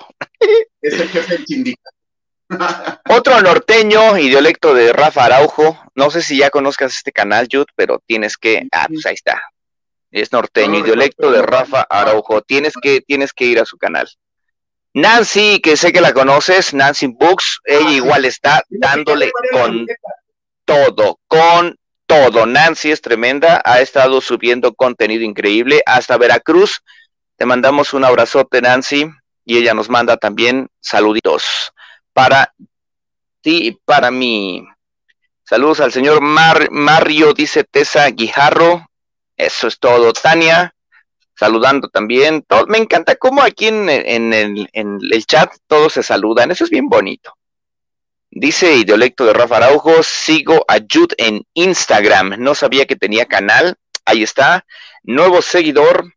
Es 0.81 0.93
el 0.93 1.09
jefe 1.09 1.39
del 1.39 1.47
sindicato. 1.47 1.98
Otro 3.09 3.41
norteño 3.43 4.17
y 4.19 4.29
dialecto 4.29 4.75
de 4.75 4.93
Rafa 4.93 5.25
Araujo. 5.25 5.79
No 5.95 6.11
sé 6.11 6.23
si 6.23 6.39
ya 6.39 6.51
conozcas 6.51 6.95
este 6.95 7.13
canal, 7.13 7.49
Jude, 7.51 7.67
pero 7.77 8.03
tienes 8.07 8.37
que. 8.37 8.67
Ah, 8.73 8.87
pues 8.89 9.05
ahí 9.07 9.15
está. 9.15 9.43
Es 10.11 10.33
norteño 10.33 10.79
y 10.79 10.83
dialecto 10.83 11.31
de 11.31 11.43
Rafa 11.43 11.83
Araujo. 11.83 12.41
Tienes 12.43 12.73
que, 12.81 13.03
tienes 13.03 13.33
que 13.33 13.45
ir 13.45 13.61
a 13.61 13.67
su 13.67 13.77
canal. 13.77 14.09
Nancy, 14.95 15.61
que 15.61 15.77
sé 15.77 15.93
que 15.93 16.01
la 16.01 16.15
conoces, 16.15 16.73
Nancy 16.73 17.09
Books, 17.09 17.61
ella 17.65 17.91
igual 17.91 18.25
está 18.25 18.63
dándole 18.71 19.31
con 19.53 19.87
todo, 20.65 21.21
con 21.29 21.77
todo. 22.07 22.47
Nancy 22.47 22.91
es 22.91 23.03
tremenda, 23.03 23.61
ha 23.65 23.81
estado 23.81 24.23
subiendo 24.23 24.75
contenido 24.75 25.23
increíble 25.23 25.83
hasta 25.85 26.17
Veracruz. 26.17 26.81
Te 27.37 27.45
mandamos 27.45 27.93
un 27.93 28.05
abrazote, 28.05 28.63
Nancy, 28.63 29.07
y 29.45 29.59
ella 29.59 29.75
nos 29.75 29.91
manda 29.91 30.17
también 30.17 30.69
saluditos 30.81 31.73
para 32.19 32.53
ti 33.43 33.79
para 33.85 34.11
mí. 34.11 34.67
Saludos 35.45 35.79
al 35.79 35.93
señor 35.93 36.21
Mario, 36.21 37.33
dice 37.33 37.63
Tessa 37.63 38.11
Guijarro. 38.11 38.91
Eso 39.37 39.69
es 39.69 39.79
todo. 39.79 40.13
Tania, 40.13 40.75
saludando 41.37 41.89
también. 41.89 42.45
me 42.67 42.79
encanta 42.79 43.15
cómo 43.15 43.41
aquí 43.41 43.69
en, 43.69 43.89
el, 43.89 45.27
chat 45.27 45.55
todos 45.69 45.93
se 45.93 46.03
saludan. 46.03 46.51
Eso 46.51 46.65
es 46.65 46.71
bien 46.71 46.89
bonito. 46.89 47.35
Dice 48.33 48.75
Ideolecto 48.75 49.25
de 49.25 49.35
Rafa 49.35 49.59
Araujo, 49.59 50.03
sigo 50.03 50.65
a 50.67 50.79
Jude 50.79 51.15
en 51.19 51.47
Instagram. 51.55 52.35
No 52.41 52.57
sabía 52.57 52.85
que 52.87 52.97
tenía 52.97 53.27
canal. 53.27 53.77
Ahí 54.05 54.25
está. 54.25 54.67
Nuevo 55.05 55.41
seguidor. 55.41 56.15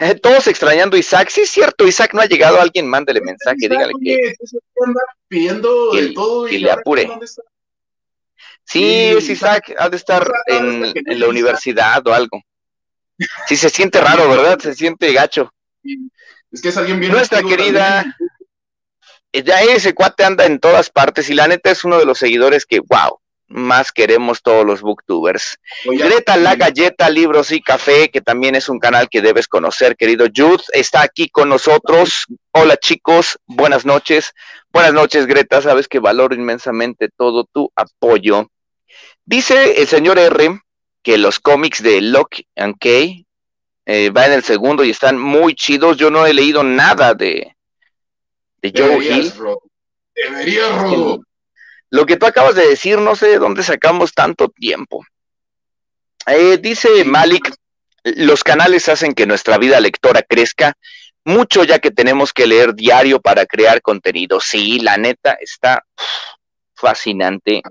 Eh, 0.00 0.14
todos 0.14 0.46
extrañando 0.46 0.96
a 0.96 1.00
Isaac. 1.00 1.28
Sí, 1.28 1.40
es 1.40 1.50
cierto, 1.50 1.86
Isaac 1.86 2.14
no 2.14 2.20
ha 2.20 2.26
llegado. 2.26 2.60
Alguien 2.60 2.86
mándele 2.86 3.20
mensaje, 3.20 3.68
dígale 3.68 3.92
que. 4.02 4.34
pidiendo 5.26 5.92
de 5.92 6.12
todo 6.12 6.48
y 6.48 6.58
le 6.58 6.70
apure. 6.70 7.08
Sí, 8.64 8.84
es 9.16 9.28
Isaac, 9.28 9.74
ha 9.78 9.88
de 9.88 9.96
estar 9.96 10.30
en, 10.46 10.92
la 11.06 11.26
universidad 11.26 12.06
o 12.06 12.14
algo. 12.14 12.40
Sí, 13.46 13.56
se 13.56 13.70
siente 13.70 14.00
raro, 14.00 14.28
¿verdad? 14.28 14.58
Se 14.60 14.74
siente 14.74 15.12
gacho. 15.12 15.52
Es 16.52 16.62
que 16.62 16.68
es 16.68 16.76
alguien 16.76 17.00
bien. 17.00 17.12
Nuestra 17.12 17.42
querida. 17.42 18.04
Ya 19.32 19.60
ese 19.62 19.94
cuate 19.94 20.24
anda 20.24 20.46
en 20.46 20.58
todas 20.58 20.90
partes 20.90 21.28
y 21.28 21.34
la 21.34 21.48
neta 21.48 21.70
es 21.70 21.84
uno 21.84 21.98
de 21.98 22.06
los 22.06 22.18
seguidores 22.18 22.64
que, 22.64 22.80
wow, 22.80 23.20
más 23.48 23.92
queremos 23.92 24.42
todos 24.42 24.64
los 24.64 24.82
booktubers. 24.82 25.58
Greta 25.84 26.36
La 26.36 26.54
Galleta, 26.54 27.08
Libros 27.10 27.50
y 27.50 27.60
Café, 27.60 28.10
que 28.10 28.20
también 28.20 28.54
es 28.54 28.68
un 28.68 28.78
canal 28.78 29.08
que 29.08 29.22
debes 29.22 29.48
conocer, 29.48 29.96
querido 29.96 30.26
Jude, 30.34 30.62
está 30.72 31.02
aquí 31.02 31.28
con 31.28 31.48
nosotros. 31.48 32.26
Hola 32.52 32.76
chicos, 32.76 33.38
buenas 33.46 33.84
noches. 33.84 34.34
Buenas 34.70 34.92
noches, 34.92 35.26
Greta, 35.26 35.62
sabes 35.62 35.88
que 35.88 35.98
valoro 35.98 36.34
inmensamente 36.34 37.08
todo 37.08 37.44
tu 37.44 37.72
apoyo. 37.74 38.50
Dice 39.24 39.80
el 39.80 39.88
señor 39.88 40.18
R 40.18 40.60
que 41.02 41.18
los 41.18 41.40
cómics 41.40 41.82
de 41.82 42.00
Locke 42.02 42.46
and 42.56 42.76
Key 42.78 43.26
eh, 43.86 44.10
va 44.10 44.26
en 44.26 44.32
el 44.32 44.42
segundo 44.42 44.84
y 44.84 44.90
están 44.90 45.18
muy 45.18 45.54
chidos. 45.54 45.96
Yo 45.96 46.10
no 46.10 46.26
he 46.26 46.34
leído 46.34 46.62
nada 46.62 47.14
de, 47.14 47.56
de 48.60 48.72
Joe 48.76 49.02
Hill. 49.02 49.32
Deberías, 50.14 50.82
Rodo. 50.82 51.22
Lo 51.90 52.06
que 52.06 52.16
tú 52.16 52.26
acabas 52.26 52.54
de 52.54 52.68
decir, 52.68 52.98
no 52.98 53.16
sé 53.16 53.28
de 53.28 53.38
dónde 53.38 53.62
sacamos 53.62 54.12
tanto 54.12 54.48
tiempo. 54.48 55.04
Eh, 56.26 56.58
dice 56.58 57.04
Malik, 57.04 57.54
los 58.04 58.44
canales 58.44 58.88
hacen 58.88 59.14
que 59.14 59.26
nuestra 59.26 59.58
vida 59.58 59.80
lectora 59.80 60.22
crezca 60.22 60.74
mucho 61.24 61.64
ya 61.64 61.78
que 61.78 61.90
tenemos 61.90 62.32
que 62.32 62.46
leer 62.46 62.74
diario 62.74 63.20
para 63.20 63.46
crear 63.46 63.82
contenido. 63.82 64.40
Sí, 64.40 64.80
la 64.80 64.96
neta 64.96 65.36
está 65.40 65.84
fascinante. 66.74 67.62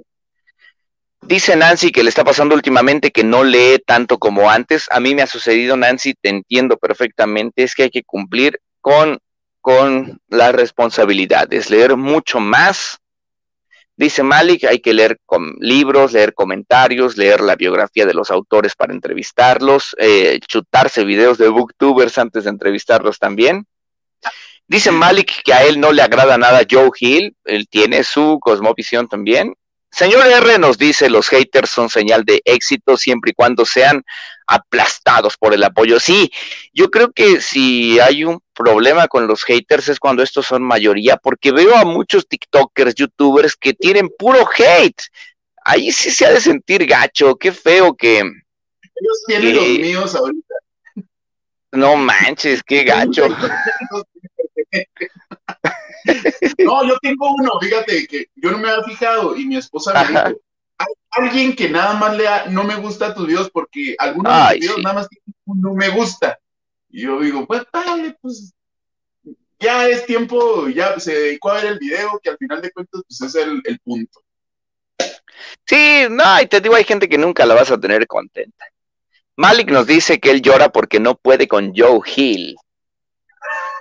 Dice 1.22 1.55
Nancy 1.55 1.91
que 1.91 2.03
le 2.03 2.09
está 2.09 2.24
pasando 2.24 2.55
últimamente 2.55 3.11
que 3.11 3.24
no 3.24 3.43
lee 3.43 3.82
tanto 3.86 4.20
como 4.20 4.49
antes. 4.49 4.88
A 4.91 4.99
mí 4.99 5.15
me 5.15 5.24
ha 5.24 5.28
sucedido, 5.28 5.76
Nancy, 5.76 6.13
te 6.13 6.30
entiendo 6.30 6.78
perfectamente. 6.78 7.63
Es 7.63 7.74
que 7.74 7.84
hay 7.84 7.89
que 7.89 8.03
cumplir 8.03 8.61
con, 8.80 9.18
con 9.59 10.20
las 10.28 10.53
responsabilidades, 10.53 11.70
leer 11.70 11.97
mucho 11.97 12.39
más 12.39 12.99
Dice 13.97 14.21
Malik, 14.21 14.63
hay 14.65 14.79
que 14.79 14.93
leer 14.93 15.17
libros, 15.59 16.13
leer 16.13 16.35
comentarios, 16.35 17.17
leer 17.17 17.41
la 17.41 17.55
biografía 17.55 18.05
de 18.05 18.13
los 18.13 18.29
autores 18.29 18.75
para 18.75 18.93
entrevistarlos, 18.93 19.95
eh, 19.97 20.39
chutarse 20.47 21.03
videos 21.03 21.39
de 21.39 21.49
booktubers 21.49 22.19
antes 22.19 22.43
de 22.43 22.51
entrevistarlos 22.51 23.17
también. 23.17 23.65
Dice 24.67 24.91
Malik 24.91 25.41
que 25.43 25.51
a 25.51 25.63
él 25.63 25.79
no 25.79 25.91
le 25.91 26.03
agrada 26.03 26.37
nada 26.37 26.61
Joe 26.69 26.91
Hill, 26.99 27.35
él 27.45 27.67
tiene 27.67 28.03
su 28.03 28.37
cosmovisión 28.39 29.07
también. 29.07 29.55
Señor 29.89 30.27
R 30.27 30.59
nos 30.59 30.77
dice, 30.77 31.09
los 31.09 31.29
haters 31.29 31.71
son 31.71 31.89
señal 31.89 32.23
de 32.23 32.41
éxito 32.45 32.97
siempre 32.97 33.31
y 33.31 33.33
cuando 33.33 33.65
sean 33.65 34.03
aplastados 34.45 35.37
por 35.37 35.55
el 35.55 35.63
apoyo. 35.63 35.99
Sí, 35.99 36.31
yo 36.71 36.91
creo 36.91 37.11
que 37.11 37.41
si 37.41 37.99
hay 37.99 38.25
un 38.25 38.39
problema 38.58 39.08
con 39.08 39.28
los 39.28 39.43
haters 39.43 39.89
es 39.89 39.99
cuando 39.99 40.24
estos 40.24 40.47
son 40.47 40.64
mayoría, 40.64 41.18
porque 41.18 41.51
veo 41.51 41.76
a 41.76 41.86
muchos 41.86 42.28
TikTokers, 42.28 42.95
YouTubers 42.95 43.55
que 43.55 43.74
tienen 43.74 44.10
puro 44.18 44.49
hate. 44.58 45.03
Ahí 45.64 45.91
sí 45.91 46.10
se 46.10 46.26
ha 46.26 46.32
de 46.32 46.41
sentir 46.41 46.86
gacho, 46.86 47.36
qué 47.36 47.51
feo 47.51 47.93
que... 47.95 48.20
Ellos 48.20 49.24
tienen 49.28 49.55
los 49.55 49.68
míos 49.68 50.16
ahorita. 50.16 50.55
No 51.74 51.95
manches, 51.97 52.64
qué 52.64 52.84
gacho. 52.84 53.28
no, 56.60 56.88
yo 56.88 56.97
tengo 57.01 57.36
uno, 57.36 57.51
fíjate 57.62 58.08
que 58.08 58.28
yo 58.36 58.51
no 58.51 58.58
me 58.58 58.70
había 58.70 58.84
fijado 58.86 59.36
y 59.36 59.45
mi 59.45 59.58
esposa 59.58 59.93
me 59.93 60.08
dijo, 60.08 60.41
hay 60.80 60.93
alguien 61.12 61.55
que 61.55 61.70
nada 61.70 61.93
más 61.93 62.18
lea, 62.18 62.45
no 62.49 62.64
me 62.64 62.76
gusta 62.76 63.14
tus 63.14 63.28
videos 63.28 63.51
porque 63.51 63.95
algunos 63.99 64.34
de 64.34 64.55
tus 64.55 64.62
videos 64.62 64.80
nada 64.84 64.95
más 64.95 65.10
tienen 65.10 65.36
un 65.45 65.62
no 65.62 65.74
me 65.74 65.89
gusta. 65.89 66.39
Y 66.97 67.03
yo 67.03 67.19
digo, 67.19 67.45
pues 67.45 67.61
dale, 67.71 68.17
pues 68.19 68.51
ya 69.59 69.87
es 69.87 70.07
tiempo, 70.07 70.67
ya 70.67 70.99
se 70.99 71.13
dedicó 71.13 71.51
a 71.51 71.61
ver 71.61 71.65
el 71.65 71.77
video, 71.77 72.19
que 72.23 72.31
al 72.31 72.39
final 72.39 72.59
de 72.59 72.71
cuentas 72.71 73.03
pues 73.07 73.21
es 73.21 73.35
el, 73.35 73.61
el 73.65 73.79
punto. 73.81 74.19
Sí, 75.63 76.07
no, 76.09 76.41
y 76.41 76.47
te 76.47 76.59
digo, 76.59 76.73
hay 76.73 76.85
gente 76.85 77.07
que 77.07 77.19
nunca 77.19 77.45
la 77.45 77.53
vas 77.53 77.69
a 77.69 77.79
tener 77.79 78.07
contenta. 78.07 78.65
Malik 79.35 79.69
nos 79.69 79.85
dice 79.85 80.19
que 80.19 80.31
él 80.31 80.41
llora 80.41 80.69
porque 80.69 80.99
no 80.99 81.13
puede 81.13 81.47
con 81.47 81.71
Joe 81.75 81.99
Hill. 82.15 82.55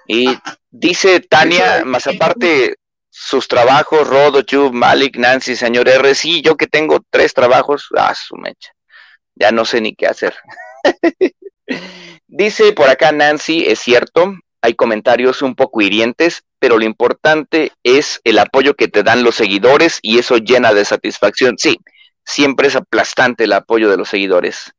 Y 0.07 0.37
dice 0.69 1.21
Tania, 1.21 1.87
más 1.87 2.07
aparte, 2.07 2.77
sus 3.09 3.49
trabajos, 3.49 4.07
Rodo, 4.07 4.43
Chub, 4.43 4.75
Malik, 4.75 5.17
Nancy, 5.17 5.57
señor 5.57 5.89
R. 5.89 6.15
Sí, 6.15 6.43
yo 6.43 6.59
que 6.59 6.67
tengo 6.67 7.03
tres 7.09 7.33
trabajos, 7.33 7.89
ah, 7.97 8.15
su 8.15 8.37
mecha. 8.37 8.73
Ya 9.35 9.53
no 9.53 9.65
sé 9.65 9.81
ni 9.81 9.95
qué 9.95 10.07
hacer. 10.07 10.37
Dice 12.29 12.73
por 12.73 12.89
acá 12.89 13.13
Nancy, 13.13 13.67
es 13.67 13.79
cierto, 13.79 14.35
hay 14.63 14.75
comentarios 14.75 15.43
un 15.43 15.55
poco 15.55 15.81
hirientes, 15.81 16.43
pero 16.59 16.79
lo 16.79 16.85
importante 16.85 17.73
es 17.83 18.21
el 18.25 18.39
apoyo 18.39 18.75
que 18.75 18.89
te 18.89 19.03
dan 19.03 19.23
los 19.23 19.37
seguidores 19.37 19.99
y 20.03 20.19
eso 20.19 20.39
llena 20.39 20.75
de 20.75 20.85
satisfacción. 20.85 21.57
Sí, 21.59 21.79
siempre 22.25 22.69
es 22.69 22.77
aplastante 22.77 23.45
el 23.45 23.53
apoyo 23.53 23.89
de 23.89 23.97
los 23.97 24.09
seguidores. 24.09 24.73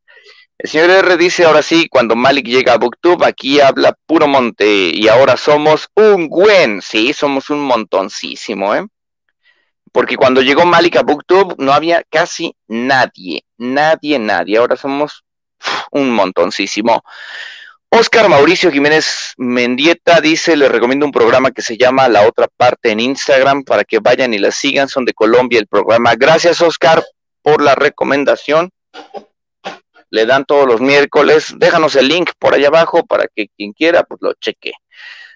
El 0.58 0.70
señor 0.70 0.90
R 0.90 1.18
dice, 1.18 1.46
ahora 1.46 1.62
sí, 1.62 1.88
cuando 1.88 2.16
Malik 2.16 2.48
llega 2.48 2.74
a 2.74 2.78
Booktube, 2.78 3.26
aquí 3.26 3.60
habla 3.60 3.96
puro 4.08 4.28
monte 4.28 4.66
y 4.92 5.08
ahora 5.08 5.38
somos 5.38 5.88
un 5.96 6.30
buen, 6.30 6.82
sí, 6.82 7.14
somos 7.14 7.52
un 7.52 7.60
montoncísimo, 7.60 8.74
¿eh? 8.74 8.86
Porque 9.92 10.18
cuando 10.18 10.42
llegó 10.42 10.66
Malik 10.66 10.98
a 10.98 11.04
Booktube 11.04 11.56
no 11.60 11.74
había 11.74 12.04
casi 12.10 12.56
nadie, 12.68 13.44
nadie, 13.58 14.18
nadie, 14.20 14.58
ahora 14.58 14.76
somos 14.76 15.24
un 15.92 16.12
montoncísimo. 16.12 17.04
Oscar 17.90 18.28
Mauricio 18.28 18.72
Jiménez 18.72 19.34
Mendieta 19.38 20.20
dice, 20.20 20.58
les 20.58 20.70
recomiendo 20.70 21.06
un 21.06 21.12
programa 21.12 21.52
que 21.52 21.62
se 21.62 21.78
llama 21.78 22.10
La 22.10 22.28
Otra 22.28 22.48
Parte 22.48 22.92
en 22.92 23.00
Instagram 23.00 23.64
para 23.64 23.86
que 23.86 24.00
vayan 24.00 24.34
y 24.34 24.40
la 24.40 24.52
sigan, 24.52 24.90
son 24.90 25.06
de 25.06 25.14
Colombia 25.14 25.60
el 25.60 25.68
programa. 25.68 26.16
Gracias 26.16 26.62
Oscar 26.62 27.04
por 27.42 27.62
la 27.62 27.76
recomendación 27.76 28.70
le 30.10 30.26
dan 30.26 30.46
todos 30.46 30.68
los 30.68 30.82
miércoles. 30.82 31.54
Déjanos 31.58 31.96
el 31.96 32.08
link 32.08 32.32
por 32.40 32.54
allá 32.54 32.68
abajo 32.68 33.06
para 33.06 33.28
que 33.34 33.48
quien 33.56 33.74
quiera 33.74 34.04
pues 34.04 34.20
lo 34.22 34.34
cheque. 34.34 34.74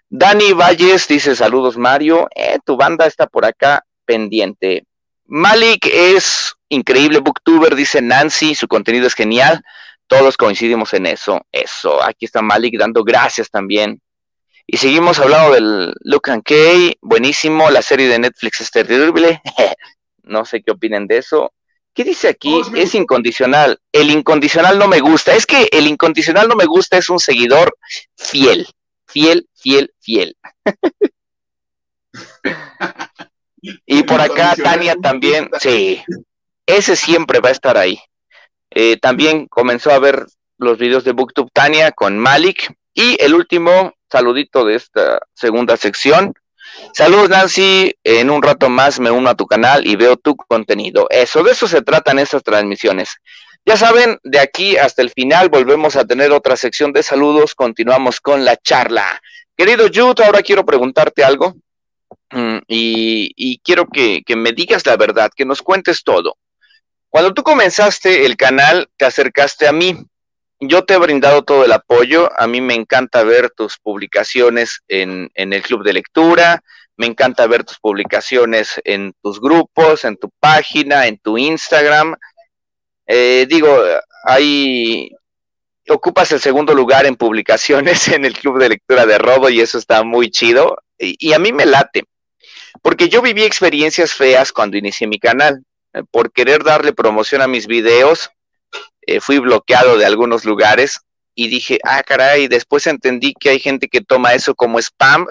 Dani 0.10 0.54
Valles 0.54 1.08
dice 1.08 1.36
saludos 1.36 1.78
Mario, 1.78 2.28
eh, 2.36 2.60
tu 2.66 2.76
banda 2.76 3.06
está 3.06 3.28
por 3.28 3.46
acá 3.46 3.86
pendiente. 4.06 4.84
Malik 5.26 5.88
es 5.92 6.54
increíble 6.68 7.20
booktuber, 7.20 7.76
dice 7.76 8.02
Nancy, 8.02 8.56
su 8.56 8.68
contenido 8.68 9.08
es 9.08 9.14
genial. 9.14 9.64
Todos 10.12 10.36
coincidimos 10.36 10.94
en 10.94 11.06
eso. 11.06 11.40
Eso, 11.54 12.04
aquí 12.04 12.26
está 12.26 12.42
Malik 12.42 12.78
dando 12.78 13.02
gracias 13.02 13.50
también. 13.50 14.02
Y 14.68 14.76
seguimos 14.76 15.20
hablando 15.20 15.54
del 15.54 15.94
Look 16.02 16.30
and 16.30 16.44
Kay, 16.44 16.98
buenísimo, 17.00 17.70
la 17.70 17.82
serie 17.82 18.10
de 18.10 18.20
Netflix 18.20 18.60
es 18.60 18.72
terrible. 18.72 19.42
no 20.24 20.44
sé 20.44 20.62
qué 20.62 20.72
opinen 20.72 21.08
de 21.08 21.20
eso. 21.20 21.54
¿Qué 21.94 22.04
dice 22.04 22.28
aquí? 22.28 22.62
Es 22.76 22.94
incondicional. 22.94 23.80
El 23.94 24.10
incondicional 24.10 24.78
no 24.78 24.90
me 24.90 25.00
gusta. 25.00 25.34
Es 25.34 25.46
que 25.46 25.70
el 25.72 25.88
incondicional 25.88 26.50
no 26.50 26.58
me 26.58 26.66
gusta 26.66 26.98
es 26.98 27.08
un 27.08 27.20
seguidor 27.20 27.74
fiel. 28.18 28.68
Fiel, 29.08 29.48
fiel, 29.56 29.94
fiel. 30.02 30.36
y 33.86 34.04
por 34.04 34.20
acá 34.20 34.56
Tania 34.62 34.98
también, 34.98 35.50
sí, 35.62 36.04
ese 36.66 36.98
siempre 36.98 37.40
va 37.40 37.48
a 37.48 37.54
estar 37.54 37.78
ahí. 37.78 37.98
Eh, 38.72 38.98
también 38.98 39.48
comenzó 39.48 39.92
a 39.92 40.00
ver 40.00 40.26
los 40.58 40.78
videos 40.78 41.04
de 41.04 41.12
BookTube 41.12 41.52
Tania 41.54 41.92
con 41.92 42.18
Malik. 42.18 42.74
Y 42.94 43.18
el 43.24 43.34
último 43.36 43.94
saludito 44.10 44.66
de 44.66 44.76
esta 44.76 45.20
segunda 45.34 45.78
sección 45.78 46.34
Saludos 46.94 47.30
Nancy, 47.30 47.94
en 48.04 48.30
un 48.30 48.42
rato 48.42 48.70
más 48.70 49.00
me 49.00 49.12
uno 49.12 49.30
a 49.30 49.36
tu 49.36 49.46
canal 49.46 49.86
y 49.86 49.96
veo 49.96 50.18
tu 50.18 50.36
contenido. 50.36 51.08
Eso, 51.10 51.44
de 51.44 51.52
eso 51.52 51.68
se 51.68 51.82
tratan 51.82 52.20
estas 52.20 52.44
transmisiones. 52.44 53.18
Ya 53.66 53.78
saben, 53.78 54.20
de 54.24 54.40
aquí 54.40 54.78
hasta 54.78 55.02
el 55.02 55.12
final 55.12 55.50
volvemos 55.50 55.96
a 55.96 56.06
tener 56.06 56.32
otra 56.32 56.56
sección 56.58 56.92
de 56.94 57.04
saludos, 57.04 57.56
continuamos 57.56 58.20
con 58.20 58.44
la 58.44 58.58
charla. 58.58 59.22
Querido 59.56 59.88
Jude, 59.94 60.26
ahora 60.26 60.42
quiero 60.42 60.66
preguntarte 60.66 61.24
algo 61.24 61.56
mm, 62.32 62.58
y, 62.68 63.60
quiero 63.64 63.88
que, 63.88 64.24
que 64.26 64.36
me 64.36 64.52
digas 64.52 64.86
la 64.86 64.98
verdad, 64.98 65.32
que 65.36 65.46
nos 65.46 65.62
cuentes 65.62 66.04
todo. 66.04 66.36
Cuando 67.12 67.36
tú 67.36 67.44
comenzaste 67.44 68.26
el 68.26 68.36
canal, 68.36 68.90
te 68.98 69.06
acercaste 69.06 69.68
a 69.68 69.72
mí 69.72 69.96
yo 70.62 70.86
te 70.86 70.94
he 70.94 70.98
brindado 70.98 71.44
todo 71.44 71.66
el 71.66 71.72
apoyo. 71.72 72.30
A 72.40 72.48
mí 72.48 72.62
me 72.62 72.76
encanta 72.76 73.24
ver 73.24 73.50
tus 73.50 73.78
publicaciones 73.80 74.82
en, 74.88 75.32
el 75.34 75.62
club 75.64 75.84
de 75.84 75.94
lectura, 75.94 76.64
me 76.96 77.08
encanta 77.08 77.48
ver 77.48 77.64
tus 77.64 77.80
publicaciones 77.80 78.80
en 78.84 79.14
tus 79.24 79.42
grupos, 79.42 80.06
en 80.06 80.18
tu 80.18 80.30
página, 80.40 81.08
en 81.08 81.18
tu 81.18 81.38
Instagram. 81.38 82.16
Eh, 83.08 83.48
digo, 83.50 83.76
ahí 84.24 85.10
ocupas 85.90 86.32
el 86.32 86.40
segundo 86.40 86.76
lugar 86.76 87.08
en 87.08 87.16
publicaciones 87.16 88.08
en 88.08 88.24
el 88.24 88.38
club 88.38 88.60
de 88.60 88.70
lectura 88.70 89.08
de 89.08 89.18
Robo 89.18 89.50
y 89.50 89.62
eso 89.62 89.80
está 89.80 90.04
muy 90.04 90.30
chido. 90.30 90.78
Y, 91.00 91.34
a 91.34 91.40
mí 91.40 91.52
me 91.52 91.66
late, 91.66 92.04
porque 92.84 93.10
yo 93.10 93.24
viví 93.24 93.42
experiencias 93.42 94.14
feas 94.14 94.52
cuando 94.52 94.78
inicié 94.78 95.08
mi 95.08 95.18
canal. 95.18 95.64
Eh, 95.94 96.04
por 96.10 96.32
querer 96.32 96.64
darle 96.64 96.94
promoción 96.94 97.42
a 97.42 97.48
mis 97.48 97.68
videos, 97.68 98.30
eh, 99.02 99.20
fui 99.20 99.40
bloqueado 99.40 99.98
de 99.98 100.06
algunos 100.06 100.46
lugares 100.46 101.00
y 101.36 101.48
dije, 101.48 101.80
ah, 101.84 102.04
caray, 102.04 102.48
después 102.48 102.88
entendí 102.88 103.34
que 103.40 103.50
hay 103.50 103.60
gente 103.60 103.88
que 103.88 104.02
toma 104.02 104.34
eso 104.34 104.56
como 104.56 104.80
spam 104.80 105.28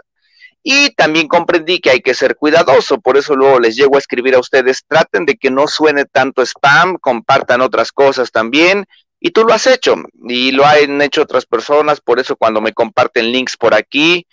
y 0.63 0.91
también 0.91 1.29
comprendí 1.29 1.81
que 1.81 1.91
hay 1.91 2.01
que 2.01 2.15
ser 2.15 2.37
cuidadoso, 2.37 3.01
por 3.01 3.17
eso 3.17 3.35
luego 3.35 3.61
les 3.61 3.77
llego 3.77 3.97
a 3.97 3.99
escribir 3.99 4.35
a 4.35 4.41
ustedes, 4.41 4.85
traten 4.87 5.25
de 5.25 5.37
que 5.37 5.51
no 5.51 5.67
suene 5.67 6.05
tanto 6.05 6.43
spam, 6.43 6.99
compartan 6.99 7.63
otras 7.63 7.93
cosas 7.93 8.31
también, 8.31 8.85
y 9.21 9.31
tú 9.31 9.45
lo 9.45 9.55
has 9.55 9.67
hecho, 9.67 9.97
y 10.29 10.53
lo 10.53 10.67
han 10.67 11.01
hecho 11.01 11.23
otras 11.23 11.47
personas, 11.47 12.01
por 12.01 12.21
eso 12.21 12.37
cuando 12.37 12.61
me 12.61 12.75
comparten 12.75 13.33
links 13.33 13.57
por 13.57 13.75
aquí, 13.75 14.27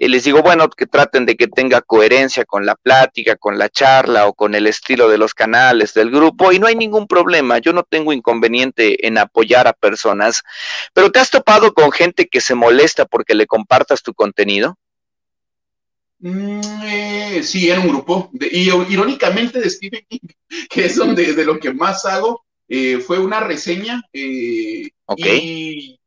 eh, 0.00 0.08
les 0.08 0.24
digo, 0.24 0.40
bueno, 0.40 0.70
que 0.70 0.86
traten 0.86 1.26
de 1.26 1.36
que 1.36 1.46
tenga 1.46 1.82
coherencia 1.82 2.46
con 2.46 2.64
la 2.64 2.74
plática, 2.74 3.36
con 3.36 3.58
la 3.58 3.68
charla 3.68 4.26
o 4.26 4.32
con 4.32 4.54
el 4.54 4.66
estilo 4.66 5.10
de 5.10 5.18
los 5.18 5.34
canales 5.34 5.92
del 5.92 6.10
grupo 6.10 6.52
y 6.52 6.58
no 6.58 6.66
hay 6.66 6.74
ningún 6.74 7.06
problema, 7.06 7.58
yo 7.58 7.74
no 7.74 7.82
tengo 7.82 8.14
inconveniente 8.14 9.06
en 9.06 9.18
apoyar 9.18 9.68
a 9.68 9.74
personas, 9.74 10.42
pero 10.94 11.12
¿te 11.12 11.18
has 11.18 11.28
topado 11.28 11.74
con 11.74 11.92
gente 11.92 12.28
que 12.28 12.40
se 12.40 12.54
molesta 12.54 13.04
porque 13.04 13.34
le 13.34 13.46
compartas 13.46 14.02
tu 14.02 14.14
contenido? 14.14 14.78
Mm, 16.20 16.60
eh, 16.84 17.42
sí, 17.42 17.70
en 17.70 17.80
un 17.80 17.88
grupo. 17.88 18.30
y 18.40 18.70
irónicamente 18.70 19.60
de 19.60 19.68
Stephen 19.68 20.06
King, 20.08 20.28
que 20.70 20.86
es 20.86 20.96
donde 20.96 21.34
de 21.34 21.44
lo 21.44 21.60
que 21.60 21.74
más 21.74 22.06
hago, 22.06 22.46
eh, 22.68 23.00
fue 23.00 23.18
una 23.18 23.40
reseña. 23.40 24.02
Eh, 24.14 24.88
y, 25.18 25.98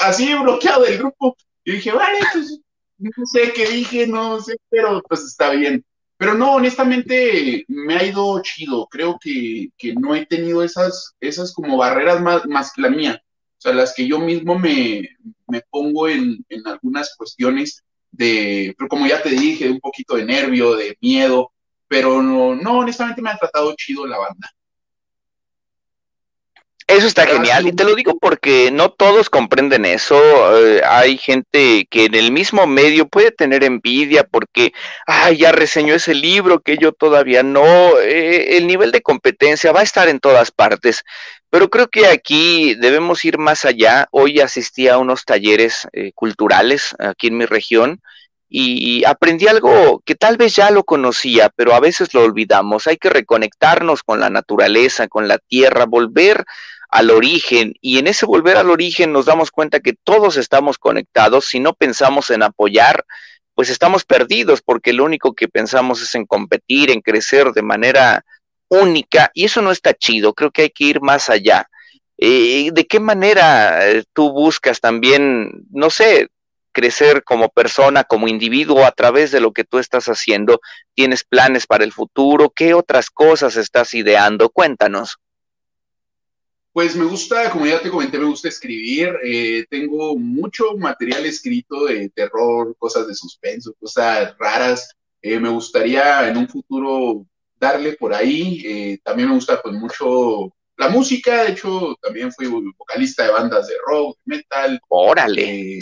así 0.00 0.34
bloqueado 0.34 0.82
del 0.82 0.98
grupo. 0.98 1.36
Y 1.64 1.72
dije, 1.72 1.92
vale, 1.92 2.18
pues 2.32 2.60
no 3.00 3.26
sé 3.26 3.52
qué 3.54 3.66
dije, 3.68 4.06
no 4.06 4.40
sé, 4.40 4.56
pero 4.68 5.02
pues 5.08 5.22
está 5.22 5.50
bien. 5.50 5.84
Pero 6.16 6.34
no, 6.34 6.54
honestamente 6.54 7.64
me 7.68 7.96
ha 7.96 8.04
ido 8.04 8.40
chido. 8.42 8.86
Creo 8.90 9.18
que, 9.20 9.70
no 9.98 10.14
he 10.14 10.26
tenido 10.26 10.62
esas, 10.62 11.14
esas 11.20 11.52
como 11.54 11.78
barreras 11.78 12.20
más, 12.20 12.46
más 12.46 12.72
que 12.72 12.82
la 12.82 12.90
mía. 12.90 13.22
O 13.58 13.60
sea, 13.60 13.72
las 13.72 13.94
que 13.94 14.06
yo 14.06 14.18
mismo 14.18 14.58
me, 14.58 15.08
pongo 15.70 16.08
en, 16.08 16.44
en 16.48 16.66
algunas 16.66 17.14
cuestiones 17.16 17.82
de, 18.10 18.74
pero 18.76 18.88
como 18.88 19.06
ya 19.06 19.22
te 19.22 19.30
dije, 19.30 19.70
un 19.70 19.80
poquito 19.80 20.16
de 20.16 20.24
nervio, 20.24 20.74
de 20.74 20.96
miedo, 21.00 21.52
pero 21.88 22.22
no, 22.22 22.54
no 22.54 22.78
honestamente 22.78 23.22
me 23.22 23.30
ha 23.30 23.38
tratado 23.38 23.74
chido 23.76 24.06
la 24.06 24.18
banda. 24.18 24.50
Eso 26.90 27.06
está 27.06 27.24
genial 27.24 27.68
y 27.68 27.72
te 27.72 27.84
lo 27.84 27.94
digo 27.94 28.18
porque 28.18 28.72
no 28.72 28.90
todos 28.90 29.30
comprenden 29.30 29.84
eso. 29.84 30.18
Eh, 30.58 30.82
hay 30.84 31.18
gente 31.18 31.86
que 31.88 32.06
en 32.06 32.16
el 32.16 32.32
mismo 32.32 32.66
medio 32.66 33.06
puede 33.06 33.30
tener 33.30 33.62
envidia 33.62 34.24
porque, 34.24 34.72
ay, 35.06 35.36
ya 35.36 35.52
reseñó 35.52 35.94
ese 35.94 36.14
libro 36.14 36.58
que 36.58 36.78
yo 36.78 36.90
todavía 36.90 37.44
no. 37.44 37.96
Eh, 38.00 38.56
el 38.56 38.66
nivel 38.66 38.90
de 38.90 39.02
competencia 39.02 39.70
va 39.70 39.80
a 39.80 39.84
estar 39.84 40.08
en 40.08 40.18
todas 40.18 40.50
partes, 40.50 41.04
pero 41.48 41.70
creo 41.70 41.86
que 41.86 42.08
aquí 42.08 42.74
debemos 42.74 43.24
ir 43.24 43.38
más 43.38 43.64
allá. 43.64 44.08
Hoy 44.10 44.40
asistí 44.40 44.88
a 44.88 44.98
unos 44.98 45.24
talleres 45.24 45.86
eh, 45.92 46.10
culturales 46.12 46.96
aquí 46.98 47.28
en 47.28 47.36
mi 47.36 47.46
región 47.46 48.00
y 48.52 49.04
aprendí 49.04 49.46
algo 49.46 50.02
que 50.04 50.16
tal 50.16 50.36
vez 50.36 50.56
ya 50.56 50.72
lo 50.72 50.82
conocía, 50.82 51.50
pero 51.54 51.72
a 51.72 51.78
veces 51.78 52.12
lo 52.14 52.24
olvidamos. 52.24 52.88
Hay 52.88 52.96
que 52.96 53.08
reconectarnos 53.08 54.02
con 54.02 54.18
la 54.18 54.28
naturaleza, 54.28 55.06
con 55.06 55.28
la 55.28 55.38
tierra, 55.38 55.86
volver 55.86 56.44
al 56.90 57.10
origen 57.10 57.74
y 57.80 57.98
en 57.98 58.08
ese 58.08 58.26
volver 58.26 58.56
al 58.56 58.70
origen 58.70 59.12
nos 59.12 59.26
damos 59.26 59.50
cuenta 59.50 59.80
que 59.80 59.92
todos 59.92 60.36
estamos 60.36 60.78
conectados, 60.78 61.46
si 61.46 61.60
no 61.60 61.74
pensamos 61.74 62.30
en 62.30 62.42
apoyar, 62.42 63.04
pues 63.54 63.70
estamos 63.70 64.04
perdidos 64.04 64.60
porque 64.62 64.92
lo 64.92 65.04
único 65.04 65.34
que 65.34 65.48
pensamos 65.48 66.02
es 66.02 66.14
en 66.14 66.26
competir, 66.26 66.90
en 66.90 67.00
crecer 67.00 67.52
de 67.52 67.62
manera 67.62 68.24
única 68.68 69.30
y 69.34 69.44
eso 69.44 69.62
no 69.62 69.70
está 69.70 69.94
chido, 69.94 70.34
creo 70.34 70.50
que 70.50 70.62
hay 70.62 70.70
que 70.70 70.84
ir 70.84 71.00
más 71.00 71.28
allá. 71.28 71.68
Eh, 72.18 72.70
¿De 72.72 72.86
qué 72.86 73.00
manera 73.00 73.88
eh, 73.88 74.04
tú 74.12 74.32
buscas 74.32 74.80
también, 74.80 75.64
no 75.70 75.90
sé, 75.90 76.28
crecer 76.72 77.24
como 77.24 77.48
persona, 77.48 78.04
como 78.04 78.28
individuo 78.28 78.84
a 78.84 78.92
través 78.92 79.30
de 79.30 79.40
lo 79.40 79.52
que 79.52 79.64
tú 79.64 79.78
estás 79.78 80.06
haciendo? 80.06 80.60
¿Tienes 80.94 81.24
planes 81.24 81.66
para 81.66 81.84
el 81.84 81.92
futuro? 81.92 82.50
¿Qué 82.50 82.74
otras 82.74 83.10
cosas 83.10 83.56
estás 83.56 83.94
ideando? 83.94 84.50
Cuéntanos. 84.50 85.18
Pues 86.72 86.94
me 86.94 87.04
gusta, 87.04 87.50
como 87.50 87.66
ya 87.66 87.80
te 87.80 87.90
comenté, 87.90 88.16
me 88.18 88.26
gusta 88.26 88.48
escribir. 88.48 89.16
Eh, 89.24 89.66
tengo 89.68 90.16
mucho 90.16 90.76
material 90.76 91.26
escrito 91.26 91.86
de 91.86 92.08
terror, 92.10 92.76
cosas 92.78 93.08
de 93.08 93.14
suspenso, 93.14 93.74
cosas 93.80 94.36
raras. 94.38 94.88
Eh, 95.20 95.40
me 95.40 95.48
gustaría 95.48 96.28
en 96.28 96.36
un 96.36 96.48
futuro 96.48 97.26
darle 97.58 97.94
por 97.94 98.14
ahí. 98.14 98.62
Eh, 98.64 98.98
también 99.02 99.28
me 99.28 99.34
gusta 99.34 99.60
pues 99.60 99.74
mucho 99.74 100.54
la 100.76 100.88
música. 100.88 101.42
De 101.42 101.52
hecho, 101.52 101.96
también 102.00 102.32
fui 102.32 102.46
vocalista 102.46 103.24
de 103.24 103.32
bandas 103.32 103.66
de 103.66 103.74
rock, 103.86 104.18
metal. 104.24 104.80
Órale. 104.88 105.80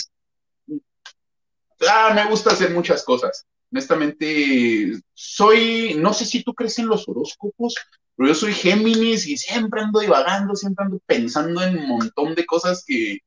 ah, 1.86 2.12
me 2.14 2.24
gusta 2.30 2.50
hacer 2.50 2.70
muchas 2.70 3.04
cosas. 3.04 3.46
Honestamente, 3.70 4.98
soy, 5.12 5.94
no 5.98 6.14
sé 6.14 6.24
si 6.24 6.42
tú 6.42 6.54
crees 6.54 6.78
en 6.78 6.88
los 6.88 7.06
horóscopos, 7.06 7.74
pero 8.18 8.30
yo 8.30 8.34
soy 8.34 8.52
Géminis 8.52 9.28
y 9.28 9.36
siempre 9.36 9.80
ando 9.80 10.00
divagando, 10.00 10.56
siempre 10.56 10.84
ando 10.84 11.00
pensando 11.06 11.62
en 11.62 11.78
un 11.78 11.86
montón 11.86 12.34
de 12.34 12.44
cosas 12.44 12.82
que 12.84 13.18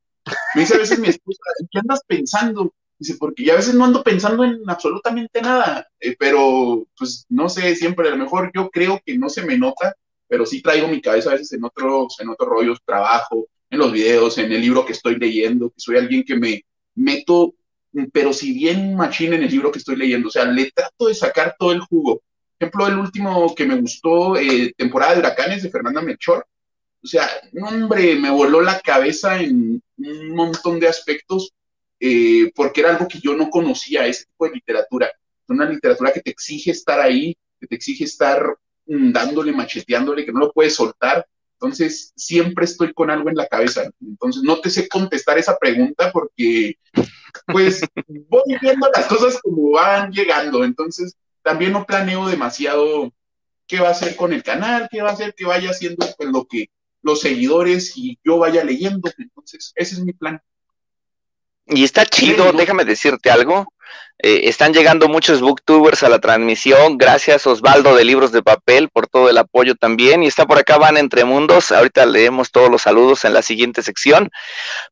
me 0.53 0.61
dice 0.61 0.75
a 0.75 0.79
veces 0.79 0.99
mi 0.99 1.07
esposa, 1.07 1.39
qué 1.71 1.79
andas 1.79 2.01
pensando? 2.05 2.73
Dice, 2.99 3.15
porque 3.17 3.45
ya 3.45 3.53
a 3.53 3.55
veces 3.55 3.73
no 3.73 3.85
ando 3.85 4.03
pensando 4.03 4.43
en 4.43 4.59
absolutamente 4.67 5.41
nada, 5.41 5.87
eh, 5.97 6.13
pero 6.19 6.85
pues 6.97 7.25
no 7.29 7.47
sé, 7.47 7.73
siempre 7.77 8.09
a 8.09 8.11
lo 8.11 8.17
mejor 8.17 8.51
yo 8.53 8.69
creo 8.69 9.01
que 9.05 9.17
no 9.17 9.29
se 9.29 9.43
me 9.43 9.57
nota, 9.57 9.95
pero 10.27 10.45
sí 10.45 10.61
traigo 10.61 10.89
mi 10.89 10.99
cabeza 10.99 11.29
a 11.29 11.33
veces 11.35 11.53
en 11.53 11.63
otros, 11.63 12.19
en 12.19 12.27
otros 12.27 12.49
rollos, 12.49 12.79
trabajo, 12.85 13.47
en 13.69 13.79
los 13.79 13.93
videos, 13.93 14.37
en 14.39 14.51
el 14.51 14.59
libro 14.59 14.85
que 14.85 14.91
estoy 14.91 15.15
leyendo, 15.15 15.69
que 15.69 15.79
soy 15.79 15.95
alguien 15.95 16.25
que 16.25 16.35
me 16.35 16.65
meto, 16.95 17.53
pero 18.11 18.33
si 18.33 18.51
bien 18.51 18.93
machine 18.97 19.37
en 19.37 19.43
el 19.43 19.51
libro 19.51 19.71
que 19.71 19.79
estoy 19.79 19.95
leyendo, 19.95 20.27
o 20.27 20.31
sea, 20.31 20.43
le 20.43 20.69
trato 20.69 21.07
de 21.07 21.15
sacar 21.15 21.55
todo 21.57 21.71
el 21.71 21.79
jugo 21.79 22.21
ejemplo, 22.61 22.87
el 22.87 22.97
último 22.97 23.53
que 23.55 23.65
me 23.65 23.75
gustó, 23.75 24.37
eh, 24.37 24.73
temporada 24.77 25.13
de 25.13 25.19
huracanes 25.19 25.63
de 25.63 25.71
Fernanda 25.71 26.01
Melchor. 26.01 26.45
O 27.03 27.07
sea, 27.07 27.27
hombre, 27.59 28.15
me 28.15 28.29
voló 28.29 28.61
la 28.61 28.79
cabeza 28.79 29.41
en 29.41 29.81
un 29.97 30.35
montón 30.35 30.79
de 30.79 30.87
aspectos, 30.87 31.51
eh, 31.99 32.51
porque 32.55 32.81
era 32.81 32.91
algo 32.91 33.07
que 33.07 33.19
yo 33.19 33.35
no 33.35 33.49
conocía, 33.49 34.05
ese 34.05 34.25
tipo 34.25 34.45
de 34.45 34.51
literatura. 34.51 35.11
Una 35.47 35.67
literatura 35.67 36.13
que 36.13 36.21
te 36.21 36.29
exige 36.29 36.71
estar 36.71 36.99
ahí, 36.99 37.35
que 37.59 37.67
te 37.67 37.75
exige 37.75 38.03
estar 38.03 38.55
dándole, 38.85 39.51
macheteándole, 39.51 40.25
que 40.25 40.31
no 40.31 40.39
lo 40.41 40.51
puedes 40.51 40.75
soltar. 40.75 41.25
Entonces, 41.53 42.13
siempre 42.15 42.65
estoy 42.65 42.93
con 42.93 43.09
algo 43.09 43.29
en 43.29 43.35
la 43.35 43.47
cabeza. 43.47 43.89
Entonces, 44.01 44.43
no 44.43 44.59
te 44.59 44.69
sé 44.69 44.87
contestar 44.87 45.37
esa 45.37 45.57
pregunta 45.57 46.11
porque, 46.11 46.75
pues, 47.47 47.81
voy 48.29 48.57
viendo 48.61 48.87
las 48.95 49.05
cosas 49.07 49.39
como 49.41 49.71
van 49.71 50.11
llegando. 50.11 50.63
Entonces, 50.63 51.15
también 51.43 51.73
no 51.73 51.85
planeo 51.85 52.27
demasiado 52.27 53.11
qué 53.67 53.79
va 53.79 53.89
a 53.89 53.91
hacer 53.91 54.15
con 54.15 54.33
el 54.33 54.43
canal, 54.43 54.89
qué 54.91 55.01
va 55.01 55.09
a 55.09 55.13
hacer 55.13 55.33
que 55.35 55.45
vaya 55.45 55.69
haciendo 55.69 56.05
pues, 56.17 56.29
lo 56.29 56.45
que 56.45 56.69
los 57.01 57.21
seguidores 57.21 57.93
y 57.95 58.19
yo 58.23 58.37
vaya 58.37 58.63
leyendo. 58.63 59.09
Entonces, 59.17 59.71
ese 59.75 59.95
es 59.95 60.01
mi 60.01 60.13
plan. 60.13 60.41
Y 61.67 61.83
está 61.83 62.05
chido, 62.05 62.51
déjame 62.51 62.83
decirte 62.85 63.29
algo. 63.29 63.70
Eh, 64.23 64.49
están 64.49 64.71
llegando 64.71 65.07
muchos 65.07 65.41
booktubers 65.41 66.03
a 66.03 66.09
la 66.09 66.19
transmisión. 66.19 66.99
Gracias 66.99 67.47
Osvaldo 67.47 67.95
de 67.95 68.05
Libros 68.05 68.31
de 68.31 68.43
Papel 68.43 68.89
por 68.89 69.07
todo 69.07 69.29
el 69.29 69.37
apoyo 69.37 69.73
también. 69.73 70.21
Y 70.21 70.27
está 70.27 70.45
por 70.45 70.59
acá 70.59 70.77
Van 70.77 70.97
Entre 70.97 71.25
Mundos. 71.25 71.71
Ahorita 71.71 72.05
leemos 72.05 72.51
todos 72.51 72.69
los 72.69 72.83
saludos 72.83 73.25
en 73.25 73.33
la 73.33 73.41
siguiente 73.41 73.81
sección. 73.81 74.29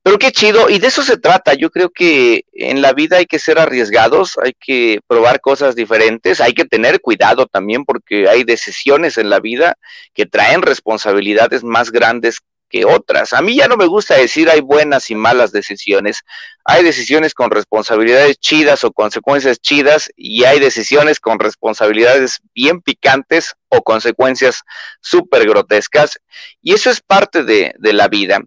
Pero 0.02 0.18
qué 0.18 0.32
chido. 0.32 0.70
Y 0.70 0.80
de 0.80 0.88
eso 0.88 1.04
se 1.04 1.18
trata. 1.18 1.54
Yo 1.54 1.70
creo 1.70 1.92
que 1.92 2.42
en 2.54 2.82
la 2.82 2.94
vida 2.94 3.18
hay 3.18 3.28
que 3.28 3.38
ser 3.38 3.60
arriesgados, 3.60 4.36
hay 4.44 4.54
que 4.60 5.00
probar 5.08 5.42
cosas 5.42 5.76
diferentes, 5.76 6.42
hay 6.42 6.54
que 6.54 6.66
tener 6.66 7.00
cuidado 7.00 7.46
también 7.46 7.86
porque 7.86 8.28
hay 8.28 8.44
decisiones 8.44 9.20
en 9.20 9.30
la 9.30 9.40
vida 9.40 9.78
que 10.16 10.26
traen 10.26 10.64
responsabilidades 10.64 11.64
más 11.64 11.92
grandes 11.92 12.40
que 12.70 12.86
otras. 12.86 13.34
A 13.34 13.42
mí 13.42 13.56
ya 13.56 13.68
no 13.68 13.76
me 13.76 13.88
gusta 13.88 14.16
decir 14.16 14.50
hay 14.50 14.62
buenas 14.62 15.10
y 15.10 15.16
malas 15.16 15.52
decisiones. 15.52 16.24
Hay 16.64 16.84
decisiones 16.84 17.34
con 17.34 17.52
responsabilidades 17.52 18.38
chidas 18.38 18.84
o 18.84 18.92
consecuencias 18.92 19.60
chidas 19.60 20.10
y 20.16 20.44
hay 20.44 20.60
decisiones 20.60 21.20
con 21.20 21.40
responsabilidades 21.40 22.40
bien 22.54 22.82
picantes 22.82 23.56
o 23.70 23.82
consecuencias 23.82 24.62
súper 25.02 25.48
grotescas. 25.48 26.20
Y 26.62 26.74
eso 26.74 26.90
es 26.90 27.02
parte 27.02 27.44
de, 27.44 27.74
de, 27.78 27.94
la 27.94 28.08
vida. 28.08 28.40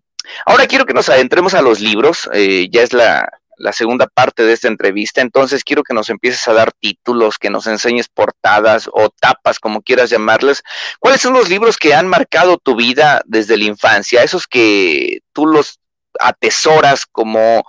Ahora 0.46 0.66
quiero 0.66 0.86
que 0.86 0.94
nos 0.94 1.08
adentremos 1.08 1.54
a 1.54 1.62
los 1.62 1.80
libros. 1.80 2.30
Eh, 2.32 2.68
ya 2.70 2.82
es 2.82 2.92
la, 2.92 3.28
la 3.62 3.72
segunda 3.72 4.08
parte 4.08 4.42
de 4.42 4.52
esta 4.52 4.66
entrevista. 4.66 5.20
Entonces 5.20 5.62
quiero 5.62 5.84
que 5.84 5.94
nos 5.94 6.10
empieces 6.10 6.46
a 6.48 6.52
dar 6.52 6.72
títulos, 6.72 7.38
que 7.38 7.48
nos 7.48 7.68
enseñes 7.68 8.08
portadas 8.08 8.90
o 8.92 9.08
tapas, 9.08 9.60
como 9.60 9.82
quieras 9.82 10.10
llamarles. 10.10 10.64
¿Cuáles 10.98 11.20
son 11.20 11.32
los 11.32 11.48
libros 11.48 11.76
que 11.76 11.94
han 11.94 12.08
marcado 12.08 12.58
tu 12.58 12.74
vida 12.74 13.22
desde 13.24 13.56
la 13.56 13.64
infancia? 13.64 14.24
Esos 14.24 14.48
que 14.48 15.20
tú 15.32 15.46
los 15.46 15.78
atesoras 16.18 17.06
como 17.06 17.64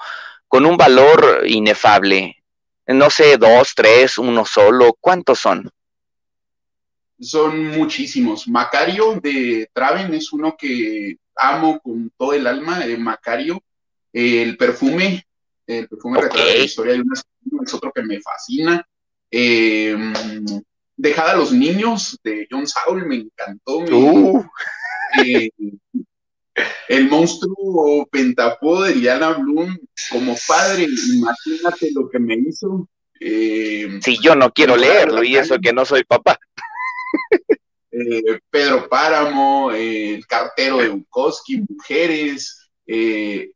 con 0.47 0.65
un 0.65 0.77
valor 0.77 1.43
inefable. 1.45 2.43
No 2.87 3.11
sé, 3.11 3.37
dos, 3.37 3.73
tres, 3.75 4.17
uno 4.17 4.45
solo. 4.45 4.97
¿Cuántos 4.99 5.39
son? 5.39 5.69
Son 7.19 7.67
muchísimos. 7.67 8.47
Macario 8.47 9.19
de 9.21 9.69
Traven 9.71 10.11
es 10.15 10.33
uno 10.33 10.55
que 10.57 11.17
amo 11.35 11.79
con 11.79 12.11
todo 12.17 12.33
el 12.33 12.47
alma. 12.47 12.83
Eh, 12.83 12.97
Macario. 12.97 13.61
el 14.11 14.57
perfume 14.57 15.23
el 15.67 15.87
perfume 15.87 16.19
okay. 16.19 16.57
la 16.59 16.63
historia 16.63 16.93
de 16.93 17.01
una 17.01 17.13
es 17.65 17.73
otro 17.73 17.91
que 17.93 18.03
me 18.03 18.19
fascina. 18.21 18.85
Eh, 19.31 19.97
Dejada 20.95 21.31
a 21.31 21.37
los 21.37 21.51
niños 21.51 22.19
de 22.23 22.47
John 22.49 22.67
Saul 22.67 23.05
me 23.07 23.15
encantó. 23.15 23.77
Uh. 23.77 24.45
Eh, 25.23 25.49
el 26.87 27.09
monstruo 27.09 28.07
pentapó 28.11 28.83
de 28.83 28.93
Diana 28.93 29.33
Bloom 29.33 29.77
como 30.11 30.35
padre, 30.47 30.87
imagínate 31.13 31.91
lo 31.93 32.09
que 32.09 32.19
me 32.19 32.35
hizo. 32.35 32.87
Eh, 33.19 33.99
si 34.03 34.17
yo 34.19 34.35
no 34.35 34.51
quiero 34.51 34.75
leerlo 34.75 35.23
y 35.23 35.35
eso 35.35 35.59
que 35.59 35.73
no 35.73 35.85
soy 35.85 36.03
papá. 36.03 36.39
Pedro 38.49 38.89
Páramo, 38.89 39.71
el 39.71 40.25
cartero 40.25 40.77
de 40.77 40.89
Bukowski, 40.89 41.61
mujeres, 41.67 42.69
eh, 42.87 43.51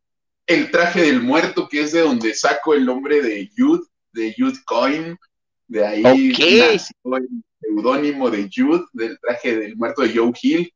el 0.48 0.70
traje 0.72 1.02
del 1.02 1.22
muerto, 1.22 1.68
que 1.68 1.82
es 1.82 1.92
de 1.92 2.00
donde 2.00 2.34
saco 2.34 2.74
el 2.74 2.84
nombre 2.84 3.22
de 3.22 3.48
Jude, 3.56 3.84
de 4.12 4.34
Jude 4.36 4.58
Coin, 4.64 5.16
de 5.68 5.86
ahí 5.86 6.02
nació 6.02 7.16
el 7.16 7.28
seudónimo 7.60 8.30
de 8.30 8.50
Jude, 8.52 8.84
del 8.92 9.20
traje 9.20 9.56
del 9.56 9.76
muerto 9.76 10.02
de 10.02 10.16
Joe 10.16 10.32
Hill, 10.42 10.72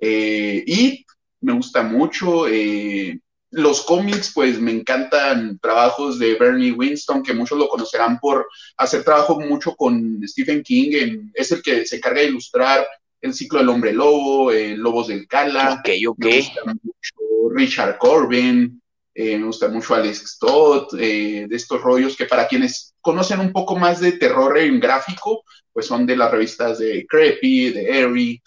y 0.00 1.06
me 1.40 1.52
gusta 1.52 1.82
mucho, 1.84 2.46
los 3.50 3.82
cómics, 3.82 4.32
pues 4.34 4.58
me 4.58 4.72
encantan 4.72 5.58
trabajos 5.60 6.18
de 6.18 6.34
Bernie 6.34 6.72
Winston, 6.72 7.22
que 7.22 7.34
muchos 7.34 7.58
lo 7.58 7.68
conocerán 7.68 8.18
por 8.18 8.48
hacer 8.76 9.04
trabajo 9.04 9.38
mucho 9.38 9.76
con 9.76 10.20
Stephen 10.26 10.62
King, 10.64 11.30
es 11.32 11.52
el 11.52 11.62
que 11.62 11.86
se 11.86 11.96
encarga 11.96 12.22
de 12.22 12.28
ilustrar 12.28 12.84
el 13.20 13.32
ciclo 13.32 13.60
del 13.60 13.68
hombre 13.68 13.92
lobo, 13.92 14.50
eh, 14.50 14.76
Lobos 14.76 15.06
del 15.06 15.28
Cala. 15.28 15.74
Ok, 15.74 15.90
ok. 16.08 16.24
Me 16.24 16.36
gusta 16.38 16.64
mucho 16.64 17.54
Richard 17.54 17.98
Corbin, 17.98 18.81
eh, 19.14 19.38
me 19.38 19.46
gusta 19.46 19.68
mucho 19.68 19.94
Alex 19.94 20.34
Stott, 20.34 20.94
eh, 20.98 21.46
de 21.48 21.56
estos 21.56 21.80
rollos 21.80 22.16
que 22.16 22.26
para 22.26 22.46
quienes 22.46 22.94
conocen 23.00 23.40
un 23.40 23.52
poco 23.52 23.76
más 23.76 24.00
de 24.00 24.12
terror 24.12 24.56
en 24.58 24.80
gráfico, 24.80 25.44
pues 25.72 25.86
son 25.86 26.06
de 26.06 26.16
las 26.16 26.30
revistas 26.30 26.78
de 26.78 27.06
Creepy, 27.08 27.70
de 27.70 27.92
Airy, 27.92 28.42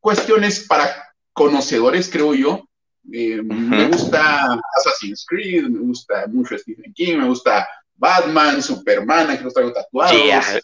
cuestiones 0.00 0.66
para 0.66 1.14
conocedores, 1.32 2.08
creo 2.10 2.34
yo. 2.34 2.68
Me 3.04 3.88
gusta 3.88 4.58
Assassin's 4.76 5.24
Creed, 5.28 5.64
me 5.64 5.80
gusta 5.80 6.26
mucho 6.28 6.56
Stephen 6.56 6.92
King, 6.94 7.18
me 7.18 7.28
gusta 7.28 7.68
Batman, 7.94 8.62
Superman, 8.62 9.36
que 9.36 9.44
los 9.44 9.54
traigo 9.54 9.72
tatuados. 9.72 10.62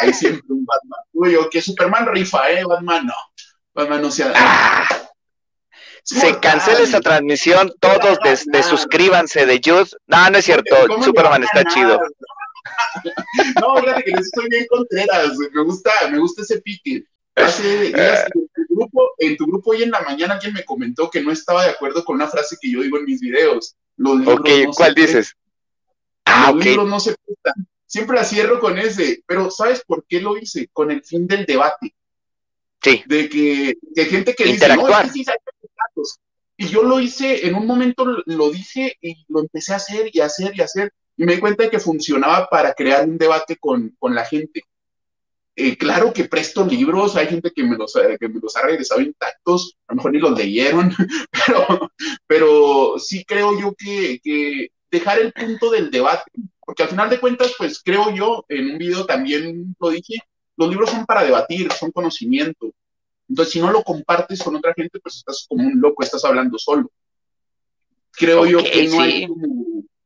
Hay 0.00 0.12
siempre 0.12 0.46
un 0.48 0.64
Batman 0.64 1.00
tuyo, 1.12 1.48
que 1.50 1.62
Superman 1.62 2.06
rifa, 2.06 2.50
¿eh? 2.50 2.64
Batman 2.64 3.06
no. 3.06 3.14
Batman 3.72 4.02
no 4.02 4.10
se 4.10 4.24
ah. 4.24 5.03
Se 6.04 6.38
cancela 6.38 6.80
esa 6.80 7.00
transmisión, 7.00 7.72
todos 7.80 8.18
desuscríbanse 8.46 9.46
de 9.46 9.60
Jude. 9.64 9.90
No, 10.06 10.30
no 10.30 10.38
es 10.38 10.44
cierto, 10.44 10.76
Superman 11.02 11.42
está 11.42 11.64
chido. 11.64 11.98
no, 13.60 13.76
fíjate 13.76 14.04
que 14.04 14.10
les 14.12 14.26
estoy 14.26 14.48
bien 14.48 14.66
contreras, 14.68 15.36
me 15.52 15.62
gusta, 15.62 15.90
me 16.10 16.18
gusta 16.18 16.42
ese 16.42 16.60
pique. 16.60 17.04
Hace 17.34 17.92
días 17.92 18.26
en 18.26 18.66
tu, 18.66 18.74
grupo, 18.76 19.10
en 19.18 19.36
tu 19.36 19.46
grupo 19.46 19.70
hoy 19.72 19.82
en 19.82 19.90
la 19.90 20.02
mañana 20.02 20.34
alguien 20.34 20.54
me 20.54 20.64
comentó 20.64 21.10
que 21.10 21.20
no 21.20 21.32
estaba 21.32 21.64
de 21.64 21.70
acuerdo 21.70 22.04
con 22.04 22.14
una 22.14 22.28
frase 22.28 22.56
que 22.60 22.70
yo 22.70 22.80
digo 22.82 22.98
en 22.98 23.06
mis 23.06 23.20
videos. 23.20 23.74
Los 23.96 24.18
libros 24.18 24.38
ok, 24.38 24.48
¿cuál 24.76 24.94
dices? 24.94 25.34
Ah, 26.24 26.52
los 26.54 26.64
libros 26.64 26.88
no 26.88 27.00
se 27.00 27.16
prestan 27.16 27.66
siempre 27.94 28.16
la 28.16 28.24
cierro 28.24 28.58
con 28.58 28.76
ese, 28.76 29.22
pero 29.24 29.52
¿sabes 29.52 29.84
por 29.86 30.04
qué 30.08 30.20
lo 30.20 30.36
hice? 30.36 30.68
Con 30.72 30.90
el 30.90 31.04
fin 31.04 31.28
del 31.28 31.46
debate. 31.46 31.94
Sí. 32.82 33.04
De 33.06 33.28
que, 33.28 33.78
de 33.80 34.04
gente 34.06 34.34
que 34.34 34.44
dice, 34.44 34.68
no, 34.74 34.88
es 34.88 34.96
que 34.96 35.10
sí 35.10 35.24
Y 36.56 36.68
yo 36.68 36.82
lo 36.82 37.00
hice, 37.00 37.46
en 37.46 37.54
un 37.54 37.66
momento 37.66 38.04
lo 38.26 38.50
dije 38.50 38.96
y 39.00 39.24
lo 39.28 39.40
empecé 39.40 39.72
a 39.72 39.76
hacer 39.76 40.10
y 40.12 40.20
hacer 40.20 40.52
y 40.54 40.60
hacer. 40.60 40.92
Y 41.16 41.24
me 41.24 41.34
di 41.34 41.40
cuenta 41.40 41.64
de 41.64 41.70
que 41.70 41.80
funcionaba 41.80 42.48
para 42.48 42.72
crear 42.74 43.08
un 43.08 43.18
debate 43.18 43.56
con, 43.56 43.96
la 44.02 44.24
gente. 44.24 44.62
Eh, 45.56 45.76
claro 45.76 46.12
que 46.12 46.24
presto 46.24 46.64
libros, 46.64 47.16
hay 47.16 47.28
gente 47.28 47.52
que 47.52 47.62
me, 47.62 47.76
los, 47.76 47.92
que 47.92 48.28
me 48.28 48.40
los 48.40 48.56
ha 48.56 48.62
regresado 48.62 49.00
intactos, 49.00 49.76
a 49.86 49.92
lo 49.92 49.96
mejor 49.96 50.12
ni 50.12 50.18
los 50.18 50.36
leyeron, 50.36 50.92
pero, 51.46 51.90
pero 52.26 52.94
sí 52.98 53.24
creo 53.24 53.58
yo 53.60 53.72
que, 53.78 54.18
que 54.22 54.72
dejar 54.90 55.20
el 55.20 55.32
punto 55.32 55.70
del 55.70 55.90
debate, 55.92 56.30
porque 56.60 56.82
al 56.82 56.88
final 56.88 57.08
de 57.08 57.20
cuentas, 57.20 57.54
pues 57.56 57.80
creo 57.84 58.10
yo, 58.12 58.44
en 58.48 58.72
un 58.72 58.78
video 58.78 59.06
también 59.06 59.76
lo 59.78 59.90
dije, 59.90 60.14
los 60.56 60.68
libros 60.68 60.90
son 60.90 61.04
para 61.06 61.24
debatir, 61.24 61.70
son 61.72 61.90
conocimiento. 61.90 62.72
Entonces, 63.28 63.52
si 63.52 63.60
no 63.60 63.70
lo 63.70 63.82
compartes 63.82 64.42
con 64.42 64.56
otra 64.56 64.74
gente, 64.74 65.00
pues 65.00 65.16
estás 65.16 65.46
como 65.48 65.66
un 65.66 65.80
loco, 65.80 66.02
estás 66.02 66.24
hablando 66.24 66.58
solo. 66.58 66.90
Creo 68.12 68.46
yo 68.46 68.58
que 68.62 68.88
no 68.88 69.00
hay 69.00 69.26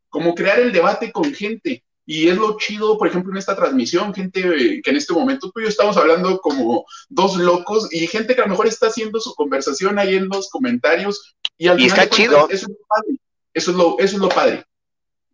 como, 0.09 0.35
crear 0.35 0.61
el 0.61 0.73
debate 0.73 1.13
con 1.13 1.33
gente. 1.35 1.85
Y 2.07 2.29
es 2.29 2.37
lo 2.37 2.57
chido, 2.57 2.97
por 2.97 3.07
ejemplo, 3.07 3.33
en 3.33 3.37
esta 3.37 3.55
transmisión, 3.55 4.15
gente 4.15 4.41
que 4.41 4.91
en 4.91 4.97
este 4.97 5.13
momento 5.13 5.51
tú 5.51 5.61
y 5.61 5.65
yo 5.65 5.69
estamos 5.69 5.95
hablando 5.99 6.41
como 6.41 6.87
dos 7.11 7.37
locos 7.37 7.93
y 7.93 8.07
gente 8.07 8.35
que 8.35 8.41
a 8.41 8.45
lo 8.45 8.51
mejor 8.51 8.67
está 8.67 8.87
haciendo 8.87 9.21
su 9.21 9.35
conversación 9.35 9.99
ahí 9.99 10.17
en 10.17 10.29
los 10.29 10.49
comentarios. 10.49 11.35
Y, 11.59 11.69
al 11.69 11.79
está 11.79 12.09
chido. 12.09 12.49
Eso 12.49 12.67
es 12.67 12.71
lo 12.71 12.87
padre. 12.89 13.21
Eso 13.53 13.71
es 13.73 13.77
lo, 13.77 13.99
eso 13.99 14.17
es 14.17 14.23
lo 14.23 14.29
padre. 14.31 14.65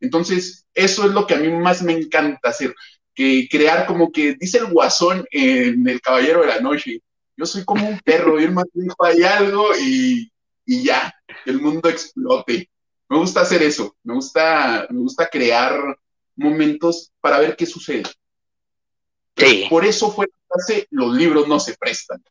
Entonces, 0.01 0.67
eso 0.75 1.05
es 1.05 1.13
lo 1.13 1.27
que 1.27 1.35
a 1.35 1.39
mí 1.39 1.49
más 1.49 1.83
me 1.83 1.93
encanta 1.93 2.49
hacer, 2.49 2.75
que 3.15 3.49
crear 3.51 3.87
como 3.87 4.11
que 4.11 4.35
dice 4.35 4.59
el 4.59 4.67
guasón 4.67 5.25
en 5.31 5.89
El 5.89 6.01
Caballero 6.01 6.41
de 6.41 6.49
la 6.49 6.61
Noche, 6.61 7.01
yo 7.37 7.47
soy 7.47 7.65
como 7.65 7.89
un 7.89 7.99
perro, 8.01 8.41
y 8.41 8.45
el 8.45 8.53
más 8.53 8.67
dijo 8.73 9.05
hay 9.05 9.23
algo 9.23 9.77
y, 9.77 10.31
ya, 10.67 11.15
el 11.47 11.61
mundo 11.61 11.89
explote. 11.89 12.71
Me 13.09 13.19
gusta 13.19 13.43
hacer 13.43 13.63
eso, 13.63 13.97
me 14.03 14.15
gusta, 14.15 14.87
me 14.91 15.01
gusta 15.01 15.29
crear 15.29 15.99
momentos 16.37 17.13
para 17.21 17.39
ver 17.39 17.57
qué 17.57 17.67
sucede. 17.67 18.05
Por 19.69 19.85
eso 19.85 20.11
fue 20.11 20.27
que 20.67 20.87
los 20.91 21.15
libros 21.15 21.49
no 21.49 21.59
se 21.59 21.75
prestan. 21.75 22.23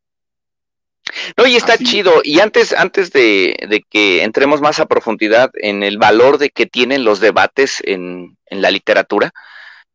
No, 1.38 1.46
y 1.46 1.56
está 1.56 1.78
chido. 1.78 2.22
Y 2.24 2.40
antes, 2.40 2.74
antes 2.74 3.12
de, 3.12 3.84
que 3.90 4.24
entremos 4.24 4.62
más 4.62 4.80
a 4.80 4.86
profundidad 4.86 5.52
en 5.56 5.84
el 5.84 5.98
valor 5.98 6.38
de 6.38 6.50
que 6.50 6.66
tienen 6.66 7.04
los 7.04 7.20
debates 7.20 7.82
en, 7.86 8.38
la 8.50 8.72
literatura, 8.72 9.32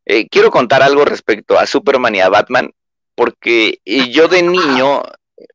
eh, 0.04 0.28
quiero 0.28 0.50
contar 0.50 0.82
algo 0.82 1.04
respecto 1.04 1.59
a 1.59 1.66
Superman 1.66 2.14
y 2.14 2.20
a 2.20 2.28
Batman, 2.28 2.72
porque 3.19 3.81
yo 3.85 4.29
de 4.29 4.45
niño 4.45 5.03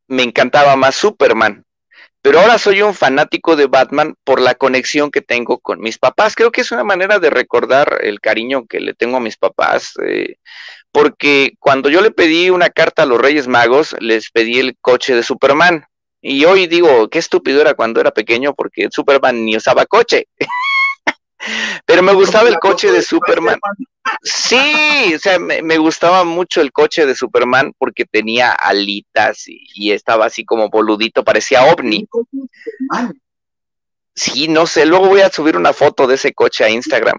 me 0.10 0.24
encantaba 0.24 0.76
más 0.76 0.96
Superman, 0.96 1.64
pero 2.22 2.42
ahora 2.42 2.58
soy 2.58 2.82
un 2.82 2.94
fanático 2.94 3.56
de 3.56 3.68
Batman 3.68 4.16
por 4.26 4.42
la 4.42 4.56
conexión 4.56 5.10
que 5.10 5.22
tengo 5.22 5.60
con 5.60 5.80
mis 5.80 5.98
papás. 5.98 6.36
Creo 6.36 6.52
que 6.52 6.60
es 6.60 6.74
una 6.74 6.84
manera 6.84 7.20
de 7.20 7.30
recordar 7.30 8.00
el 8.02 8.20
cariño 8.20 8.66
que 8.68 8.82
le 8.82 8.94
tengo 8.94 9.16
a 9.16 9.22
mis 9.22 9.38
papás. 9.38 9.94
Eh, 10.06 10.36
porque 10.92 11.54
cuando 11.58 11.90
yo 11.90 12.02
le 12.02 12.12
pedí 12.12 12.50
una 12.50 12.70
carta 12.70 13.04
a 13.04 13.06
los 13.06 13.22
Reyes 13.22 13.48
Magos, 13.48 13.96
les 14.02 14.30
pedí 14.30 14.60
el 14.60 14.76
coche 14.82 15.16
de 15.16 15.24
Superman. 15.24 15.86
Y 16.22 16.44
hoy 16.44 16.68
digo, 16.68 17.08
qué 17.08 17.20
estúpido 17.20 17.62
era 17.62 17.76
cuando 17.76 18.02
era 18.02 18.12
pequeño, 18.12 18.54
porque 18.56 18.90
Superman 18.92 19.46
ni 19.46 19.56
usaba 19.56 19.86
coche. 19.86 20.28
Pero 21.86 22.02
me 22.02 22.14
gustaba 22.14 22.50
el 22.50 22.60
coche 22.60 22.92
de 22.92 23.02
Superman. 23.02 23.60
Sí, 24.22 25.14
o 25.16 25.20
sea, 25.20 25.40
me, 25.40 25.78
gustaba 25.78 26.24
mucho 26.24 26.62
el 26.62 26.72
coche 26.72 27.06
de 27.06 27.16
Superman 27.16 27.74
porque 27.78 28.06
tenía 28.06 28.52
alitas 28.52 29.44
y, 29.48 29.92
estaba 29.92 30.26
así 30.26 30.46
como 30.46 30.70
boludito, 30.70 31.24
parecía 31.24 31.66
ovni. 31.66 32.08
Sí, 34.16 34.48
no 34.48 34.68
sé, 34.68 34.86
luego 34.86 35.08
voy 35.08 35.22
a 35.22 35.32
subir 35.32 35.58
una 35.58 35.74
foto 35.74 36.06
de 36.06 36.16
ese 36.16 36.34
coche 36.34 36.64
a 36.64 36.70
Instagram. 36.70 37.18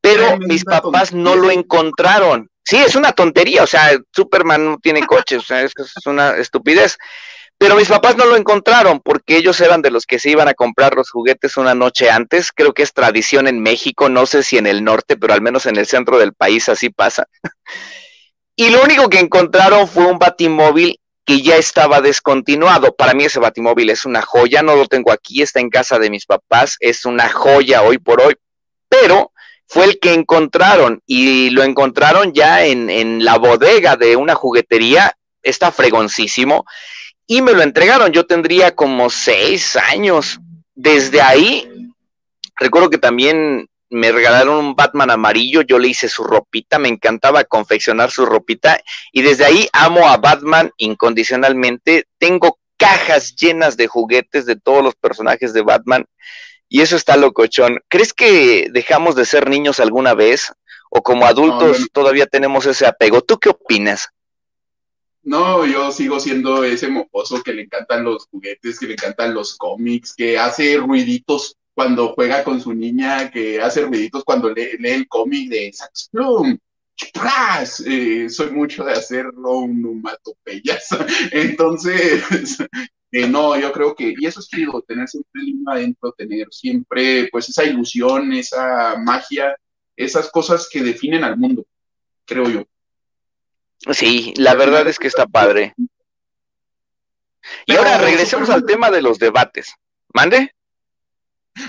Pero 0.00 0.38
mis 0.38 0.64
papás 0.64 1.12
no 1.12 1.36
lo 1.36 1.50
encontraron. 1.50 2.50
Sí, 2.64 2.76
es 2.76 2.96
una 2.96 3.12
tontería, 3.12 3.62
o 3.62 3.66
sea, 3.66 3.98
Superman 4.12 4.64
no 4.64 4.78
tiene 4.78 5.06
coches, 5.06 5.38
o 5.38 5.46
sea, 5.46 5.62
es, 5.62 5.72
es 5.76 6.06
una 6.06 6.36
estupidez. 6.36 6.98
Pero 7.58 7.74
mis 7.74 7.88
papás 7.88 8.16
no 8.16 8.24
lo 8.24 8.36
encontraron 8.36 9.00
porque 9.00 9.36
ellos 9.36 9.60
eran 9.60 9.82
de 9.82 9.90
los 9.90 10.06
que 10.06 10.20
se 10.20 10.30
iban 10.30 10.46
a 10.48 10.54
comprar 10.54 10.94
los 10.94 11.10
juguetes 11.10 11.56
una 11.56 11.74
noche 11.74 12.08
antes. 12.08 12.52
Creo 12.52 12.72
que 12.72 12.82
es 12.82 12.92
tradición 12.92 13.48
en 13.48 13.60
México, 13.60 14.08
no 14.08 14.26
sé 14.26 14.44
si 14.44 14.58
en 14.58 14.66
el 14.66 14.84
norte, 14.84 15.16
pero 15.16 15.34
al 15.34 15.42
menos 15.42 15.66
en 15.66 15.76
el 15.76 15.86
centro 15.86 16.18
del 16.18 16.34
país 16.34 16.68
así 16.68 16.90
pasa. 16.90 17.26
Y 18.60 18.70
lo 18.70 18.82
único 18.82 19.08
que 19.08 19.20
encontraron 19.20 19.86
fue 19.86 20.06
un 20.06 20.18
batimóvil 20.18 20.98
que 21.24 21.42
ya 21.42 21.56
estaba 21.56 22.00
descontinuado. 22.00 22.92
Para 22.96 23.14
mí 23.14 23.24
ese 23.24 23.38
batimóvil 23.38 23.88
es 23.88 24.04
una 24.04 24.20
joya, 24.20 24.62
no 24.62 24.74
lo 24.74 24.86
tengo 24.86 25.12
aquí, 25.12 25.42
está 25.42 25.60
en 25.60 25.70
casa 25.70 26.00
de 26.00 26.10
mis 26.10 26.26
papás, 26.26 26.76
es 26.80 27.04
una 27.04 27.28
joya 27.28 27.82
hoy 27.82 27.98
por 27.98 28.20
hoy. 28.20 28.34
Pero 28.88 29.30
fue 29.66 29.84
el 29.84 30.00
que 30.00 30.14
encontraron 30.14 31.02
y 31.06 31.50
lo 31.50 31.62
encontraron 31.62 32.32
ya 32.32 32.64
en, 32.64 33.22
la 33.24 33.36
bodega 33.36 33.96
de 33.96 34.16
una 34.16 34.34
juguetería, 34.34 35.12
está 35.42 35.70
fregoncísimo, 35.70 36.64
y 37.28 37.40
me 37.42 37.52
lo 37.52 37.62
entregaron. 37.62 38.10
Yo 38.10 38.26
tendría 38.26 38.74
como 38.74 39.08
seis 39.10 39.76
años. 39.76 40.40
Desde 40.74 41.20
ahí, 41.20 41.70
recuerdo 42.56 42.90
que 42.90 42.98
también 42.98 43.68
me 43.90 44.10
regalaron 44.10 44.66
un 44.66 44.74
Batman 44.74 45.10
amarillo, 45.10 45.62
yo 45.62 45.78
le 45.78 45.88
hice 45.88 46.08
su 46.08 46.24
ropita, 46.24 46.78
me 46.78 46.88
encantaba 46.88 47.44
confeccionar 47.44 48.10
su 48.10 48.26
ropita, 48.26 48.78
y 49.12 49.22
desde 49.22 49.46
ahí 49.46 49.68
amo 49.72 50.08
a 50.08 50.16
Batman 50.16 50.70
incondicionalmente. 50.76 52.06
Tengo 52.18 52.58
cajas 52.76 53.34
llenas 53.36 53.76
de 53.76 53.86
juguetes 53.86 54.46
de 54.46 54.56
todos 54.56 54.82
los 54.82 54.94
personajes 54.94 55.52
de 55.52 55.62
Batman 55.62 56.06
y 56.68 56.80
eso 56.82 56.96
está 56.96 57.16
locochón. 57.16 57.80
¿Crees 57.88 58.12
que 58.12 58.68
dejamos 58.70 59.14
de 59.16 59.24
ser 59.24 59.48
niños 59.48 59.80
alguna 59.80 60.14
vez? 60.14 60.52
¿O 60.90 61.02
como 61.02 61.26
adultos 61.26 61.88
todavía 61.92 62.26
tenemos 62.26 62.66
ese 62.66 62.86
apego? 62.86 63.20
¿Tú 63.20 63.38
qué 63.38 63.50
opinas? 63.50 64.08
No, 65.28 65.66
yo 65.66 65.92
sigo 65.92 66.18
siendo 66.18 66.64
ese 66.64 66.88
mocoso 66.88 67.42
que 67.42 67.52
le 67.52 67.64
encantan 67.64 68.02
los 68.02 68.24
juguetes, 68.28 68.80
que 68.80 68.86
le 68.86 68.94
encantan 68.94 69.34
los 69.34 69.58
cómics, 69.58 70.14
que 70.14 70.38
hace 70.38 70.78
ruiditos 70.78 71.54
cuando 71.74 72.14
juega 72.14 72.42
con 72.42 72.62
su 72.62 72.72
niña, 72.72 73.30
que 73.30 73.60
hace 73.60 73.82
ruiditos 73.82 74.24
cuando 74.24 74.48
lee, 74.48 74.78
el 74.82 75.06
cómic 75.06 75.50
de 75.50 75.70
Sax 75.70 76.08
Plum. 76.10 76.56
Eh, 77.84 78.30
soy 78.30 78.50
mucho 78.52 78.84
de 78.86 78.92
hacerlo 78.92 79.58
un 79.58 80.02
Entonces, 81.30 82.58
eh, 83.12 83.28
no, 83.28 83.60
yo 83.60 83.70
creo 83.70 83.94
que, 83.94 84.14
y 84.18 84.24
eso 84.24 84.40
es 84.40 84.48
chido, 84.48 84.80
tener 84.80 85.08
siempre 85.08 85.42
el 85.42 85.56
adentro, 85.66 86.12
tener 86.12 86.48
siempre 86.50 87.28
pues 87.30 87.50
esa 87.50 87.64
ilusión, 87.64 88.32
esa 88.32 88.96
magia, 88.96 89.54
esas 89.94 90.30
cosas 90.30 90.66
que 90.72 90.82
definen 90.82 91.22
al 91.22 91.36
mundo, 91.36 91.66
creo 92.24 92.48
yo. 92.48 92.64
Sí, 93.92 94.34
la 94.36 94.54
verdad 94.54 94.86
es 94.88 94.98
que 94.98 95.08
está 95.08 95.26
padre. 95.26 95.74
Y 97.66 97.76
ahora 97.76 97.98
regresemos 97.98 98.50
al 98.50 98.64
tema 98.64 98.90
de 98.90 99.02
los 99.02 99.18
debates. 99.18 99.74
¿Mande? 100.12 100.54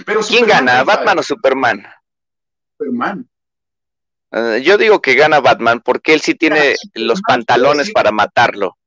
Pero 0.05 0.22
¿Quién 0.22 0.45
gana, 0.45 0.84
Batman 0.84 1.20
o 1.20 1.24
Superman? 1.24 1.86
Superman. 2.78 3.30
Eh, 4.32 4.62
yo 4.64 4.78
digo 4.78 5.01
que 5.01 5.16
gana 5.16 5.39
Batman 5.39 5.82
porque 5.82 6.14
él 6.14 6.22
sí 6.22 6.36
tiene 6.36 6.76
los 6.93 7.22
pantalones 7.22 7.91
para 7.91 8.12
matarlo. 8.12 8.78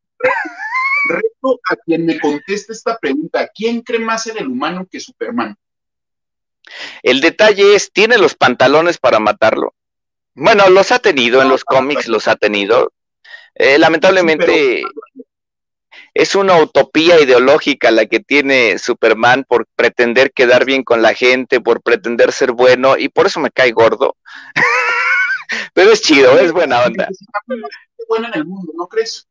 Reto 1.08 1.60
a 1.68 1.76
quien 1.76 2.06
me 2.06 2.20
conteste 2.20 2.72
esta 2.72 2.96
pregunta, 2.96 3.48
¿quién 3.52 3.80
cree 3.80 3.98
más 3.98 4.26
en 4.28 4.38
el 4.38 4.46
humano 4.46 4.86
que 4.88 5.00
Superman? 5.00 5.56
El 7.02 7.20
detalle 7.20 7.74
es, 7.74 7.92
¿tiene 7.92 8.18
los 8.18 8.36
pantalones 8.36 8.98
para 8.98 9.18
matarlo? 9.18 9.74
Bueno, 10.34 10.68
los 10.70 10.92
ha 10.92 11.00
tenido 11.00 11.42
en 11.42 11.48
los 11.48 11.64
cómics, 11.64 12.06
los 12.08 12.28
ha 12.28 12.36
tenido. 12.36 12.92
Eh, 13.54 13.78
lamentablemente 13.78 14.82
es 16.14 16.34
una 16.34 16.56
utopía 16.56 17.20
ideológica 17.20 17.90
la 17.90 18.06
que 18.06 18.20
tiene 18.20 18.78
Superman 18.78 19.44
por 19.48 19.66
pretender 19.74 20.32
quedar 20.32 20.64
bien 20.64 20.84
con 20.84 21.02
la 21.02 21.14
gente, 21.14 21.60
por 21.60 21.82
pretender 21.82 22.32
ser 22.32 22.52
bueno, 22.52 22.98
y 22.98 23.08
por 23.08 23.26
eso 23.26 23.40
me 23.40 23.50
cae 23.50 23.72
gordo. 23.72 24.16
Pero 25.74 25.90
es 25.90 26.02
chido, 26.02 26.38
es 26.38 26.52
buena 26.52 26.82
onda. 26.82 27.08
Buena 28.08 28.28
en 28.28 28.34
el 28.34 28.44
mundo, 28.44 28.72
¿no 28.76 28.86
crees? 28.88 29.26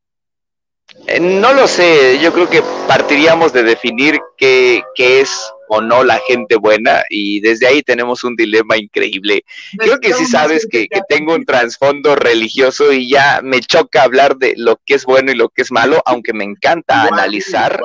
Eh, 1.08 1.20
no 1.20 1.54
lo 1.54 1.68
sé, 1.68 2.20
yo 2.22 2.34
creo 2.34 2.50
que 2.50 2.62
partiríamos 2.88 3.54
de 3.54 3.64
definir 3.64 4.20
qué, 4.38 4.84
qué, 4.96 5.22
es 5.22 5.32
o 5.68 5.80
no 5.80 6.04
la 6.04 6.20
gente 6.28 6.58
buena 6.58 7.02
y 7.10 7.39
desde 7.39 7.66
ahí 7.66 7.82
tenemos 7.82 8.24
un 8.26 8.36
dilema 8.36 8.78
increíble. 8.78 9.46
Creo 9.78 10.00
que 10.00 10.14
sí 10.14 10.26
sabes 10.26 10.68
que, 10.70 10.88
que 10.88 11.02
tengo 11.08 11.34
un 11.34 11.46
trasfondo 11.46 12.16
religioso 12.16 12.92
y 12.92 13.10
ya 13.10 13.39
me 13.42 13.62
choca 13.62 14.04
hablar 14.04 14.36
de 14.36 14.54
lo 14.58 14.82
que 14.86 14.96
es 14.96 15.06
bueno 15.06 15.32
y 15.32 15.36
lo 15.36 15.48
que 15.48 15.62
es 15.62 15.72
malo, 15.72 16.02
aunque 16.06 16.34
me 16.34 16.44
encanta 16.44 17.04
analizar 17.04 17.82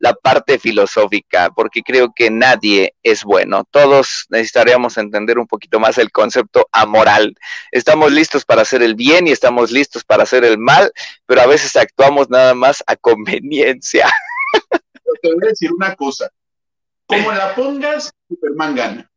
la 0.00 0.14
parte 0.14 0.58
filosófica, 0.58 1.50
porque 1.54 1.82
creo 1.82 2.12
que 2.14 2.30
nadie 2.30 2.94
es 3.02 3.22
bueno. 3.22 3.64
Todos 3.70 4.26
necesitaríamos 4.30 4.96
entender 4.96 5.38
un 5.38 5.46
poquito 5.46 5.78
más 5.78 5.98
el 5.98 6.10
concepto 6.10 6.66
amoral. 6.72 7.36
Estamos 7.70 8.10
listos 8.10 8.44
para 8.44 8.62
hacer 8.62 8.82
el 8.82 8.94
bien 8.94 9.28
y 9.28 9.30
estamos 9.30 9.70
listos 9.70 10.02
para 10.02 10.22
hacer 10.22 10.42
el 10.44 10.58
mal, 10.58 10.90
pero 11.26 11.42
a 11.42 11.46
veces 11.46 11.76
actuamos 11.76 12.30
nada 12.30 12.54
más 12.54 12.82
a 12.86 12.96
conveniencia. 12.96 14.10
te 15.22 15.34
voy 15.34 15.44
a 15.44 15.48
decir 15.48 15.70
una 15.70 15.94
cosa. 15.94 16.30
Como 17.06 17.30
la 17.32 17.54
pongas, 17.54 18.10
Superman 18.26 18.74
gana. 18.74 19.10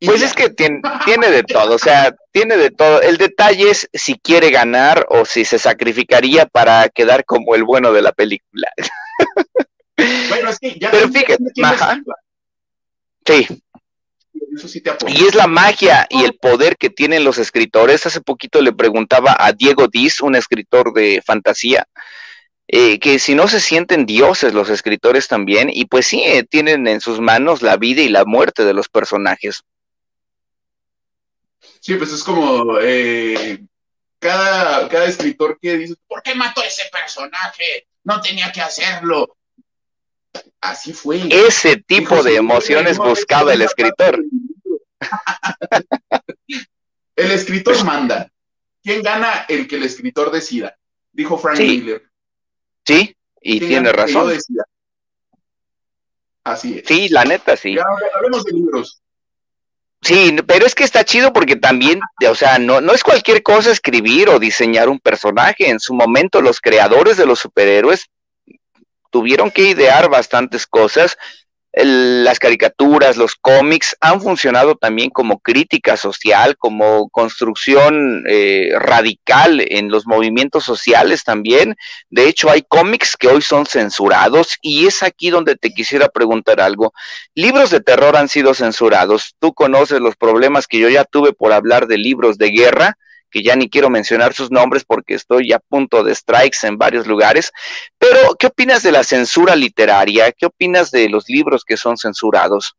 Pues 0.00 0.22
es 0.22 0.34
que 0.34 0.50
tiene, 0.50 0.82
tiene, 1.04 1.30
de 1.30 1.42
todo, 1.42 1.74
o 1.74 1.78
sea, 1.78 2.14
tiene 2.30 2.56
de 2.56 2.70
todo. 2.70 3.00
El 3.00 3.16
detalle 3.16 3.70
es 3.70 3.88
si 3.92 4.18
quiere 4.18 4.50
ganar 4.50 5.06
o 5.08 5.24
si 5.24 5.44
se 5.44 5.58
sacrificaría 5.58 6.46
para 6.46 6.88
quedar 6.88 7.24
como 7.24 7.54
el 7.54 7.64
bueno 7.64 7.92
de 7.92 8.02
la 8.02 8.12
película. 8.12 8.68
Bueno, 10.28 10.50
es 10.50 10.58
que 10.58 10.76
ya 10.78 10.90
Pero 10.90 11.08
fíjate, 11.08 11.38
Sí. 13.26 13.62
Eso 14.56 14.68
sí 14.68 14.80
te 14.80 14.90
y 15.08 15.24
es 15.24 15.34
la 15.34 15.46
magia 15.46 16.06
y 16.10 16.24
el 16.24 16.34
poder 16.34 16.76
que 16.76 16.90
tienen 16.90 17.24
los 17.24 17.38
escritores. 17.38 18.06
Hace 18.06 18.20
poquito 18.20 18.60
le 18.60 18.72
preguntaba 18.72 19.36
a 19.38 19.52
Diego 19.52 19.88
Diz, 19.88 20.20
un 20.20 20.36
escritor 20.36 20.92
de 20.92 21.22
fantasía, 21.24 21.86
eh, 22.68 22.98
que 22.98 23.18
si 23.18 23.34
no 23.34 23.48
se 23.48 23.60
sienten 23.60 24.06
dioses 24.06 24.54
los 24.54 24.70
escritores 24.70 25.28
también, 25.28 25.70
y 25.72 25.86
pues 25.86 26.06
sí, 26.06 26.22
eh, 26.24 26.44
tienen 26.44 26.86
en 26.86 27.00
sus 27.00 27.20
manos 27.20 27.62
la 27.62 27.76
vida 27.76 28.02
y 28.02 28.08
la 28.08 28.24
muerte 28.24 28.64
de 28.64 28.74
los 28.74 28.88
personajes. 28.88 29.62
Sí, 31.80 31.94
pues 31.96 32.12
es 32.12 32.22
como 32.22 32.78
eh, 32.80 33.58
cada, 34.18 34.88
cada 34.88 35.06
escritor 35.06 35.58
que 35.60 35.76
dice, 35.76 35.94
¿por 36.06 36.22
qué 36.22 36.34
mató 36.34 36.60
a 36.60 36.66
ese 36.66 36.84
personaje? 36.90 37.86
No 38.04 38.20
tenía 38.20 38.52
que 38.52 38.60
hacerlo. 38.60 39.36
Así 40.60 40.92
fue. 40.92 41.22
Ese 41.30 41.76
tipo 41.76 42.22
de 42.22 42.36
emociones 42.36 42.98
buscaba 42.98 43.52
el 43.52 43.62
escritor. 43.62 44.22
el 47.16 47.30
escritor 47.30 47.84
manda. 47.84 48.30
¿Quién 48.82 49.02
gana? 49.02 49.46
El 49.48 49.66
que 49.66 49.76
el 49.76 49.84
escritor 49.84 50.30
decida, 50.30 50.76
dijo 51.12 51.38
Frank 51.38 51.58
Miller. 51.58 52.02
Sí, 52.84 53.16
y 53.40 53.60
tiene 53.60 53.92
razón. 53.92 54.36
Así 56.44 56.78
es. 56.78 56.86
Sí, 56.86 57.08
la 57.08 57.24
neta, 57.24 57.56
sí. 57.56 57.74
Ya 57.74 57.84
hablemos 58.14 58.44
de 58.44 58.52
libros. 58.52 59.02
Sí, 60.04 60.36
pero 60.46 60.66
es 60.66 60.74
que 60.74 60.84
está 60.84 61.02
chido 61.04 61.32
porque 61.32 61.56
también, 61.56 62.00
o 62.28 62.34
sea, 62.34 62.58
no, 62.58 62.82
no 62.82 62.92
es 62.92 63.02
cualquier 63.02 63.42
cosa 63.42 63.70
escribir 63.70 64.28
o 64.28 64.38
diseñar 64.38 64.90
un 64.90 65.00
personaje. 65.00 65.70
En 65.70 65.80
su 65.80 65.94
momento 65.94 66.42
los 66.42 66.60
creadores 66.60 67.16
de 67.16 67.24
los 67.24 67.38
superhéroes 67.38 68.10
tuvieron 69.10 69.50
que 69.50 69.62
idear 69.62 70.10
bastantes 70.10 70.66
cosas 70.66 71.16
las 71.76 72.38
caricaturas, 72.38 73.16
los 73.16 73.34
cómics 73.34 73.96
han 74.00 74.20
funcionado 74.20 74.76
también 74.76 75.10
como 75.10 75.40
crítica 75.40 75.96
social, 75.96 76.56
como 76.56 77.08
construcción 77.08 78.24
eh, 78.28 78.70
radical 78.78 79.60
en 79.68 79.90
los 79.90 80.06
movimientos 80.06 80.62
sociales 80.62 81.24
también. 81.24 81.74
De 82.10 82.28
hecho, 82.28 82.48
hay 82.48 82.62
cómics 82.62 83.16
que 83.16 83.26
hoy 83.26 83.42
son 83.42 83.66
censurados 83.66 84.56
y 84.62 84.86
es 84.86 85.02
aquí 85.02 85.30
donde 85.30 85.56
te 85.56 85.70
quisiera 85.70 86.08
preguntar 86.08 86.60
algo. 86.60 86.92
Libros 87.34 87.70
de 87.70 87.80
terror 87.80 88.16
han 88.16 88.28
sido 88.28 88.54
censurados. 88.54 89.34
Tú 89.40 89.52
conoces 89.52 89.98
los 89.98 90.14
problemas 90.14 90.68
que 90.68 90.78
yo 90.78 90.88
ya 90.88 91.04
tuve 91.04 91.32
por 91.32 91.52
hablar 91.52 91.88
de 91.88 91.98
libros 91.98 92.38
de 92.38 92.50
guerra 92.50 92.96
que 93.34 93.42
ya 93.42 93.56
ni 93.56 93.68
quiero 93.68 93.90
mencionar 93.90 94.32
sus 94.32 94.52
nombres 94.52 94.84
porque 94.84 95.14
estoy 95.14 95.52
a 95.52 95.58
punto 95.58 96.04
de 96.04 96.14
strikes 96.14 96.58
en 96.62 96.78
varios 96.78 97.08
lugares. 97.08 97.50
Pero, 97.98 98.36
¿qué 98.38 98.46
opinas 98.46 98.84
de 98.84 98.92
la 98.92 99.02
censura 99.02 99.56
literaria? 99.56 100.30
¿Qué 100.30 100.46
opinas 100.46 100.92
de 100.92 101.08
los 101.08 101.28
libros 101.28 101.64
que 101.64 101.76
son 101.76 101.96
censurados? 101.96 102.76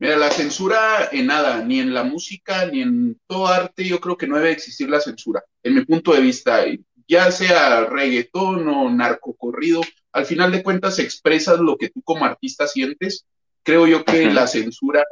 Mira, 0.00 0.16
la 0.16 0.32
censura 0.32 1.08
en 1.12 1.26
nada, 1.26 1.62
ni 1.62 1.78
en 1.78 1.94
la 1.94 2.02
música, 2.02 2.66
ni 2.66 2.82
en 2.82 3.20
todo 3.28 3.46
arte, 3.46 3.84
yo 3.84 4.00
creo 4.00 4.16
que 4.16 4.26
no 4.26 4.38
debe 4.38 4.50
existir 4.50 4.90
la 4.90 4.98
censura, 4.98 5.44
en 5.62 5.76
mi 5.76 5.84
punto 5.84 6.12
de 6.14 6.20
vista, 6.20 6.64
ya 7.06 7.30
sea 7.30 7.84
reggaetón 7.84 8.66
o 8.66 8.90
narcocorrido, 8.90 9.82
al 10.10 10.26
final 10.26 10.50
de 10.50 10.64
cuentas 10.64 10.98
expresas 10.98 11.60
lo 11.60 11.76
que 11.76 11.90
tú 11.90 12.02
como 12.02 12.24
artista 12.24 12.66
sientes. 12.66 13.24
Creo 13.62 13.86
yo 13.86 14.04
que 14.04 14.32
la 14.32 14.48
censura 14.48 15.04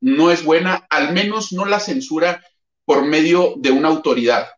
no 0.00 0.30
es 0.30 0.44
buena, 0.44 0.86
al 0.88 1.12
menos 1.12 1.52
no 1.52 1.64
la 1.64 1.80
censura 1.80 2.40
por 2.86 3.04
medio 3.04 3.54
de 3.58 3.70
una 3.72 3.88
autoridad. 3.88 4.48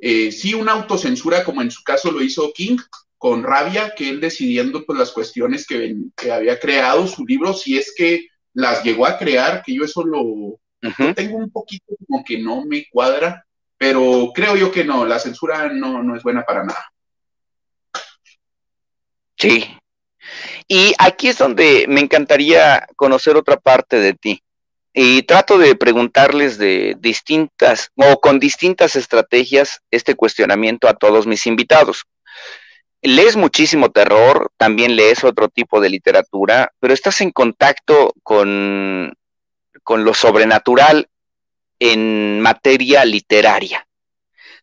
Eh, 0.00 0.30
sí, 0.30 0.54
una 0.54 0.72
autocensura, 0.72 1.42
como 1.42 1.62
en 1.62 1.72
su 1.72 1.82
caso 1.82 2.12
lo 2.12 2.22
hizo 2.22 2.52
King, 2.52 2.76
con 3.16 3.42
rabia, 3.42 3.94
que 3.96 4.10
él 4.10 4.20
decidiendo 4.20 4.84
pues, 4.86 4.96
las 4.96 5.10
cuestiones 5.10 5.66
que, 5.66 5.96
que 6.14 6.30
había 6.30 6.60
creado 6.60 7.08
su 7.08 7.26
libro, 7.26 7.52
si 7.52 7.76
es 7.76 7.92
que 7.96 8.28
las 8.52 8.84
llegó 8.84 9.06
a 9.06 9.18
crear, 9.18 9.62
que 9.64 9.74
yo 9.74 9.82
eso 9.84 10.04
lo, 10.04 10.60
tengo 11.14 11.38
un 11.38 11.50
poquito 11.50 11.96
como 12.06 12.22
que 12.24 12.38
no 12.38 12.64
me 12.64 12.86
cuadra, 12.88 13.44
pero 13.76 14.30
creo 14.34 14.54
yo 14.54 14.70
que 14.70 14.84
no, 14.84 15.04
la 15.04 15.18
censura 15.18 15.68
no, 15.72 16.02
no 16.02 16.16
es 16.16 16.22
buena 16.22 16.44
para 16.44 16.64
nada. 16.64 16.92
Sí. 19.36 19.64
Y 20.68 20.94
aquí 20.98 21.28
es 21.28 21.38
donde 21.38 21.86
me 21.88 22.00
encantaría 22.00 22.86
conocer 22.96 23.36
otra 23.36 23.56
parte 23.56 23.98
de 23.98 24.14
ti 24.14 24.42
y 25.00 25.22
trato 25.22 25.58
de 25.58 25.76
preguntarles 25.76 26.58
de 26.58 26.96
distintas 26.98 27.92
o 27.94 28.18
con 28.18 28.40
distintas 28.40 28.96
estrategias 28.96 29.80
este 29.92 30.16
cuestionamiento 30.16 30.88
a 30.88 30.94
todos 30.94 31.24
mis 31.24 31.46
invitados. 31.46 32.04
Lees 33.00 33.36
muchísimo 33.36 33.92
terror, 33.92 34.50
también 34.56 34.96
lees 34.96 35.22
otro 35.22 35.48
tipo 35.50 35.80
de 35.80 35.90
literatura, 35.90 36.72
pero 36.80 36.92
estás 36.92 37.20
en 37.20 37.30
contacto 37.30 38.12
con, 38.24 39.14
con 39.84 40.02
lo 40.02 40.14
sobrenatural 40.14 41.08
en 41.78 42.40
materia 42.40 43.04
literaria. 43.04 43.86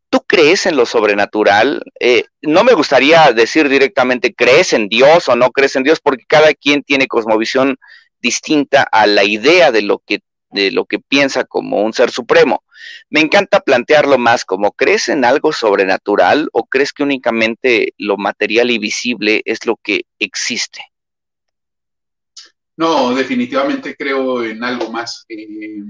¿Tú 0.10 0.20
crees 0.28 0.66
en 0.66 0.76
lo 0.76 0.86
sobrenatural? 0.86 1.82
Eh, 1.98 2.26
no 2.42 2.66
me 2.66 2.74
gustaría 2.74 3.32
decir 3.32 3.70
directamente 3.70 4.36
crees 4.36 4.74
en 4.74 4.90
Dios 4.90 5.30
o 5.30 5.38
no 5.38 5.52
crees 5.52 5.78
en 5.78 5.84
Dios, 5.84 6.02
porque 6.02 6.26
cada 6.28 6.54
quien 6.54 6.84
tiene 6.84 7.08
cosmovisión 7.08 7.78
distinta 8.26 8.82
a 8.82 9.06
la 9.06 9.24
idea 9.24 9.72
de 9.72 9.84
lo 9.84 10.00
que, 10.00 10.22
de 10.50 10.72
lo 10.72 10.86
que 10.86 10.98
piensa 10.98 11.44
como 11.44 11.84
un 11.84 11.94
ser 11.94 12.10
supremo. 12.10 12.64
me 13.10 13.20
encanta 13.20 13.60
plantearlo 13.60 14.18
más 14.18 14.46
como, 14.46 14.72
¿crees 14.72 15.10
en 15.10 15.24
algo 15.26 15.52
sobrenatural 15.54 16.50
o 16.52 16.66
crees 16.66 16.92
que 16.92 17.04
únicamente 17.04 17.94
lo 18.00 18.18
material 18.18 18.72
y 18.72 18.80
visible 18.80 19.44
es 19.46 19.68
lo 19.68 19.76
que 19.78 20.06
existe? 20.18 20.82
No, 22.78 23.14
definitivamente 23.14 23.96
creo 23.96 24.44
en 24.44 24.64
algo 24.64 24.90
más. 24.92 25.24
Eh, 25.30 25.84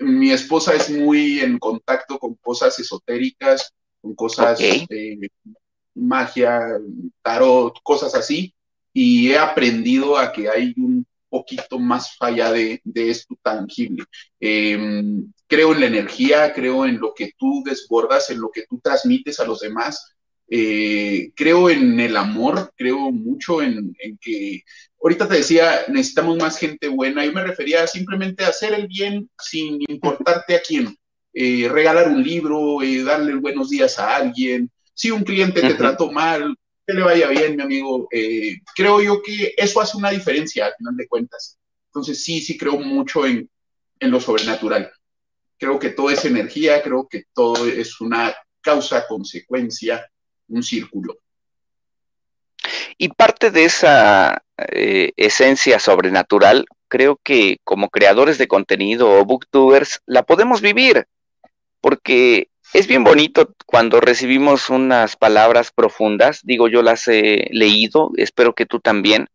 mi 0.00 0.32
esposa 0.32 0.74
es 0.74 0.90
muy 0.90 1.38
en 1.38 1.58
contacto 1.58 2.18
con 2.18 2.34
cosas 2.34 2.76
esotéricas, 2.80 3.72
con 4.00 4.14
cosas 4.16 4.58
de 4.58 5.30
magia, 5.94 6.60
tarot, 7.22 7.74
cosas 7.84 8.14
así, 8.14 8.52
y 8.92 9.30
he 9.30 9.38
aprendido 9.38 10.18
a 10.18 10.32
que 10.32 10.48
hay 10.48 10.74
un 10.76 11.06
poquito 11.32 11.78
más 11.78 12.14
allá 12.20 12.52
de, 12.52 12.82
esto 12.94 13.34
tangible. 13.42 14.04
Em, 14.38 15.32
creo 15.46 15.72
en 15.72 15.80
la 15.80 15.86
energía, 15.86 16.52
creo 16.52 16.84
en 16.84 17.00
lo 17.00 17.14
que 17.14 17.32
tú 17.38 17.62
desbordas, 17.64 18.28
en 18.28 18.38
lo 18.40 18.50
que 18.50 18.64
tú 18.68 18.78
transmites 18.80 19.40
a 19.40 19.46
los 19.46 19.60
demás. 19.60 20.14
Eh, 20.48 21.32
creo 21.34 21.70
en 21.70 21.98
el 21.98 22.14
amor, 22.18 22.70
creo 22.76 23.10
mucho 23.10 23.62
en, 23.62 23.96
que, 24.20 24.62
ahorita 25.02 25.26
te 25.26 25.36
decía, 25.36 25.84
necesitamos 25.88 26.36
más 26.36 26.58
gente 26.58 26.88
buena. 26.88 27.24
Yo 27.24 27.32
me 27.32 27.42
refería 27.42 27.86
simplemente 27.86 28.44
a 28.44 28.48
hacer 28.48 28.74
el 28.74 28.86
bien 28.86 29.30
sin 29.38 29.80
importarte 29.88 30.54
a 30.54 30.60
quién. 30.60 30.94
Eh, 31.32 31.66
regalar 31.70 32.08
un 32.08 32.22
libro, 32.22 32.82
eh, 32.82 33.02
darle 33.02 33.34
buenos 33.36 33.70
días 33.70 33.98
a 33.98 34.16
alguien. 34.16 34.70
Si 34.92 35.10
un 35.10 35.24
cliente 35.24 35.62
te 35.62 35.74
trató 35.74 36.12
mal, 36.12 36.54
le 36.94 37.02
vaya 37.02 37.28
bien, 37.28 37.56
mi 37.56 37.62
amigo. 37.62 38.08
Eh, 38.10 38.56
creo 38.74 39.00
yo 39.00 39.22
que 39.22 39.54
eso 39.56 39.80
hace 39.80 39.96
una 39.96 40.10
diferencia 40.10 40.66
al 40.66 40.74
final 40.76 40.96
de 40.96 41.08
cuentas. 41.08 41.58
Entonces 41.86 42.22
sí, 42.22 42.40
sí 42.40 42.56
creo 42.56 42.78
mucho 42.78 43.26
en, 43.26 43.48
en 44.00 44.10
lo 44.10 44.20
sobrenatural. 44.20 44.90
Creo 45.58 45.78
que 45.78 45.90
todo 45.90 46.10
es 46.10 46.24
energía, 46.24 46.82
creo 46.82 47.06
que 47.08 47.24
todo 47.32 47.66
es 47.66 48.00
una 48.00 48.34
causa, 48.60 49.06
consecuencia, 49.06 50.08
un 50.48 50.62
círculo. 50.62 51.18
Y 52.98 53.08
parte 53.08 53.50
de 53.50 53.64
esa 53.64 54.42
eh, 54.56 55.12
esencia 55.16 55.78
sobrenatural, 55.78 56.66
creo 56.88 57.18
que 57.22 57.58
como 57.64 57.88
creadores 57.88 58.38
de 58.38 58.48
contenido 58.48 59.10
o 59.10 59.24
booktubers, 59.24 60.00
la 60.06 60.22
podemos 60.22 60.60
vivir, 60.60 61.06
porque 61.82 62.48
es 62.72 62.86
bien 62.86 63.04
bonito 63.04 63.54
cuando 63.66 64.00
recibimos 64.00 64.70
unas 64.70 65.16
palabras 65.16 65.72
profundas, 65.72 66.40
digo 66.42 66.68
yo 66.68 66.80
las 66.80 67.06
he 67.08 67.48
leído, 67.50 68.10
espero 68.16 68.54
que 68.54 68.64
tú 68.64 68.80
también, 68.80 69.28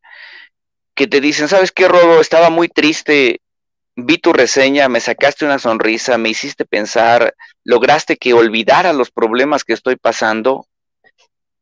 que 0.95 1.05
te 1.05 1.21
dicen, 1.21 1.47
¿sabes 1.47 1.71
qué, 1.71 1.87
Rodo? 1.87 2.19
Estaba 2.19 2.49
muy 2.49 2.69
triste, 2.69 3.41
vi 3.95 4.17
tu 4.17 4.33
reseña, 4.33 4.89
me 4.89 4.99
sacaste 4.99 5.45
una 5.45 5.59
sonrisa, 5.59 6.17
me 6.17 6.29
hiciste 6.29 6.65
pensar, 6.65 7.35
lograste 7.63 8.17
que 8.17 8.33
olvidara 8.33 8.93
los 8.93 9.11
problemas 9.11 9.63
que 9.63 9.73
estoy 9.73 9.97
pasando 9.97 10.65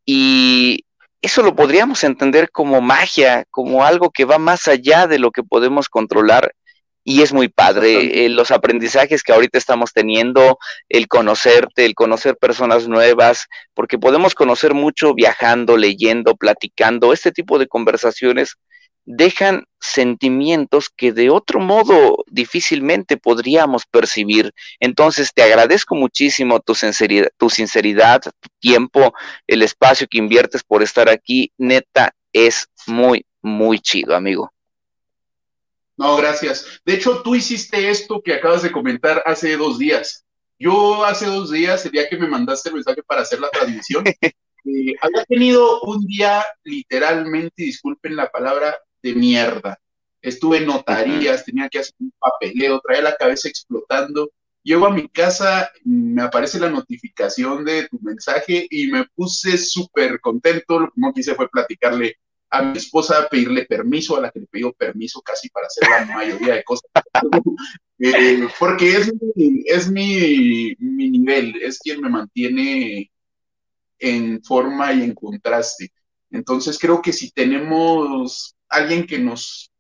y 0.05 0.85
eso 1.21 1.41
lo 1.41 1.55
podríamos 1.55 2.03
entender 2.03 2.51
como 2.51 2.79
magia, 2.79 3.45
como 3.49 3.83
algo 3.83 4.11
que 4.11 4.25
va 4.25 4.37
más 4.37 4.67
allá 4.67 5.07
de 5.07 5.19
lo 5.19 5.31
que 5.31 5.43
podemos 5.43 5.89
controlar 5.89 6.53
y 7.05 7.21
es 7.21 7.31
muy 7.31 7.47
padre. 7.47 8.25
Eh, 8.25 8.29
los 8.29 8.51
aprendizajes 8.51 9.23
que 9.23 9.31
ahorita 9.31 9.57
estamos 9.57 9.93
teniendo, 9.93 10.57
el 10.89 11.07
conocerte, 11.07 11.85
el 11.85 11.93
conocer 11.93 12.35
personas 12.35 12.89
nuevas, 12.89 13.47
porque 13.73 13.97
podemos 13.97 14.33
conocer 14.33 14.73
mucho 14.73 15.13
viajando, 15.13 15.77
leyendo, 15.77 16.35
platicando. 16.35 17.13
Este 17.13 17.31
tipo 17.31 17.59
de 17.59 17.67
conversaciones 17.67 18.57
dejan 19.05 19.65
sentimientos 19.79 20.89
que 20.89 21.11
de 21.11 21.29
otro 21.29 21.59
modo 21.59 22.23
difícilmente 22.25 23.17
podríamos 23.17 23.83
percibir. 23.85 24.51
Entonces, 24.79 25.31
te 25.31 25.43
agradezco 25.43 25.93
muchísimo 25.93 26.59
tu 26.59 26.73
sinceridad, 26.73 27.29
tu, 27.37 27.51
sinceridad, 27.51 28.21
tu 28.21 28.49
tiempo, 28.59 29.13
el 29.45 29.61
espacio 29.61 30.07
que 30.09 30.17
inviertes 30.17 30.63
por 30.63 30.81
estar 30.81 31.07
aquí. 31.07 31.51
Neta, 31.59 32.15
es 32.33 32.67
muy, 32.87 33.27
muy 33.43 33.77
chido, 33.79 34.15
amigo. 34.15 34.54
No, 35.97 36.17
gracias. 36.17 36.81
De 36.85 36.93
hecho, 36.93 37.21
tú 37.21 37.35
hiciste 37.35 37.89
esto 37.89 38.21
que 38.21 38.33
acabas 38.33 38.63
de 38.63 38.71
comentar 38.71 39.23
hace 39.25 39.55
dos 39.55 39.79
días. 39.79 40.25
Yo 40.59 41.05
hace 41.05 41.25
dos 41.25 41.51
días, 41.51 41.85
el 41.85 41.91
día 41.91 42.09
que 42.09 42.17
me 42.17 42.27
mandaste 42.27 42.69
el 42.69 42.75
mensaje 42.75 43.03
para 43.03 43.21
hacer 43.21 43.39
la 43.39 43.49
transmisión, 43.49 44.03
eh, 44.25 44.93
había 45.01 45.25
tenido 45.25 45.81
un 45.81 46.05
día 46.05 46.43
literalmente, 46.63 47.63
disculpen 47.63 48.15
la 48.15 48.29
palabra, 48.29 48.77
de 49.01 49.13
mierda. 49.13 49.79
Estuve 50.21 50.57
en 50.57 50.65
notarías, 50.65 51.45
tenía 51.45 51.69
que 51.69 51.79
hacer 51.79 51.93
un 51.99 52.11
papeleo, 52.17 52.81
traía 52.81 53.03
la 53.03 53.15
cabeza 53.15 53.47
explotando. 53.47 54.31
Llego 54.63 54.87
a 54.87 54.93
mi 54.93 55.07
casa, 55.07 55.71
me 55.83 56.23
aparece 56.23 56.59
la 56.59 56.71
notificación 56.71 57.63
de 57.63 57.87
tu 57.87 57.99
mensaje 58.01 58.65
y 58.69 58.87
me 58.87 59.05
puse 59.15 59.59
súper 59.59 60.19
contento. 60.19 60.79
Lo 60.95 61.13
que 61.13 61.21
hice 61.21 61.35
fue 61.35 61.47
platicarle 61.49 62.17
a 62.49 62.61
mi 62.61 62.77
esposa 62.77 63.27
pedirle 63.29 63.65
permiso, 63.65 64.15
a 64.15 64.21
la 64.21 64.31
que 64.31 64.39
le 64.39 64.47
pidió 64.47 64.73
permiso 64.73 65.21
casi 65.21 65.49
para 65.49 65.67
hacer 65.67 65.89
la 65.89 66.15
mayoría 66.15 66.55
de 66.55 66.63
cosas. 66.63 66.89
Eh, 67.97 68.45
porque 68.59 68.91
es, 68.91 69.13
es 69.67 69.89
mi, 69.89 70.75
mi, 70.79 71.09
nivel, 71.11 71.55
es 71.61 71.79
quien 71.79 72.01
me 72.01 72.09
mantiene 72.09 73.09
en 73.99 74.43
forma 74.43 74.91
y 74.91 75.03
en 75.03 75.13
contraste. 75.15 75.93
Entonces 76.29 76.77
creo 76.77 77.01
que 77.01 77.13
si 77.13 77.31
tenemos 77.31 78.53
alguien 78.67 79.07
que 79.07 79.17
nos 79.17 79.71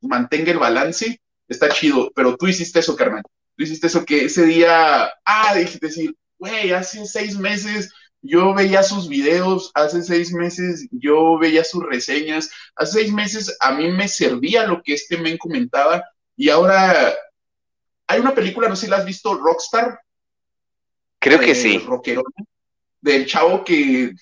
mantenga 0.00 0.50
el 0.50 0.58
balance, 0.58 1.20
está 1.46 1.68
chido, 1.68 2.10
pero 2.14 2.38
tú 2.38 2.46
hiciste 2.46 2.78
eso, 2.78 2.96
carnal. 2.96 3.22
Tú 3.54 3.64
hiciste 3.64 3.88
eso 3.88 4.02
que 4.06 4.24
ese 4.24 4.46
día, 4.46 5.12
ah, 5.26 5.54
dijiste 5.54 5.88
decir, 5.88 6.16
güey, 6.38 6.72
hace 6.72 7.04
seis 7.04 7.36
meses 7.38 7.92
yo 8.22 8.54
veía 8.54 8.82
sus 8.82 9.08
videos 9.08 9.70
hace 9.74 10.02
seis 10.02 10.32
meses, 10.32 10.88
yo 10.90 11.38
veía 11.38 11.64
sus 11.64 11.84
reseñas, 11.84 12.50
hace 12.74 13.00
seis 13.00 13.12
meses 13.12 13.56
a 13.60 13.72
mí 13.72 13.90
me 13.90 14.08
servía 14.08 14.66
lo 14.66 14.82
que 14.82 14.94
este 14.94 15.18
men 15.18 15.38
comentaba 15.38 16.04
y 16.36 16.50
ahora 16.50 17.14
hay 18.06 18.20
una 18.20 18.34
película, 18.34 18.68
no 18.68 18.76
sé 18.76 18.86
si 18.86 18.90
la 18.90 18.98
has 18.98 19.04
visto, 19.04 19.34
Rockstar. 19.34 20.00
Creo 21.18 21.38
que 21.38 21.54
sí. 21.54 21.78
Rockero, 21.78 22.22
del 23.00 23.26
chavo 23.26 23.64
que 23.64 24.14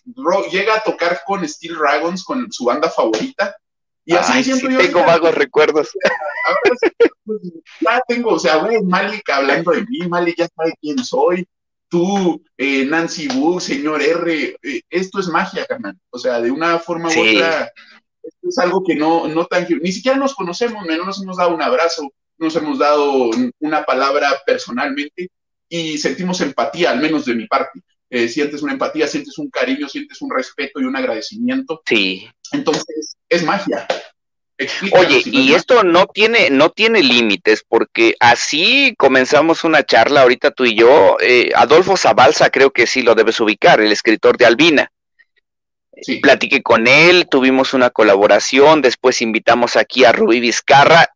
llega 0.50 0.76
a 0.76 0.82
tocar 0.82 1.22
con 1.24 1.46
Steel 1.46 1.76
Dragons, 1.76 2.24
con 2.24 2.50
su 2.50 2.64
banda 2.64 2.90
favorita. 2.90 3.56
Y 4.04 4.14
así 4.14 4.44
siento 4.44 4.68
yo. 4.70 4.78
Tengo 4.78 5.04
vagos 5.04 5.34
recuerdos. 5.34 5.90
Pues, 7.26 7.40
ya 7.80 8.00
tengo, 8.06 8.34
o 8.34 8.38
sea, 8.38 8.58
güey, 8.58 8.80
Malik 8.84 9.28
hablando 9.30 9.72
de 9.72 9.84
mí, 9.84 10.06
Malik 10.08 10.36
ya 10.38 10.48
sabe 10.54 10.74
quién 10.80 10.96
soy 11.04 11.44
tú, 11.88 12.42
eh, 12.56 12.84
Nancy 12.84 13.28
Wu, 13.28 13.60
señor 13.60 14.02
R, 14.02 14.56
eh, 14.62 14.82
esto 14.90 15.20
es 15.20 15.28
magia, 15.28 15.66
carnal. 15.66 15.96
O 16.10 16.18
sea, 16.18 16.40
de 16.40 16.50
una 16.50 16.78
forma 16.78 17.08
u 17.08 17.12
otra, 17.12 17.72
esto 18.22 18.48
es 18.48 18.58
algo 18.58 18.82
que 18.84 18.94
no, 18.94 19.28
no 19.28 19.46
tan, 19.46 19.66
ni 19.80 19.92
siquiera 19.92 20.18
nos 20.18 20.34
conocemos, 20.34 20.84
no 20.86 21.04
nos 21.04 21.22
hemos 21.22 21.36
dado 21.36 21.54
un 21.54 21.62
abrazo, 21.62 22.02
no 22.38 22.46
nos 22.46 22.56
hemos 22.56 22.78
dado 22.78 23.30
una 23.60 23.84
palabra 23.84 24.42
personalmente 24.44 25.30
y 25.68 25.98
sentimos 25.98 26.40
empatía, 26.40 26.90
al 26.90 27.00
menos 27.00 27.24
de 27.24 27.34
mi 27.34 27.46
parte. 27.46 27.80
Eh, 28.08 28.28
sientes 28.28 28.62
una 28.62 28.72
empatía, 28.72 29.08
sientes 29.08 29.36
un 29.38 29.50
cariño, 29.50 29.88
sientes 29.88 30.22
un 30.22 30.30
respeto 30.30 30.80
y 30.80 30.84
un 30.84 30.96
agradecimiento. 30.96 31.82
Sí. 31.86 32.26
Entonces, 32.52 33.16
es 33.28 33.42
magia. 33.44 33.86
Oye, 34.92 35.22
y 35.26 35.52
esto 35.52 35.84
no 35.84 36.06
tiene, 36.06 36.48
no 36.48 36.70
tiene 36.70 37.02
límites, 37.02 37.64
porque 37.68 38.16
así 38.20 38.94
comenzamos 38.96 39.64
una 39.64 39.84
charla 39.84 40.22
ahorita 40.22 40.50
tú 40.50 40.64
y 40.64 40.74
yo. 40.74 41.16
Eh, 41.20 41.50
Adolfo 41.54 41.96
Zabalza 41.96 42.48
creo 42.50 42.70
que 42.70 42.86
sí 42.86 43.02
lo 43.02 43.14
debes 43.14 43.38
ubicar, 43.40 43.80
el 43.80 43.92
escritor 43.92 44.38
de 44.38 44.46
Albina. 44.46 44.90
Sí. 46.00 46.16
Platiqué 46.16 46.62
con 46.62 46.86
él, 46.86 47.26
tuvimos 47.30 47.74
una 47.74 47.90
colaboración, 47.90 48.82
después 48.82 49.22
invitamos 49.22 49.76
aquí 49.76 50.04
a 50.04 50.12
Rubí 50.12 50.40
Vizcarra 50.40 51.08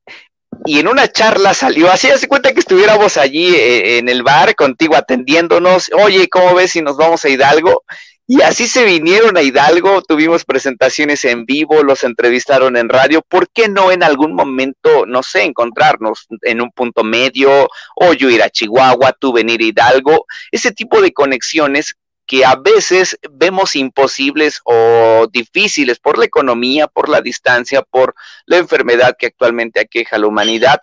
y 0.64 0.78
en 0.78 0.88
una 0.88 1.10
charla 1.10 1.54
salió 1.54 1.90
así, 1.90 2.10
hace 2.10 2.28
cuenta 2.28 2.52
que 2.52 2.60
estuviéramos 2.60 3.16
allí 3.16 3.54
eh, 3.54 3.98
en 3.98 4.08
el 4.08 4.22
bar 4.22 4.54
contigo 4.54 4.96
atendiéndonos, 4.96 5.90
oye, 5.94 6.28
¿cómo 6.28 6.54
ves 6.54 6.72
si 6.72 6.82
nos 6.82 6.96
vamos 6.96 7.24
a 7.24 7.28
Hidalgo? 7.28 7.84
Y 8.32 8.42
así 8.42 8.68
se 8.68 8.84
vinieron 8.84 9.36
a 9.36 9.42
Hidalgo, 9.42 10.02
tuvimos 10.02 10.44
presentaciones 10.44 11.24
en 11.24 11.46
vivo, 11.46 11.82
los 11.82 12.04
entrevistaron 12.04 12.76
en 12.76 12.88
radio. 12.88 13.22
¿Por 13.22 13.48
qué 13.50 13.68
no 13.68 13.90
en 13.90 14.04
algún 14.04 14.34
momento, 14.34 15.04
no 15.04 15.24
sé, 15.24 15.42
encontrarnos 15.42 16.28
en 16.42 16.60
un 16.60 16.70
punto 16.70 17.02
medio 17.02 17.68
o 17.96 18.12
yo 18.12 18.30
ir 18.30 18.40
a 18.44 18.48
Chihuahua, 18.48 19.16
tú 19.18 19.32
venir 19.32 19.60
a 19.60 19.64
Hidalgo? 19.64 20.26
Ese 20.52 20.70
tipo 20.70 21.02
de 21.02 21.12
conexiones 21.12 21.96
que 22.24 22.44
a 22.44 22.54
veces 22.54 23.18
vemos 23.32 23.74
imposibles 23.74 24.60
o 24.62 25.26
difíciles 25.32 25.98
por 25.98 26.16
la 26.16 26.26
economía, 26.26 26.86
por 26.86 27.08
la 27.08 27.22
distancia, 27.22 27.82
por 27.82 28.14
la 28.46 28.58
enfermedad 28.58 29.16
que 29.18 29.26
actualmente 29.26 29.80
aqueja 29.80 30.14
a 30.14 30.18
la 30.20 30.28
humanidad. 30.28 30.80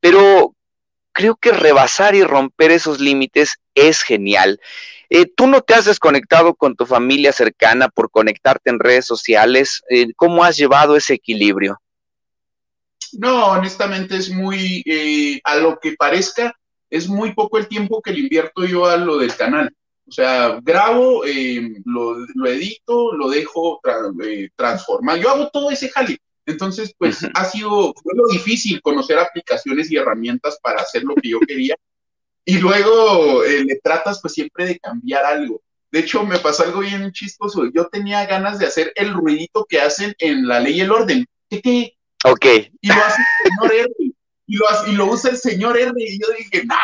Pero 0.00 0.55
creo 1.16 1.34
que 1.34 1.50
rebasar 1.50 2.14
y 2.14 2.22
romper 2.22 2.70
esos 2.70 3.00
límites 3.00 3.56
es 3.74 4.02
genial. 4.02 4.60
Eh, 5.08 5.24
¿Tú 5.24 5.46
no 5.46 5.62
te 5.62 5.72
has 5.72 5.86
desconectado 5.86 6.54
con 6.54 6.76
tu 6.76 6.84
familia 6.84 7.32
cercana 7.32 7.88
por 7.88 8.10
conectarte 8.10 8.68
en 8.68 8.78
redes 8.78 9.06
sociales? 9.06 9.82
Eh, 9.88 10.08
¿Cómo 10.14 10.44
has 10.44 10.58
llevado 10.58 10.94
ese 10.94 11.14
equilibrio? 11.14 11.80
No, 13.12 13.46
honestamente 13.46 14.16
es 14.16 14.28
muy, 14.28 14.82
eh, 14.84 15.40
a 15.44 15.56
lo 15.56 15.78
que 15.78 15.94
parezca, 15.94 16.54
es 16.90 17.08
muy 17.08 17.32
poco 17.32 17.56
el 17.56 17.66
tiempo 17.66 18.02
que 18.02 18.12
le 18.12 18.20
invierto 18.20 18.66
yo 18.66 18.84
a 18.84 18.98
lo 18.98 19.16
del 19.16 19.34
canal. 19.34 19.74
O 20.06 20.12
sea, 20.12 20.60
grabo, 20.62 21.24
eh, 21.24 21.80
lo, 21.86 22.46
edito, 22.46 23.12
lo 23.14 23.30
dejo 23.30 23.80
transformar. 24.54 25.18
Yo 25.18 25.30
hago 25.30 25.48
todo 25.48 25.70
ese 25.70 25.88
jale. 25.88 26.20
Entonces, 26.46 26.94
pues 26.96 27.26
ha 27.34 27.44
sido, 27.44 27.92
fue 28.02 28.14
lo 28.14 28.28
difícil 28.28 28.80
conocer 28.80 29.18
aplicaciones 29.18 29.90
y 29.90 29.96
herramientas 29.96 30.58
para 30.62 30.80
hacer 30.80 31.02
lo 31.02 31.14
que 31.16 31.28
yo 31.30 31.40
quería. 31.40 31.74
Y 32.44 32.58
luego 32.58 33.42
eh, 33.44 33.64
le 33.64 33.80
tratas 33.82 34.20
pues 34.20 34.34
siempre 34.34 34.66
de 34.66 34.78
cambiar 34.78 35.24
algo. 35.24 35.60
De 35.90 36.00
hecho, 36.00 36.24
me 36.24 36.38
pasó 36.38 36.62
algo 36.62 36.80
bien 36.80 37.10
chistoso. 37.12 37.64
Yo 37.74 37.88
tenía 37.88 38.24
ganas 38.26 38.58
de 38.60 38.66
hacer 38.66 38.92
el 38.94 39.12
ruidito 39.12 39.66
que 39.68 39.80
hacen 39.80 40.14
en 40.18 40.46
la 40.46 40.60
ley 40.60 40.76
y 40.76 40.80
el 40.82 40.92
orden. 40.92 41.26
¿Qué, 41.50 41.60
qué? 41.60 41.96
Ok. 42.24 42.46
Y 42.80 42.88
lo 42.88 42.94
hace 42.94 43.22
el 43.22 43.50
señor 43.50 43.74
R. 43.74 43.94
Y 44.48 44.56
lo, 44.56 44.66
y 44.86 44.92
lo 44.92 45.06
usa 45.06 45.30
el 45.30 45.36
señor 45.36 45.76
R. 45.76 45.92
Y 45.96 46.20
yo 46.20 46.26
dije, 46.38 46.64
no, 46.64 46.76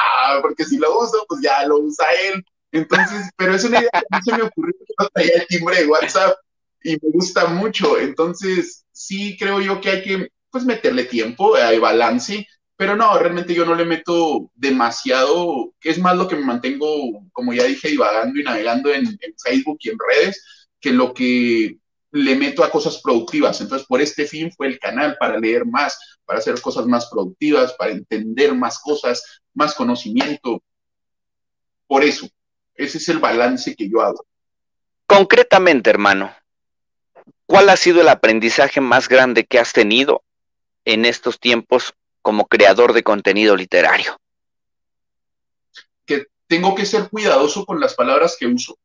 porque 0.43 0.65
si 0.65 0.79
lo 0.79 0.99
uso, 0.99 1.25
pues 1.29 1.41
ya 1.43 1.65
lo 1.67 1.79
usa 1.79 2.07
él. 2.25 2.45
Entonces, 2.73 3.31
pero 3.37 3.55
es 3.55 3.63
una 3.65 3.79
idea 3.79 3.91
que 3.93 4.17
mí 4.17 4.19
se 4.25 4.37
me 4.37 4.43
ocurrió 4.43 4.75
que 4.79 4.95
no 4.99 5.09
traía 5.11 5.37
el 5.37 5.47
timbre 5.47 5.77
de 5.77 5.87
WhatsApp 5.87 6.37
y 6.85 6.93
me 6.93 7.11
gusta 7.13 7.47
mucho. 7.47 7.99
Entonces, 7.99 8.85
sí 8.93 9.37
creo 9.39 9.61
yo 9.61 9.81
que 9.81 9.91
hay 9.91 10.03
que 10.03 10.29
pues 10.51 10.65
meterle 10.65 11.05
tiempo, 11.05 11.57
hay 11.57 11.79
balance, 11.79 12.47
pero 12.77 12.95
no, 12.97 13.19
realmente 13.19 13.55
yo 13.55 13.65
no 13.65 13.75
le 13.75 13.85
meto 13.85 14.51
demasiado, 14.55 15.73
es 15.81 15.99
más 15.99 16.17
lo 16.17 16.29
que 16.29 16.37
me 16.37 16.45
mantengo, 16.45 17.25
como 17.33 17.55
ya 17.55 17.65
dije, 17.65 17.89
divagando 17.89 18.39
y 18.39 18.43
navegando 18.43 18.93
en, 18.93 19.19
Facebook 19.43 19.79
y 19.81 19.91
en 19.91 19.97
redes, 19.99 20.67
que 20.81 20.93
lo 20.93 21.15
que 21.15 21.79
le 22.11 22.37
meto 22.37 22.63
a 22.63 22.71
cosas 22.71 23.01
productivas. 23.01 23.61
Entonces, 23.61 23.87
por 23.87 24.03
este 24.03 24.27
fin 24.27 24.51
fue 24.53 24.67
el 24.67 24.79
canal 24.79 25.17
para 25.19 25.39
leer 25.39 25.65
más, 25.65 26.19
para 26.25 26.41
hacer 26.41 26.61
cosas 26.61 26.87
más 26.87 27.07
productivas, 27.07 27.73
para 27.75 27.93
entender 27.93 28.55
más 28.55 28.79
cosas, 28.79 29.41
más 29.55 29.75
conocimiento. 29.75 30.63
Por 31.87 32.05
eso, 32.05 32.29
ese 32.75 32.99
es 32.99 33.09
el 33.09 33.21
balance 33.21 33.75
que 33.75 33.89
yo 33.89 34.03
hago. 34.03 34.27
Concretamente, 35.07 35.89
hermano, 35.89 36.35
¿cuál 37.53 37.69
ha 37.69 37.77
sido 37.77 38.01
el 38.01 38.09
aprendizaje 38.09 38.81
más 38.81 39.11
grande 39.11 39.45
que 39.45 39.59
has 39.59 39.75
tenido 39.75 40.23
en 40.87 41.05
estos 41.05 41.39
tiempos 41.39 41.93
como 42.23 42.47
creador 42.47 42.95
de 42.95 43.03
contenido 43.03 43.57
literario? 43.57 44.19
Que 46.07 46.29
tengo 46.47 46.75
que 46.75 46.87
ser 46.87 47.11
cuidadoso 47.11 47.67
con 47.67 47.79
las 47.79 47.93
palabras 47.93 48.39
que 48.41 48.47
uso, 48.47 48.79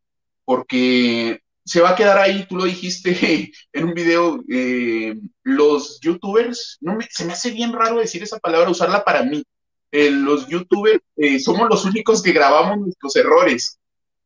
porque 0.43 1.39
se 1.63 1.79
va 1.79 1.91
a 1.91 1.95
quedar 1.95 2.17
ahí, 2.17 2.45
tú 2.45 2.57
lo 2.57 2.65
dijiste 2.65 3.53
en 3.71 3.85
un 3.85 3.93
video, 3.93 4.43
eh, 4.51 5.15
los 5.43 6.01
youtubers, 6.01 6.77
no 6.81 6.97
se 7.09 7.23
me 7.23 7.31
hace 7.31 7.51
bien 7.51 7.71
raro 7.71 7.99
decir 7.99 8.21
esa 8.21 8.37
palabra, 8.37 8.69
usarla 8.69 9.05
para 9.05 9.23
mí. 9.23 9.45
Eh, 9.93 10.11
los 10.11 10.45
youtubers 10.49 10.99
eh, 11.15 11.39
somos 11.39 11.69
los 11.69 11.85
únicos 11.85 12.21
que 12.21 12.33
grabamos 12.33 12.79
nuestros 12.79 13.15
errores. 13.15 13.79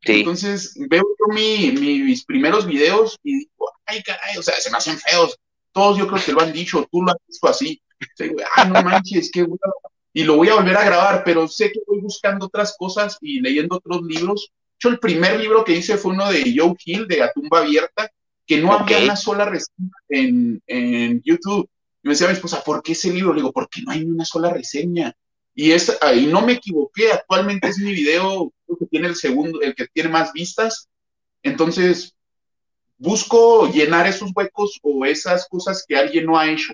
Entonces 0.03 0.73
veo 0.89 1.03
yo 1.03 1.33
mis 1.33 2.25
primeros 2.25 2.65
videos 2.65 3.19
y 3.23 3.39
digo, 3.39 3.71
ay, 3.85 4.01
caray, 4.03 4.37
o 4.37 4.43
sea, 4.43 4.55
se 4.55 4.71
me 4.71 4.77
hacen 4.77 4.97
feos. 4.97 5.37
Todos 5.71 5.97
yo 5.97 6.07
creo 6.07 6.23
que 6.23 6.31
lo 6.33 6.41
han 6.41 6.51
dicho, 6.51 6.87
tú 6.91 7.03
lo 7.03 7.11
has 7.11 7.17
visto 7.27 7.47
así. 7.47 7.81
ah, 8.55 8.65
no 8.65 8.81
manches, 8.81 9.29
qué 9.31 9.43
bueno. 9.43 9.59
Y 10.13 10.23
lo 10.23 10.35
voy 10.35 10.49
a 10.49 10.55
volver 10.55 10.75
a 10.75 10.83
grabar, 10.83 11.23
pero 11.23 11.47
sé 11.47 11.71
que 11.71 11.79
voy 11.87 11.99
buscando 12.01 12.47
otras 12.47 12.75
cosas 12.77 13.17
y 13.21 13.39
leyendo 13.39 13.77
otros 13.77 14.01
libros. 14.03 14.51
Yo 14.79 14.89
el 14.89 14.99
primer 14.99 15.39
libro 15.39 15.63
que 15.63 15.73
hice 15.73 15.97
fue 15.97 16.13
uno 16.13 16.29
de 16.29 16.53
Joe 16.57 16.75
Hill, 16.83 17.07
de 17.07 17.21
A 17.21 17.31
Tumba 17.31 17.59
Abierta, 17.59 18.09
que 18.45 18.57
no 18.57 18.73
había 18.73 18.99
una 18.99 19.15
sola 19.15 19.45
reseña 19.45 19.91
en, 20.09 20.61
en 20.67 21.21
YouTube. 21.23 21.69
Y 22.03 22.07
me 22.07 22.13
decía 22.13 22.27
mi 22.27 22.33
esposa, 22.33 22.63
¿por 22.63 22.81
qué 22.81 22.93
ese 22.93 23.13
libro? 23.13 23.31
Le 23.31 23.41
digo, 23.41 23.53
porque 23.53 23.81
no 23.83 23.91
hay 23.91 24.03
ni 24.03 24.11
una 24.11 24.25
sola 24.25 24.49
reseña. 24.49 25.15
Y, 25.53 25.71
es, 25.71 25.97
y 26.15 26.25
no 26.27 26.41
me 26.41 26.53
equivoqué, 26.53 27.11
actualmente 27.11 27.67
es 27.67 27.77
mi 27.77 27.91
video 27.91 28.53
que 28.79 28.85
tiene 28.85 29.07
el 29.07 29.15
segundo, 29.15 29.61
el 29.61 29.75
que 29.75 29.87
tiene 29.87 30.09
más 30.09 30.31
vistas. 30.33 30.89
Entonces, 31.43 32.15
busco 32.97 33.69
llenar 33.71 34.07
esos 34.07 34.31
huecos 34.35 34.79
o 34.83 35.05
esas 35.05 35.47
cosas 35.49 35.83
que 35.87 35.97
alguien 35.97 36.25
no 36.25 36.37
ha 36.37 36.49
hecho. 36.49 36.73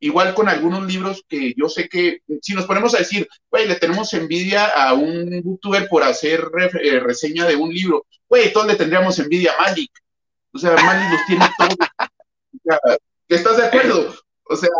Igual 0.00 0.34
con 0.34 0.48
algunos 0.48 0.86
libros 0.86 1.22
que 1.28 1.52
yo 1.54 1.68
sé 1.68 1.88
que, 1.88 2.22
si 2.40 2.54
nos 2.54 2.64
ponemos 2.64 2.94
a 2.94 2.98
decir, 2.98 3.28
güey, 3.50 3.68
le 3.68 3.74
tenemos 3.74 4.14
envidia 4.14 4.64
a 4.66 4.94
un 4.94 5.30
youtuber 5.42 5.88
por 5.88 6.02
hacer 6.02 6.50
eh, 6.82 7.00
reseña 7.00 7.46
de 7.46 7.56
un 7.56 7.68
libro, 7.68 8.06
güey, 8.26 8.50
todos 8.50 8.66
le 8.66 8.76
tendríamos 8.76 9.18
envidia 9.18 9.52
a 9.52 9.60
Malik. 9.60 9.90
O 10.52 10.58
sea, 10.58 10.74
Malik 10.74 11.10
los 11.10 11.26
tiene 11.26 11.44
todos. 11.58 12.98
¿Estás 13.28 13.58
de 13.58 13.66
acuerdo? 13.66 14.14
O 14.44 14.56
sea, 14.56 14.70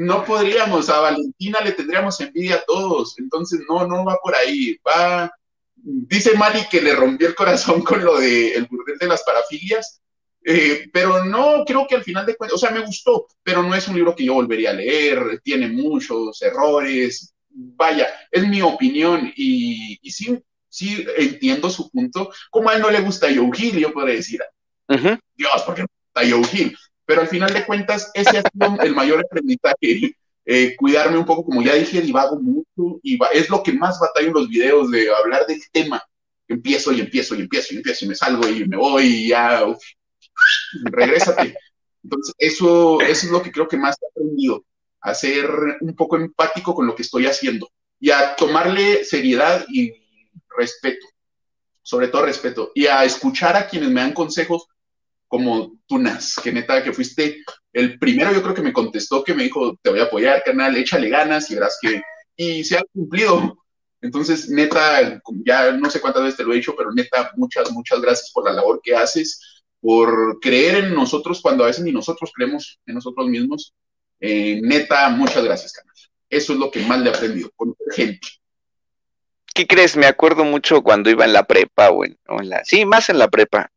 no 0.00 0.24
podríamos, 0.24 0.88
a 0.88 1.00
Valentina 1.00 1.60
le 1.60 1.72
tendríamos 1.72 2.18
envidia 2.20 2.56
a 2.56 2.64
todos, 2.64 3.18
entonces 3.18 3.60
no, 3.68 3.86
no 3.86 4.04
va 4.04 4.16
por 4.22 4.34
ahí, 4.34 4.78
va, 4.86 5.30
dice 5.74 6.34
Mali 6.36 6.60
que 6.70 6.80
le 6.80 6.94
rompió 6.94 7.28
el 7.28 7.34
corazón 7.34 7.82
con 7.84 8.02
lo 8.02 8.18
de 8.18 8.54
el 8.54 8.66
burdel 8.66 8.98
de 8.98 9.06
las 9.06 9.22
parafilias, 9.22 10.00
eh, 10.42 10.88
pero 10.90 11.24
no, 11.26 11.64
creo 11.66 11.86
que 11.86 11.96
al 11.96 12.04
final 12.04 12.24
de 12.24 12.34
cuentas, 12.34 12.56
o 12.56 12.58
sea, 12.58 12.70
me 12.70 12.84
gustó, 12.84 13.26
pero 13.42 13.62
no 13.62 13.74
es 13.74 13.86
un 13.88 13.96
libro 13.96 14.16
que 14.16 14.24
yo 14.24 14.32
volvería 14.34 14.70
a 14.70 14.74
leer, 14.74 15.38
tiene 15.44 15.68
muchos 15.68 16.40
errores, 16.40 17.34
vaya, 17.50 18.08
es 18.30 18.48
mi 18.48 18.62
opinión 18.62 19.30
y, 19.36 19.98
sí, 20.10 20.42
sí 20.70 21.04
entiendo 21.18 21.68
su 21.68 21.90
punto, 21.90 22.32
como 22.50 22.70
a 22.70 22.74
él 22.74 22.80
no 22.80 22.90
le 22.90 23.00
gusta 23.00 23.28
Joe 23.28 23.50
Hill, 23.54 23.78
yo 23.78 23.92
podría 23.92 24.14
decir, 24.14 24.40
Dios, 25.34 25.62
¿por 25.66 25.74
qué 25.74 25.82
no 25.82 25.88
gusta 26.14 26.30
Joe 26.30 26.58
Hill? 26.58 26.76
Pero 27.10 27.22
al 27.22 27.28
final 27.28 27.52
de 27.52 27.66
cuentas 27.66 28.08
ese 28.14 28.38
ha 28.38 28.42
sido 28.42 28.80
el 28.80 28.94
mayor 28.94 29.18
aprendizaje, 29.18 30.16
eh, 30.44 30.76
cuidarme 30.76 31.18
un 31.18 31.24
poco, 31.24 31.44
como 31.44 31.60
ya 31.60 31.74
dije, 31.74 32.00
divago 32.00 32.38
mucho 32.38 33.00
y 33.02 33.18
es 33.32 33.50
lo 33.50 33.64
que 33.64 33.72
más 33.72 33.98
batalla 33.98 34.28
en 34.28 34.32
los 34.32 34.48
videos 34.48 34.92
de 34.92 35.12
hablar 35.12 35.44
del 35.44 35.60
tema. 35.72 36.00
Empiezo 36.46 36.92
y 36.92 37.00
empiezo 37.00 37.34
y 37.34 37.40
empiezo 37.40 37.74
y 37.74 37.78
empiezo 37.78 38.04
y 38.04 38.08
me 38.08 38.14
salgo 38.14 38.48
y 38.48 38.64
me 38.64 38.76
voy 38.76 39.06
y 39.06 39.28
ya, 39.30 39.66
uf, 39.66 39.82
regrésate. 40.84 41.56
Entonces, 42.04 42.32
eso, 42.38 43.00
eso 43.00 43.26
es 43.26 43.32
lo 43.32 43.42
que 43.42 43.50
creo 43.50 43.66
que 43.66 43.76
más 43.76 43.96
he 44.00 44.06
aprendido, 44.06 44.64
a 45.00 45.12
ser 45.12 45.50
un 45.80 45.96
poco 45.96 46.14
empático 46.14 46.76
con 46.76 46.86
lo 46.86 46.94
que 46.94 47.02
estoy 47.02 47.26
haciendo 47.26 47.68
y 47.98 48.12
a 48.12 48.36
tomarle 48.36 49.02
seriedad 49.02 49.66
y 49.68 49.92
respeto, 50.56 51.08
sobre 51.82 52.06
todo 52.06 52.26
respeto, 52.26 52.70
y 52.72 52.86
a 52.86 53.02
escuchar 53.02 53.56
a 53.56 53.66
quienes 53.66 53.88
me 53.88 54.00
dan 54.00 54.12
consejos 54.12 54.68
como 55.30 55.78
Tunas, 55.86 56.34
que 56.42 56.50
neta, 56.50 56.82
que 56.82 56.92
fuiste 56.92 57.44
el 57.72 58.00
primero, 58.00 58.32
yo 58.32 58.42
creo 58.42 58.52
que 58.52 58.62
me 58.62 58.72
contestó, 58.72 59.22
que 59.22 59.32
me 59.32 59.44
dijo, 59.44 59.78
te 59.80 59.90
voy 59.90 60.00
a 60.00 60.04
apoyar, 60.04 60.42
canal, 60.42 60.76
échale 60.76 61.08
ganas 61.08 61.48
y 61.48 61.54
verás 61.54 61.78
que, 61.80 62.02
y 62.34 62.64
se 62.64 62.76
ha 62.76 62.82
cumplido. 62.92 63.56
Entonces, 64.00 64.50
neta, 64.50 65.22
ya 65.46 65.70
no 65.70 65.88
sé 65.88 66.00
cuántas 66.00 66.24
veces 66.24 66.36
te 66.36 66.42
lo 66.42 66.52
he 66.52 66.56
dicho, 66.56 66.74
pero 66.76 66.90
neta, 66.92 67.30
muchas, 67.36 67.70
muchas 67.70 68.00
gracias 68.00 68.32
por 68.32 68.44
la 68.44 68.54
labor 68.54 68.80
que 68.82 68.96
haces, 68.96 69.62
por 69.80 70.40
creer 70.40 70.86
en 70.86 70.94
nosotros 70.96 71.40
cuando 71.40 71.62
a 71.62 71.68
veces 71.68 71.84
ni 71.84 71.92
nosotros 71.92 72.32
creemos 72.34 72.80
en 72.86 72.96
nosotros 72.96 73.28
mismos. 73.28 73.72
Eh, 74.18 74.58
neta, 74.64 75.10
muchas 75.10 75.44
gracias, 75.44 75.74
canal. 75.74 75.94
Eso 76.28 76.54
es 76.54 76.58
lo 76.58 76.72
que 76.72 76.80
más 76.80 76.98
le 76.98 77.08
he 77.08 77.14
aprendido, 77.14 77.50
conocer 77.54 77.86
gente. 77.94 78.28
¿Qué 79.54 79.64
crees? 79.68 79.96
Me 79.96 80.06
acuerdo 80.06 80.42
mucho 80.42 80.82
cuando 80.82 81.08
iba 81.08 81.24
en 81.24 81.34
la 81.34 81.44
prepa, 81.44 81.90
o 81.90 82.04
en 82.04 82.18
la, 82.48 82.64
sí, 82.64 82.84
más 82.84 83.10
en 83.10 83.18
la 83.18 83.28
prepa 83.28 83.70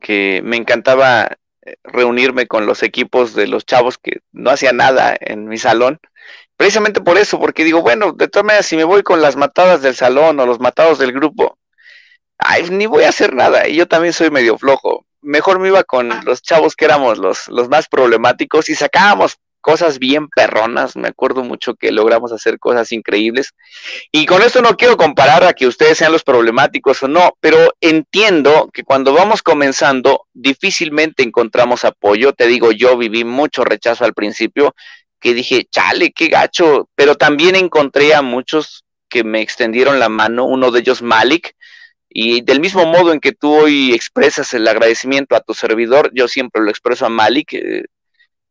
que 0.00 0.40
me 0.44 0.56
encantaba 0.56 1.36
eh, 1.62 1.76
reunirme 1.84 2.46
con 2.46 2.66
los 2.66 2.82
equipos 2.82 3.34
de 3.34 3.46
los 3.46 3.66
chavos 3.66 3.98
que 3.98 4.20
no 4.32 4.50
hacían 4.50 4.76
nada 4.76 5.16
en 5.18 5.48
mi 5.48 5.58
salón. 5.58 6.00
Precisamente 6.56 7.00
por 7.00 7.18
eso, 7.18 7.38
porque 7.38 7.64
digo, 7.64 7.82
bueno, 7.82 8.12
de 8.12 8.28
todas 8.28 8.46
maneras, 8.46 8.66
si 8.66 8.76
me 8.76 8.84
voy 8.84 9.02
con 9.02 9.20
las 9.20 9.36
matadas 9.36 9.82
del 9.82 9.94
salón 9.94 10.40
o 10.40 10.46
los 10.46 10.60
matados 10.60 10.98
del 10.98 11.12
grupo, 11.12 11.58
ay, 12.38 12.70
ni 12.70 12.86
voy 12.86 13.04
a 13.04 13.10
hacer 13.10 13.34
nada. 13.34 13.68
Y 13.68 13.76
yo 13.76 13.86
también 13.86 14.12
soy 14.12 14.30
medio 14.30 14.56
flojo. 14.58 15.06
Mejor 15.20 15.58
me 15.58 15.68
iba 15.68 15.82
con 15.84 16.08
los 16.24 16.42
chavos 16.42 16.76
que 16.76 16.84
éramos 16.84 17.18
los, 17.18 17.48
los 17.48 17.68
más 17.68 17.88
problemáticos 17.88 18.68
y 18.68 18.74
sacábamos 18.74 19.38
cosas 19.66 19.98
bien 19.98 20.28
perronas, 20.28 20.94
me 20.94 21.08
acuerdo 21.08 21.42
mucho 21.42 21.74
que 21.74 21.90
logramos 21.90 22.30
hacer 22.30 22.60
cosas 22.60 22.92
increíbles. 22.92 23.52
Y 24.12 24.24
con 24.24 24.40
esto 24.42 24.62
no 24.62 24.76
quiero 24.76 24.96
comparar 24.96 25.42
a 25.42 25.54
que 25.54 25.66
ustedes 25.66 25.98
sean 25.98 26.12
los 26.12 26.22
problemáticos 26.22 27.02
o 27.02 27.08
no, 27.08 27.36
pero 27.40 27.74
entiendo 27.80 28.70
que 28.72 28.84
cuando 28.84 29.12
vamos 29.12 29.42
comenzando 29.42 30.26
difícilmente 30.32 31.24
encontramos 31.24 31.84
apoyo. 31.84 32.32
Te 32.32 32.46
digo, 32.46 32.70
yo 32.70 32.96
viví 32.96 33.24
mucho 33.24 33.64
rechazo 33.64 34.04
al 34.04 34.14
principio, 34.14 34.72
que 35.18 35.34
dije, 35.34 35.66
chale, 35.68 36.12
qué 36.12 36.28
gacho, 36.28 36.88
pero 36.94 37.16
también 37.16 37.56
encontré 37.56 38.14
a 38.14 38.22
muchos 38.22 38.84
que 39.08 39.24
me 39.24 39.40
extendieron 39.40 39.98
la 39.98 40.08
mano, 40.08 40.44
uno 40.44 40.70
de 40.70 40.78
ellos 40.78 41.02
Malik, 41.02 41.56
y 42.08 42.42
del 42.42 42.60
mismo 42.60 42.86
modo 42.86 43.12
en 43.12 43.18
que 43.18 43.32
tú 43.32 43.52
hoy 43.52 43.92
expresas 43.92 44.54
el 44.54 44.68
agradecimiento 44.68 45.34
a 45.34 45.40
tu 45.40 45.54
servidor, 45.54 46.12
yo 46.14 46.28
siempre 46.28 46.62
lo 46.62 46.70
expreso 46.70 47.04
a 47.04 47.08
Malik, 47.08 47.52
eh, 47.54 47.86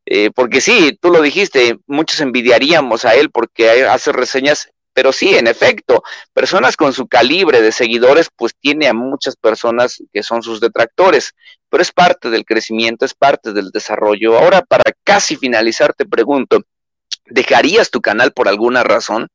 eh, 0.06 0.30
porque 0.34 0.62
sí, 0.62 0.98
tú 1.02 1.10
lo 1.10 1.22
dijiste, 1.22 1.80
muchos 1.88 2.22
envidiaríamos 2.22 3.06
a 3.06 3.16
él 3.16 3.32
porque 3.32 3.86
hace 3.86 4.12
reseñas, 4.12 4.70
pero 4.94 5.12
sí, 5.12 5.36
en 5.36 5.48
efecto, 5.48 6.04
personas 6.32 6.78
con 6.78 6.94
su 6.94 7.08
calibre 7.08 7.62
de 7.62 7.72
seguidores, 7.72 8.30
pues 8.36 8.54
tiene 8.60 8.88
a 8.88 8.94
muchas 8.94 9.36
personas 9.36 10.02
que 10.14 10.24
son 10.24 10.44
sus 10.44 10.62
detractores, 10.62 11.34
pero 11.70 11.82
es 11.82 11.92
parte 11.92 12.30
del 12.30 12.46
crecimiento, 12.46 13.04
es 13.04 13.14
parte 13.14 13.52
del 13.52 13.72
desarrollo. 13.72 14.38
Ahora, 14.38 14.62
para 14.62 14.84
casi 15.04 15.36
finalizar, 15.36 15.94
te 15.94 16.06
pregunto, 16.06 16.62
¿dejarías 17.26 17.90
tu 17.90 18.00
canal 18.00 18.32
por 18.32 18.48
alguna 18.48 18.84
razón? 18.84 19.28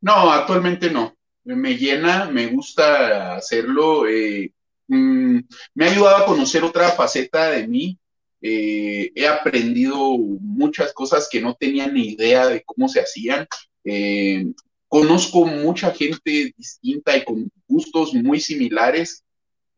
No, 0.00 0.32
actualmente 0.32 0.90
no. 0.90 1.16
Me 1.44 1.76
llena, 1.76 2.26
me 2.26 2.46
gusta 2.46 3.34
hacerlo. 3.34 4.06
Eh, 4.06 4.52
mm, 4.86 5.38
me 5.74 5.84
ha 5.84 5.90
ayudado 5.90 6.16
a 6.18 6.26
conocer 6.26 6.62
otra 6.62 6.90
faceta 6.90 7.50
de 7.50 7.66
mí. 7.66 7.98
Eh, 8.42 9.12
he 9.14 9.26
aprendido 9.26 10.18
muchas 10.18 10.92
cosas 10.92 11.28
que 11.30 11.40
no 11.40 11.54
tenía 11.54 11.86
ni 11.86 12.08
idea 12.08 12.46
de 12.46 12.62
cómo 12.64 12.88
se 12.88 13.00
hacían. 13.00 13.46
Eh, 13.84 14.46
conozco 14.88 15.46
mucha 15.46 15.92
gente 15.92 16.52
distinta 16.56 17.16
y 17.16 17.24
con 17.24 17.50
gustos 17.68 18.12
muy 18.14 18.40
similares. 18.40 19.24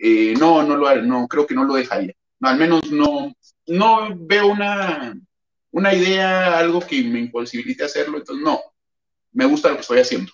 no, 0.01 0.63
no 0.63 0.77
lo 0.77 1.03
no, 1.03 1.29
creo 1.29 1.47
que 1.47 1.55
no 1.55 1.65
lo 1.65 1.75
dejaría. 1.75 2.15
al 2.41 2.59
menos 2.59 2.91
no, 2.91 3.33
no 3.67 4.17
veo 4.19 4.49
una, 4.49 5.15
una 5.71 5.95
idea, 5.95 6.59
algo 6.59 6.81
que 6.81 7.03
me 7.03 7.21
imposibilite 7.21 7.85
hacerlo. 7.85 8.19
Entonces, 8.19 8.45
no, 8.45 8.61
me 9.33 9.45
gusta 9.45 9.69
lo 9.69 9.75
que 9.77 9.81
estoy 9.83 10.01
haciendo. 10.01 10.33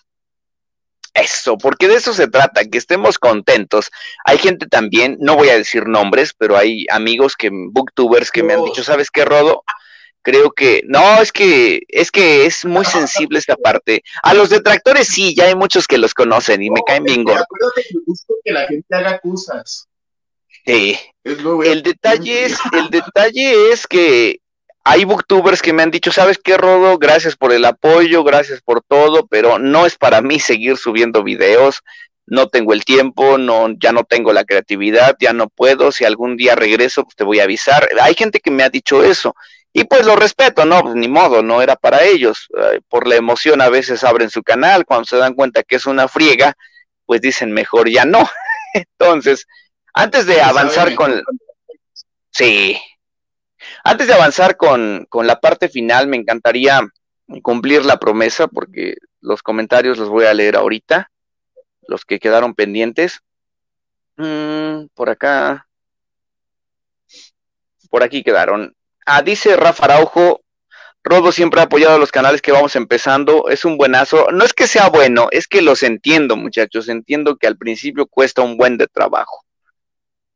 Eso, 1.15 1.59
porque 1.59 1.89
de 1.89 1.97
eso 1.97 2.13
se 2.13 2.29
trata, 2.29 2.65
que 2.65 2.79
estemos 2.79 3.19
contentos. 3.19 3.91
Hay 4.25 4.39
gente 4.39 4.67
también, 4.67 5.17
no 5.21 5.37
voy 5.37 5.49
a 5.49 5.57
decir 5.57 5.87
nombres, 5.87 6.35
pero 6.37 6.57
hay 6.57 6.87
amigos 6.91 7.37
que, 7.37 7.51
booktubers 7.53 8.31
que 8.31 8.43
me 8.43 8.55
han 8.55 8.65
dicho, 8.65 8.85
¿sabes 8.85 9.11
qué, 9.11 9.25
Rodo? 9.25 9.65
Creo 10.23 10.53
que, 10.53 10.83
no, 10.87 11.21
es 11.21 11.33
que, 11.33 11.81
es 11.89 12.11
que 12.11 12.47
es 12.47 12.65
muy 12.65 12.85
sensible 12.85 13.39
esta 13.39 13.57
parte. 13.57 14.03
A 14.23 14.35
los 14.35 14.51
detractores 14.51 15.09
sí, 15.09 15.35
ya 15.35 15.47
hay 15.47 15.55
muchos 15.55 15.87
que 15.87 15.99
los 15.99 16.15
conocen 16.15 16.63
y 16.63 16.71
me 16.71 16.83
caen 16.87 17.05
bien 17.05 17.25
gordos. 17.25 17.43
Acuérdate 17.43 17.83
que 17.89 17.99
gusto 18.07 18.35
que 18.45 18.53
la 18.53 18.67
gente 18.67 18.95
haga 18.95 19.19
cosas. 19.19 19.89
Sí. 20.67 20.99
el 21.25 21.83
detalle 21.83 22.45
es, 22.45 22.59
el 22.73 22.91
detalle 22.91 23.73
es 23.73 23.87
que 23.87 24.41
hay 24.91 25.05
booktubers 25.05 25.63
que 25.63 25.73
me 25.73 25.85
han 25.85 25.93
dicho, 25.93 26.11
¿sabes 26.11 26.37
qué, 26.43 26.57
Rodo? 26.57 26.99
Gracias 26.99 27.37
por 27.37 27.53
el 27.53 27.65
apoyo, 27.65 28.25
gracias 28.25 28.61
por 28.61 28.83
todo, 28.83 29.25
pero 29.29 29.61
no 29.61 29.87
es 29.87 29.97
para 29.97 30.21
mí 30.21 30.41
seguir 30.41 30.77
subiendo 30.77 31.23
videos, 31.23 31.85
no 32.27 32.49
tengo 32.49 32.73
el 32.73 32.85
tiempo, 32.85 33.39
no, 33.39 33.69
ya 33.81 33.93
no 33.93 34.03
tengo 34.03 34.33
la 34.33 34.45
creatividad, 34.45 35.17
ya 35.21 35.33
no 35.33 35.49
puedo, 35.49 35.93
si 35.93 36.05
algún 36.05 36.37
día 36.37 36.57
regreso, 36.57 37.05
pues 37.05 37.15
te 37.15 37.23
voy 37.23 37.39
a 37.39 37.45
avisar. 37.45 37.89
Hay 38.01 38.15
gente 38.15 38.41
que 38.41 38.51
me 38.51 38.65
ha 38.65 38.69
dicho 38.69 39.05
eso, 39.05 39.37
y 39.73 39.85
pues 39.85 40.05
lo 40.05 40.17
respeto, 40.17 40.65
no, 40.65 40.83
pues 40.83 40.97
ni 40.97 41.07
modo, 41.07 41.41
no 41.41 41.63
era 41.63 41.77
para 41.77 42.03
ellos. 42.03 42.49
Por 42.89 43.07
la 43.07 43.15
emoción 43.15 43.61
a 43.61 43.69
veces 43.69 44.03
abren 44.03 44.29
su 44.29 44.43
canal, 44.43 44.85
cuando 44.85 45.05
se 45.05 45.19
dan 45.19 45.35
cuenta 45.35 45.63
que 45.63 45.77
es 45.77 45.87
una 45.87 46.09
friega, 46.09 46.55
pues 47.07 47.21
dicen 47.21 47.53
mejor 47.53 47.89
ya 47.89 48.05
no. 48.05 48.29
Entonces, 48.75 49.47
antes 49.95 50.27
de 50.27 50.43
avanzar 50.43 50.97
con... 50.97 51.23
Sí, 52.33 52.77
antes 53.85 54.07
de 54.07 54.15
avanzar 54.15 54.57
con, 54.57 55.07
la 55.13 55.41
parte 55.41 55.69
final, 55.69 56.07
me 56.07 56.17
encantaría 56.17 56.81
cumplir 57.43 57.85
la 57.85 57.99
promesa, 57.99 58.49
porque 58.49 58.97
los 59.21 59.43
comentarios 59.43 59.99
los 59.99 60.09
voy 60.09 60.25
a 60.27 60.35
leer 60.35 60.57
ahorita, 60.57 61.11
los 61.87 62.05
que 62.05 62.19
quedaron 62.19 62.55
pendientes. 62.55 63.21
Mm, 64.17 64.87
por 64.95 65.11
acá. 65.11 65.67
Por 67.91 68.03
aquí 68.03 68.23
quedaron. 68.23 68.75
Ah, 69.07 69.23
dice 69.23 69.57
Rafa 69.57 69.85
Araujo, 69.85 70.43
Rodo 71.03 71.33
siempre 71.33 71.61
ha 71.61 71.65
apoyado 71.65 71.95
a 71.95 71.99
los 71.99 72.13
canales 72.13 72.43
que 72.43 72.53
vamos 72.53 72.77
empezando, 72.77 73.49
es 73.49 73.65
un 73.65 73.79
buenazo. 73.79 74.31
No 74.33 74.45
es 74.45 74.53
que 74.53 74.67
sea 74.67 74.89
bueno, 74.91 75.29
es 75.31 75.49
que 75.49 75.63
los 75.63 75.83
entiendo, 75.83 76.37
muchachos. 76.37 76.89
Entiendo 76.89 77.37
que 77.37 77.47
al 77.47 77.57
principio 77.57 78.07
cuesta 78.07 78.43
un 78.43 78.57
buen 78.57 78.77
de 78.77 78.87
trabajo. 78.87 79.45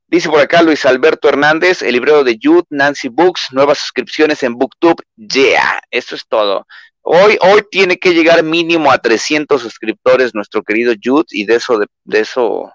Dice 0.06 0.28
por 0.28 0.40
acá 0.40 0.62
Luis 0.62 0.84
Alberto 0.86 1.28
Hernández, 1.28 1.82
el 1.82 1.92
librero 1.92 2.24
de 2.24 2.36
Youth, 2.36 2.66
Nancy 2.70 3.08
Books, 3.08 3.48
nuevas 3.52 3.78
suscripciones 3.78 4.42
en 4.42 4.54
Booktube. 4.54 5.02
Yeah, 5.16 5.80
eso 5.90 6.14
es 6.14 6.26
todo. 6.26 6.66
Hoy, 7.02 7.36
hoy 7.40 7.62
tiene 7.70 7.98
que 7.98 8.14
llegar 8.14 8.42
mínimo 8.42 8.90
a 8.90 8.98
300 8.98 9.60
suscriptores 9.60 10.34
nuestro 10.34 10.62
querido 10.62 10.92
Youth 10.92 11.26
y 11.32 11.44
de 11.44 11.56
eso, 11.56 11.78
de, 11.78 12.20
eso, 12.20 12.72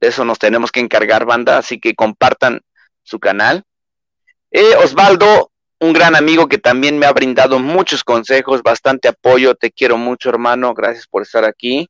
de 0.00 0.08
eso 0.08 0.24
nos 0.24 0.38
tenemos 0.38 0.72
que 0.72 0.80
encargar, 0.80 1.24
banda. 1.24 1.58
Así 1.58 1.78
que 1.78 1.94
compartan 1.94 2.60
su 3.02 3.18
canal. 3.18 3.62
Eh, 4.50 4.74
Osvaldo, 4.76 5.50
un 5.78 5.92
gran 5.92 6.14
amigo 6.14 6.48
que 6.48 6.58
también 6.58 6.98
me 6.98 7.06
ha 7.06 7.12
brindado 7.12 7.58
muchos 7.58 8.04
consejos, 8.04 8.62
bastante 8.62 9.08
apoyo. 9.08 9.54
Te 9.54 9.70
quiero 9.70 9.96
mucho, 9.96 10.28
hermano. 10.28 10.74
Gracias 10.74 11.06
por 11.06 11.22
estar 11.22 11.44
aquí. 11.44 11.88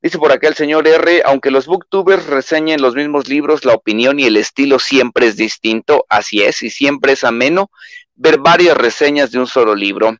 Dice 0.00 0.18
por 0.18 0.30
acá 0.30 0.46
el 0.46 0.54
señor 0.54 0.86
R, 0.86 1.22
aunque 1.24 1.50
los 1.50 1.66
booktubers 1.66 2.26
reseñen 2.26 2.80
los 2.80 2.94
mismos 2.94 3.28
libros, 3.28 3.64
la 3.64 3.74
opinión 3.74 4.20
y 4.20 4.24
el 4.24 4.36
estilo 4.36 4.78
siempre 4.78 5.26
es 5.26 5.36
distinto, 5.36 6.06
así 6.08 6.42
es, 6.42 6.62
y 6.62 6.70
siempre 6.70 7.12
es 7.12 7.24
ameno 7.24 7.70
ver 8.14 8.38
varias 8.38 8.76
reseñas 8.76 9.32
de 9.32 9.40
un 9.40 9.48
solo 9.48 9.74
libro. 9.74 10.16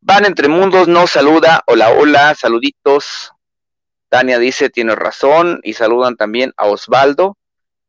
Van 0.00 0.24
entre 0.24 0.48
mundos, 0.48 0.86
no 0.86 1.06
saluda, 1.08 1.62
hola, 1.66 1.90
hola, 1.90 2.34
saluditos. 2.36 3.32
Tania 4.08 4.38
dice, 4.38 4.70
tiene 4.70 4.94
razón, 4.94 5.60
y 5.64 5.72
saludan 5.72 6.16
también 6.16 6.52
a 6.56 6.66
Osvaldo. 6.66 7.36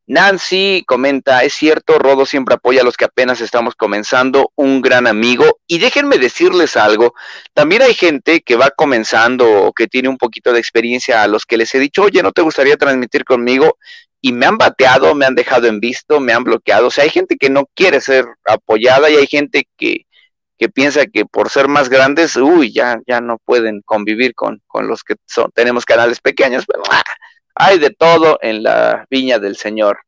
Nancy 0.05 0.83
comenta, 0.85 1.43
es 1.43 1.53
cierto, 1.53 1.97
Rodo 1.97 2.25
siempre 2.25 2.55
apoya 2.55 2.81
a 2.81 2.83
los 2.83 2.97
que 2.97 3.05
apenas 3.05 3.39
estamos 3.39 3.75
comenzando, 3.75 4.51
un 4.55 4.81
gran 4.81 5.07
amigo. 5.07 5.59
Y 5.65 5.79
déjenme 5.79 6.17
decirles 6.17 6.75
algo, 6.75 7.13
también 7.53 7.81
hay 7.81 7.93
gente 7.93 8.41
que 8.41 8.55
va 8.55 8.69
comenzando 8.71 9.63
o 9.63 9.73
que 9.73 9.87
tiene 9.87 10.09
un 10.09 10.17
poquito 10.17 10.51
de 10.51 10.59
experiencia 10.59 11.23
a 11.23 11.27
los 11.27 11.45
que 11.45 11.57
les 11.57 11.73
he 11.73 11.79
dicho, 11.79 12.03
oye, 12.03 12.21
¿no 12.21 12.33
te 12.33 12.41
gustaría 12.41 12.77
transmitir 12.77 13.23
conmigo? 13.23 13.77
Y 14.19 14.33
me 14.33 14.45
han 14.45 14.57
bateado, 14.57 15.15
me 15.15 15.25
han 15.25 15.35
dejado 15.35 15.67
en 15.67 15.79
visto, 15.79 16.19
me 16.19 16.33
han 16.33 16.43
bloqueado. 16.43 16.87
O 16.87 16.91
sea, 16.91 17.05
hay 17.05 17.09
gente 17.09 17.37
que 17.37 17.49
no 17.49 17.65
quiere 17.73 18.01
ser 18.01 18.25
apoyada 18.45 19.09
y 19.09 19.15
hay 19.15 19.27
gente 19.27 19.67
que, 19.77 20.05
que 20.57 20.69
piensa 20.69 21.05
que 21.07 21.25
por 21.25 21.49
ser 21.49 21.67
más 21.67 21.89
grandes, 21.89 22.35
uy, 22.35 22.71
ya, 22.71 22.99
ya 23.07 23.21
no 23.21 23.37
pueden 23.43 23.81
convivir 23.81 24.33
con, 24.35 24.61
con 24.67 24.87
los 24.87 25.03
que 25.03 25.15
son, 25.25 25.51
tenemos 25.53 25.85
canales 25.85 26.19
pequeños, 26.21 26.65
pero 26.65 26.83
hay 27.55 27.79
de 27.79 27.89
todo 27.89 28.39
en 28.41 28.63
la 28.63 29.05
viña 29.09 29.39
del 29.39 29.55
Señor. 29.55 29.99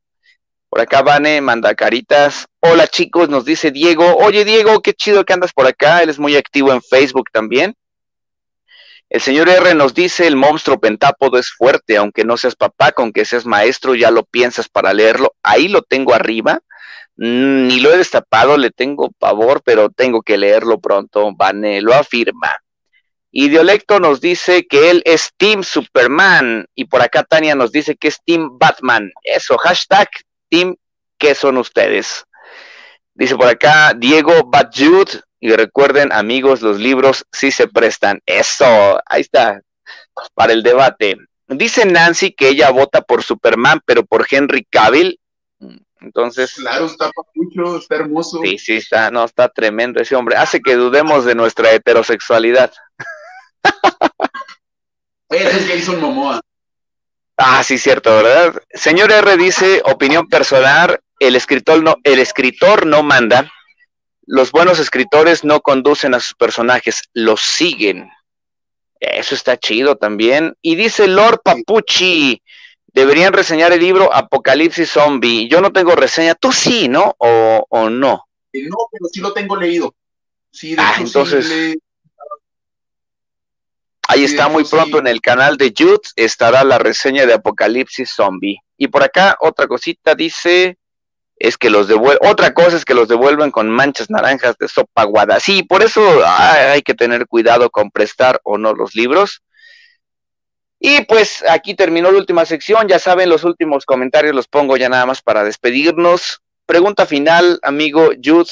Por 0.70 0.82
acá 0.82 1.02
Vane 1.02 1.39
manda 1.41 1.74
caritas. 1.76 2.48
Hola 2.60 2.88
chicos, 2.88 3.30
nos 3.30 3.46
dice 3.46 3.72
Diego. 3.72 4.18
Oye 4.18 4.43
Diego, 4.43 4.82
qué 4.82 4.93
chido 4.93 5.24
que 5.24 5.34
andas 5.34 5.54
por 5.54 5.68
acá. 5.68 6.04
Él 6.04 6.10
es 6.10 6.20
muy 6.20 6.36
activo 6.36 6.74
en 6.74 6.82
Facebook 6.82 7.30
también. 7.32 7.76
El 9.10 9.22
señor 9.22 9.48
R 9.48 9.76
nos 9.76 9.93
dice, 9.93 10.26
el 10.26 10.36
monstruo 10.36 10.80
pentápodo 10.80 11.38
es 11.38 11.52
fuerte, 11.52 11.96
aunque 11.96 12.26
no 12.26 12.38
seas 12.38 12.56
papá, 12.56 12.91
con 12.91 13.14
que 13.14 13.24
seas 13.24 13.46
maestro, 13.46 13.93
ya 13.93 14.10
lo 14.10 14.24
piensas 14.24 14.68
para 14.68 14.93
leerlo. 14.93 15.36
Ahí 15.43 15.68
lo 15.68 15.84
tengo 15.84 16.14
arriba. 16.14 16.60
Mm, 17.18 17.68
ni 17.68 17.80
lo 17.80 17.93
he 17.93 17.98
destapado, 17.98 18.58
le 18.58 18.72
tengo 18.72 19.12
pavor, 19.12 19.62
pero 19.64 19.89
tengo 19.89 20.22
que 20.24 20.38
leerlo 20.38 20.80
pronto. 20.80 21.32
Vane 21.36 21.82
lo 21.82 21.93
afirma. 21.93 22.58
Y 23.38 23.50
Diolecto 23.50 24.00
nos 24.00 24.22
dice 24.22 24.66
que 24.66 24.90
él 24.90 25.02
es 25.04 25.34
Team 25.36 25.62
Superman. 25.62 26.68
Y 26.74 26.86
por 26.86 27.02
acá 27.02 27.22
Tania 27.22 27.54
nos 27.54 27.74
dice 27.74 27.98
que 27.98 28.08
es 28.08 28.22
Team 28.26 28.58
Batman. 28.58 29.12
Eso, 29.24 29.58
hashtag 29.58 30.08
Team, 30.50 30.78
¿qué 31.18 31.36
son 31.36 31.58
ustedes? 31.58 32.24
Dice 33.14 33.36
por 33.36 33.50
acá 33.50 33.94
Diego 33.94 34.46
Batjud. 34.46 35.10
Y 35.42 35.50
recuerden, 35.50 36.14
amigos, 36.14 36.62
los 36.62 36.80
libros 36.80 37.26
sí 37.34 37.52
se 37.52 37.68
prestan. 37.68 38.22
Eso, 38.26 39.02
ahí 39.06 39.20
está, 39.20 39.60
para 40.34 40.54
el 40.54 40.64
debate. 40.64 41.18
Dice 41.50 41.86
Nancy 41.86 42.32
que 42.32 42.48
ella 42.48 42.70
vota 42.70 43.02
por 43.02 43.22
Superman, 43.22 43.82
pero 43.86 44.06
por 44.06 44.26
Henry 44.32 44.64
Cavill. 44.64 45.20
Entonces. 46.00 46.54
Claro, 46.54 46.86
está 46.86 47.12
papucho, 47.12 47.80
está 47.80 47.96
hermoso. 47.96 48.40
Sí, 48.42 48.58
sí, 48.60 48.78
está, 48.78 49.12
no, 49.12 49.26
está 49.26 49.50
tremendo 49.50 50.02
ese 50.02 50.16
hombre. 50.16 50.38
Hace 50.38 50.62
que 50.62 50.76
dudemos 50.76 51.26
de 51.26 51.36
nuestra 51.36 51.72
heterosexualidad. 51.74 52.72
Es 55.30 55.68
Jason 55.68 56.01
Momoa. 56.01 56.41
Ah, 57.38 57.63
sí, 57.63 57.78
cierto, 57.78 58.16
¿verdad? 58.16 58.61
Señor 58.74 59.11
R 59.11 59.38
dice, 59.38 59.82
opinión 59.86 60.28
personal, 60.28 60.99
el 61.20 61.36
escritor 61.36 61.84
no, 61.84 61.98
el 62.03 62.19
escritor 62.19 62.85
no 62.85 63.03
manda, 63.03 63.52
los 64.26 64.52
buenos 64.52 64.80
escritores 64.80 65.44
no 65.44 65.61
conducen 65.61 66.14
a 66.14 66.19
sus 66.19 66.34
personajes, 66.35 67.02
los 67.14 67.41
siguen. 67.41 68.10
Eso 68.99 69.35
está 69.35 69.57
chido 69.57 69.98
también. 69.98 70.56
Y 70.61 70.76
dice 70.76 71.07
Lord 71.07 71.41
Papucci, 71.44 72.41
deberían 72.88 73.34
reseñar 73.34 73.73
el 73.73 73.81
libro 73.81 74.14
Apocalipsis 74.14 74.90
Zombie. 74.91 75.48
Yo 75.49 75.61
no 75.61 75.72
tengo 75.72 75.95
reseña, 75.95 76.35
tú 76.35 76.52
sí, 76.52 76.88
¿no? 76.88 77.15
¿O, 77.18 77.90
no? 77.90 78.26
Eh, 78.53 78.64
no, 78.64 78.77
pero 78.91 79.06
sí 79.11 79.19
lo 79.19 79.34
tengo 79.34 79.57
leído. 79.57 79.94
Sí, 80.52 80.76
de 80.76 80.81
ah, 80.81 80.95
entonces... 80.99 81.77
Ahí 84.07 84.23
está 84.23 84.49
muy 84.49 84.64
pronto 84.64 84.99
en 84.99 85.07
el 85.07 85.22
canal 85.22 85.57
de 85.57 85.72
YouTube, 85.72 86.02
estará 86.15 86.64
la 86.64 86.77
reseña 86.77 87.26
de 87.26 87.34
Apocalipsis 87.34 88.11
Zombie. 88.11 88.60
Y 88.77 88.88
por 88.88 89.03
acá 89.03 89.38
otra 89.40 89.68
cosita 89.68 90.15
dice, 90.15 90.77
es 91.38 91.57
que 91.57 91.69
los 91.69 91.88
devuelven, 91.88 92.30
otra 92.30 92.53
cosa 92.53 92.77
es 92.77 92.86
que 92.86 92.94
los 92.94 93.07
devuelven 93.07 93.52
con 93.52 93.69
manchas 93.69 94.10
naranjas 94.10 94.57
de 94.57 94.68
sopa 94.68 95.03
guada. 95.03 95.40
Sí, 95.40 95.64
por 95.64 95.84
eso 95.84 96.02
hay 96.26 96.82
que 96.82 96.94
tener 96.94 97.27
cuidado 97.27 97.69
con 97.69 97.91
prestar 97.91 98.40
o 98.44 98.57
no 98.57 98.73
los 98.73 98.95
libros. 98.95 99.41
Y 100.80 101.02
pues 101.06 101.44
aquí 101.49 101.73
terminó 101.73 102.11
la 102.11 102.19
última 102.19 102.45
sección, 102.45 102.88
ya 102.88 102.99
saben, 102.99 103.30
los 103.30 103.44
últimos 103.44 103.86
comentarios 103.86 104.36
los 104.36 104.48
pongo 104.48 104.77
ya 104.77 104.90
nada 104.90 105.06
más 105.06 105.22
para 105.22 105.44
despedirnos. 105.44 106.41
Pregunta 106.65 107.06
final, 107.06 107.60
amigo 107.64 108.11
Jude, 108.23 108.52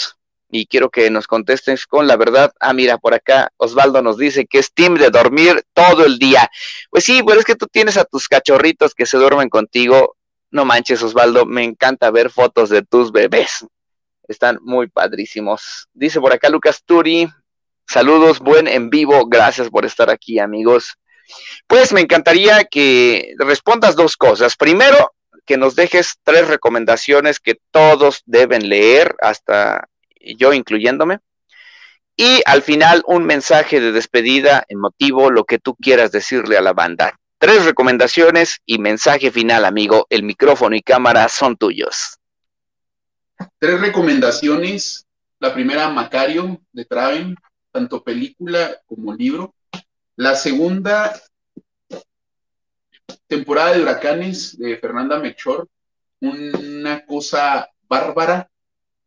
y 0.53 0.67
quiero 0.67 0.89
que 0.91 1.09
nos 1.09 1.25
contestes 1.25 1.87
con 1.87 2.05
la 2.05 2.15
verdad. 2.15 2.53
Ah, 2.59 2.73
mira, 2.73 2.99
por 2.99 3.15
acá 3.15 3.51
Osvaldo 3.57 4.03
nos 4.03 4.17
dice 4.17 4.45
que 4.45 4.59
es 4.59 4.71
team 4.71 4.95
de 4.95 5.09
dormir 5.09 5.63
todo 5.73 6.05
el 6.05 6.19
día. 6.19 6.47
Pues 6.91 7.03
sí, 7.03 7.21
pero 7.25 7.39
es 7.39 7.45
que 7.45 7.55
tú 7.55 7.65
tienes 7.65 7.97
a 7.97 8.05
tus 8.05 8.27
cachorritos 8.27 8.93
que 8.93 9.07
se 9.07 9.17
duermen 9.17 9.49
contigo. 9.49 10.15
No 10.51 10.63
manches, 10.63 11.01
Osvaldo, 11.01 11.47
me 11.47 11.63
encanta 11.63 12.11
ver 12.11 12.29
fotos 12.29 12.69
de 12.69 12.83
tus 12.83 13.11
bebés. 13.11 13.65
Están 14.27 14.59
muy 14.61 14.87
padrísimos. 14.87 15.87
Dice 15.91 16.21
por 16.21 16.31
acá 16.31 16.49
Lucas 16.49 16.83
Turi, 16.85 17.27
saludos, 17.87 18.39
buen 18.39 18.67
en 18.67 18.91
vivo, 18.91 19.25
gracias 19.25 19.69
por 19.69 19.85
estar 19.85 20.11
aquí, 20.11 20.37
amigos. 20.37 20.99
Pues 21.65 21.91
me 21.93 22.01
encantaría 22.01 22.63
que 22.65 23.33
respondas 23.39 23.95
dos 23.95 24.15
cosas. 24.15 24.55
Primero, 24.55 25.13
que 25.47 25.57
nos 25.57 25.75
dejes 25.75 26.19
tres 26.23 26.47
recomendaciones 26.47 27.39
que 27.39 27.55
todos 27.71 28.21
deben 28.25 28.69
leer, 28.69 29.15
hasta 29.19 29.89
yo 30.37 30.53
incluyéndome. 30.53 31.19
Y 32.15 32.41
al 32.45 32.61
final 32.61 33.03
un 33.07 33.25
mensaje 33.25 33.79
de 33.79 33.91
despedida 33.91 34.65
emotivo, 34.67 35.31
lo 35.31 35.45
que 35.45 35.59
tú 35.59 35.75
quieras 35.75 36.11
decirle 36.11 36.57
a 36.57 36.61
la 36.61 36.73
banda. 36.73 37.19
Tres 37.39 37.65
recomendaciones 37.65 38.61
y 38.65 38.77
mensaje 38.77 39.31
final, 39.31 39.65
amigo. 39.65 40.05
El 40.09 40.23
micrófono 40.23 40.75
y 40.75 40.81
cámara 40.81 41.27
son 41.27 41.57
tuyos. 41.57 42.17
Tres 43.59 43.81
recomendaciones. 43.81 45.05
La 45.39 45.53
primera, 45.53 45.89
Macario 45.89 46.61
de 46.71 46.85
Traven, 46.85 47.35
tanto 47.71 48.03
película 48.03 48.77
como 48.85 49.13
libro. 49.13 49.55
La 50.15 50.35
segunda, 50.35 51.19
temporada 53.27 53.73
de 53.73 53.81
huracanes 53.81 54.57
de 54.57 54.77
Fernanda 54.77 55.19
Mechor, 55.19 55.67
una 56.21 57.05
cosa 57.05 57.67
bárbara. 57.87 58.49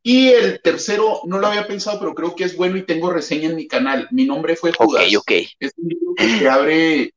Y 0.08 0.28
el 0.28 0.62
tercero, 0.62 1.22
no 1.24 1.40
lo 1.40 1.48
había 1.48 1.66
pensado, 1.66 1.98
pero 1.98 2.14
creo 2.14 2.36
que 2.36 2.44
es 2.44 2.56
bueno 2.56 2.76
y 2.76 2.86
tengo 2.86 3.10
reseña 3.10 3.48
en 3.48 3.56
mi 3.56 3.66
canal. 3.66 4.06
Mi 4.12 4.24
nombre 4.24 4.54
fue 4.54 4.70
Judas. 4.72 5.04
Ok, 5.04 5.18
ok. 5.18 5.32
Es 5.58 5.72
un 5.76 5.88
libro 5.88 6.14
que 6.14 6.38
te 6.38 6.48
abre, 6.48 7.14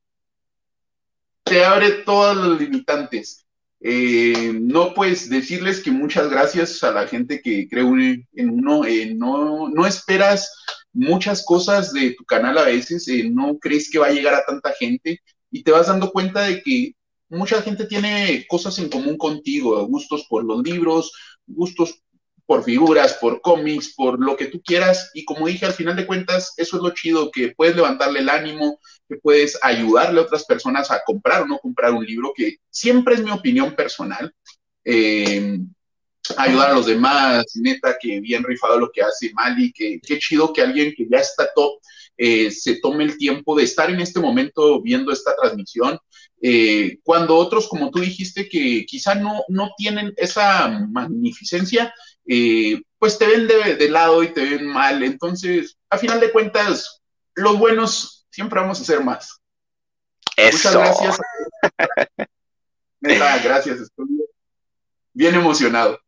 te 1.44 1.64
abre 1.64 1.92
todos 2.04 2.36
los 2.36 2.60
limitantes. 2.60 3.46
Eh, 3.80 4.54
no, 4.60 4.96
pues 4.96 5.30
decirles 5.30 5.82
que 5.82 5.92
muchas 5.92 6.32
gracias 6.32 6.84
a 6.84 6.92
la 6.92 7.06
gente 7.08 7.44
que 7.44 7.70
creo 7.70 7.96
en 7.96 8.50
uno. 8.50 8.84
Eh, 8.84 9.14
no, 9.14 9.70
no 9.70 9.86
esperas 9.86 10.52
muchas 10.92 11.46
cosas 11.46 11.94
de 11.94 12.16
tu 12.16 12.26
canal 12.26 12.58
a 12.58 12.64
veces, 12.64 13.08
eh, 13.08 13.30
no 13.30 13.60
crees 13.60 13.92
que 13.92 14.00
va 14.00 14.08
a 14.08 14.12
llegar 14.12 14.34
a 14.34 14.46
tanta 14.48 14.74
gente 14.74 15.22
y 15.52 15.62
te 15.62 15.70
vas 15.70 15.86
dando 15.86 16.10
cuenta 16.10 16.42
de 16.42 16.64
que 16.64 16.96
mucha 17.30 17.62
gente 17.62 17.86
tiene 17.86 18.48
cosas 18.50 18.80
en 18.80 18.90
común 18.90 19.16
contigo, 19.16 19.86
gustos 19.86 20.26
por 20.28 20.44
los 20.44 20.64
libros, 20.64 21.12
gustos 21.46 22.02
por 22.50 22.64
figuras, 22.64 23.14
por 23.22 23.42
cómics, 23.42 23.94
por 23.96 24.20
lo 24.20 24.36
que 24.36 24.48
tú 24.48 24.60
quieras. 24.64 25.12
Y 25.14 25.24
como 25.24 25.46
dije, 25.46 25.68
al 25.68 25.74
final 25.74 25.96
de 25.96 26.08
cuentas, 26.08 26.56
eso 26.58 26.78
es 26.78 26.82
lo 26.82 26.90
chido, 26.96 27.30
que 27.30 27.54
puedes 27.56 27.76
levantarle 27.76 28.22
el 28.22 28.30
ánimo, 28.30 28.80
que 29.08 29.18
puedes 29.18 29.56
ayudarle 29.62 30.20
a 30.20 30.24
otras 30.24 30.46
personas 30.46 30.90
a 30.90 31.04
comprar 31.06 31.44
o 31.44 31.46
no 31.46 31.60
comprar 31.60 31.94
un 31.94 32.04
libro, 32.04 32.34
que 32.36 32.56
siempre 32.72 33.14
es 33.14 33.24
mi 33.24 33.30
opinión 33.30 33.76
personal. 33.76 34.34
Eh, 34.84 35.60
ayudar 36.38 36.72
a 36.72 36.74
los 36.74 36.88
demás, 36.88 37.46
neta, 37.54 37.96
que 38.02 38.20
bien 38.20 38.44
rifado 38.44 38.80
lo 38.80 38.90
que 38.92 39.04
hace 39.04 39.32
Mali, 39.32 39.72
que 39.72 40.00
qué 40.02 40.18
chido 40.18 40.52
que 40.52 40.64
alguien 40.64 40.96
que 40.98 41.08
ya 41.08 41.20
está 41.20 41.52
top 41.54 41.80
eh, 42.18 42.50
se 42.50 42.80
tome 42.80 43.04
el 43.04 43.16
tiempo 43.20 43.56
de 43.56 43.66
estar 43.66 43.92
en 43.92 44.00
este 44.00 44.20
momento 44.20 44.82
viendo 44.82 45.12
esta 45.12 45.36
transmisión, 45.40 46.00
eh, 46.42 46.98
cuando 47.04 47.36
otros, 47.36 47.68
como 47.68 47.92
tú 47.92 48.00
dijiste, 48.00 48.48
que 48.48 48.86
quizá 48.86 49.16
no, 49.16 49.44
no 49.50 49.72
tienen 49.78 50.14
esa 50.18 50.68
magnificencia, 50.90 51.94
eh, 52.32 52.80
pues 53.00 53.18
te 53.18 53.26
ven 53.26 53.48
de, 53.48 53.90
lado 53.90 54.22
y 54.22 54.28
te 54.28 54.42
ven 54.42 54.68
mal. 54.68 55.02
Entonces, 55.04 55.76
a 55.90 55.98
final 55.98 56.20
de 56.20 56.32
cuentas, 56.32 57.02
los 57.34 57.58
buenos 57.58 58.28
siempre 58.30 58.60
vamos 58.60 58.80
a 58.80 58.86
ser 58.86 59.04
más. 59.04 59.42
Muchas 60.38 60.76
gracias. 60.76 61.18
gracias, 63.02 63.80
estoy 63.80 64.08
bien 65.14 65.36
emocionado. 65.36 66.00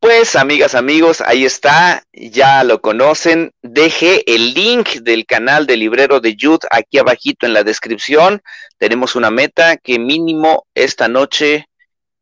Pues, 0.00 0.34
amigas, 0.34 0.74
amigos, 0.74 1.20
ahí 1.20 1.44
está, 1.44 2.02
ya 2.12 2.64
lo 2.64 2.80
conocen. 2.80 3.52
Deje 3.62 4.22
el 4.32 4.54
link 4.54 4.88
del 5.02 5.24
canal 5.24 5.66
de 5.66 5.76
Librero 5.76 6.20
de 6.20 6.34
Yud 6.34 6.60
aquí 6.70 6.98
abajito 6.98 7.46
en 7.46 7.54
la 7.54 7.62
descripción. 7.62 8.42
Tenemos 8.78 9.14
una 9.14 9.30
meta 9.30 9.76
que 9.76 9.98
mínimo 9.98 10.66
esta 10.74 11.08
noche 11.08 11.68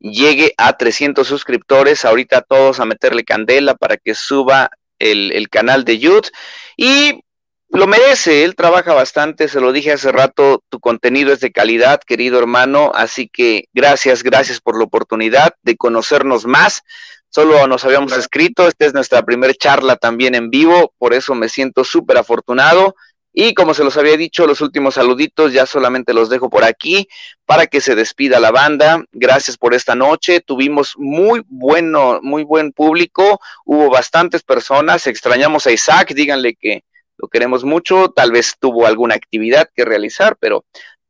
llegue 0.05 0.55
a 0.56 0.76
300 0.76 1.26
suscriptores. 1.26 2.05
Ahorita 2.05 2.43
todos 2.43 2.81
a 2.81 2.85
meterle 2.85 3.24
candela 3.24 3.74
para 3.74 3.97
que 3.97 4.14
suba 4.14 4.70
el, 4.98 5.32
el 5.32 5.48
canal 5.48 5.85
de 5.85 5.98
Yud. 5.98 6.24
Y 6.76 7.24
lo 7.70 7.86
merece, 7.86 8.44
él 8.44 8.55
trabaja 8.55 8.94
bastante, 8.94 9.48
se 9.48 9.60
lo 9.60 9.72
dije 9.72 9.93
hace 9.93 10.12
rato, 10.12 10.62
tu 10.68 10.78
contenido 10.78 11.32
es 11.32 11.40
de 11.40 11.51
calidad, 11.51 12.01
querido 12.06 12.39
hermano, 12.39 12.93
así 12.94 13.28
que 13.28 13.64
gracias, 13.72 14.22
gracias 14.22 14.60
por 14.60 14.78
la 14.78 14.85
oportunidad 14.85 15.55
de 15.62 15.76
conocernos 15.76 16.47
más 16.47 16.85
solo 17.35 17.66
nos 17.66 17.85
habíamos 17.85 18.16
escrito, 18.16 18.68
esta 18.68 18.86
es 18.86 18.94
nuestra 18.94 19.22
primera 19.22 19.52
charla 19.52 19.97
también 19.97 20.36
en 20.36 20.51
vivo, 20.51 20.94
por 20.98 21.12
eso 21.14 21.35
me 21.35 21.48
siento 21.48 21.82
súper 21.82 22.16
afortunado. 22.16 22.94
Y 23.36 23.52
como 23.52 23.74
se 23.74 23.82
los 23.82 23.97
había 23.97 24.16
dicho, 24.16 24.47
los 24.47 24.61
últimos 24.61 24.94
saluditos 24.94 25.52
ya 25.52 25.66
solamente 25.66 26.15
los 26.15 26.31
dejo 26.31 26.48
por 26.48 26.62
aquí 26.62 27.09
para 27.44 27.66
que 27.66 27.81
se 27.81 27.97
despida 27.97 28.39
la 28.39 28.52
banda. 28.52 29.05
Gracias 29.11 29.56
por 29.59 29.74
esta 29.74 29.97
noche. 29.97 30.40
Tuvimos 30.40 30.94
muy 30.97 31.43
bueno, 31.48 32.20
muy 32.23 32.44
buen 32.44 32.70
público. 32.70 33.40
Hubo 33.65 33.90
bastantes 33.90 34.44
personas. 34.44 35.09
Extrañamos 35.09 35.66
a 35.66 35.73
Isaac. 35.73 36.15
Díganle 36.15 36.55
que 36.55 36.85
lo 37.19 37.27
queremos 37.27 37.65
mucho. 37.65 38.09
Tal 38.15 38.31
vez 38.31 38.55
tuvo 38.61 38.86
alguna 38.86 39.16
actividad 39.16 39.69
que 39.74 39.85
realizar, 39.85 40.36
pero 40.39 40.65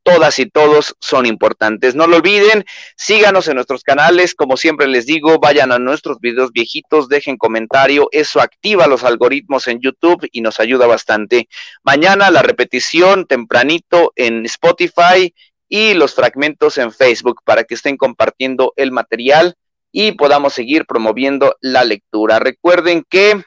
todas 0.05 0.37
y 0.37 0.45
todos 0.45 0.95
son 0.99 1.25
importantes. 1.25 1.95
No 1.95 2.05
lo 2.05 2.17
olviden, 2.17 2.63
síganos 2.95 3.47
en 3.47 3.55
nuestros 3.55 3.83
canales, 3.83 4.35
como 4.35 4.55
siempre 4.55 4.87
les 4.87 5.07
digo, 5.07 5.39
vayan 5.39 5.71
a 5.71 5.79
nuestros 5.79 6.19
videos 6.19 6.51
viejitos, 6.51 7.09
dejen 7.09 7.37
comentario, 7.37 8.07
eso 8.11 8.39
activa 8.39 8.85
los 8.85 9.03
algoritmos 9.03 9.67
en 9.67 9.81
YouTube 9.81 10.29
y 10.31 10.41
nos 10.41 10.59
ayuda 10.59 10.85
bastante. 10.85 11.49
Mañana 11.83 12.29
la 12.29 12.43
repetición 12.43 13.25
tempranito 13.25 14.13
en 14.15 14.45
Spotify 14.45 15.33
y 15.67 15.95
los 15.95 16.13
fragmentos 16.13 16.77
en 16.77 16.91
Facebook 16.91 17.41
para 17.43 17.63
que 17.63 17.73
estén 17.73 17.97
compartiendo 17.97 18.73
el 18.75 18.91
material 18.91 19.55
y 19.91 20.11
podamos 20.11 20.53
seguir 20.53 20.85
promoviendo 20.85 21.55
la 21.61 21.83
lectura. 21.83 22.37
Recuerden 22.37 23.03
que 23.09 23.43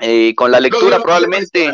eh, 0.00 0.34
con 0.34 0.50
la 0.50 0.58
lectura 0.58 1.00
probablemente... 1.00 1.70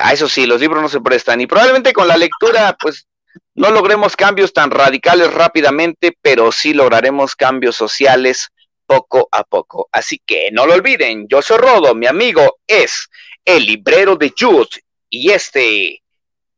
A 0.00 0.12
eso 0.12 0.28
sí, 0.28 0.46
los 0.46 0.60
libros 0.60 0.82
no 0.82 0.88
se 0.88 1.00
prestan 1.00 1.40
y 1.40 1.46
probablemente 1.46 1.92
con 1.92 2.08
la 2.08 2.16
lectura, 2.16 2.76
pues 2.78 3.06
no 3.54 3.70
logremos 3.70 4.16
cambios 4.16 4.52
tan 4.52 4.70
radicales 4.70 5.32
rápidamente, 5.32 6.16
pero 6.20 6.52
sí 6.52 6.72
lograremos 6.72 7.36
cambios 7.36 7.76
sociales 7.76 8.50
poco 8.86 9.28
a 9.30 9.44
poco. 9.44 9.88
Así 9.92 10.20
que 10.24 10.50
no 10.52 10.66
lo 10.66 10.74
olviden, 10.74 11.26
yo 11.28 11.42
soy 11.42 11.58
Rodo, 11.58 11.94
mi 11.94 12.06
amigo 12.06 12.58
es 12.66 13.08
el 13.44 13.64
librero 13.66 14.16
de 14.16 14.32
Jude 14.36 14.84
y 15.08 15.30
este 15.30 16.02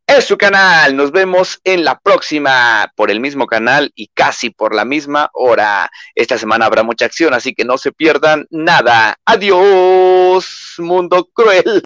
es 0.06 0.24
su 0.24 0.36
canal. 0.36 0.96
Nos 0.96 1.12
vemos 1.12 1.60
en 1.64 1.84
la 1.84 1.98
próxima 1.98 2.92
por 2.96 3.10
el 3.10 3.20
mismo 3.20 3.46
canal 3.46 3.92
y 3.94 4.08
casi 4.08 4.50
por 4.50 4.74
la 4.74 4.84
misma 4.84 5.30
hora. 5.32 5.90
Esta 6.14 6.38
semana 6.38 6.66
habrá 6.66 6.82
mucha 6.82 7.06
acción, 7.06 7.34
así 7.34 7.54
que 7.54 7.64
no 7.64 7.78
se 7.78 7.92
pierdan 7.92 8.46
nada. 8.50 9.16
Adiós, 9.24 10.74
mundo 10.78 11.28
cruel. 11.32 11.80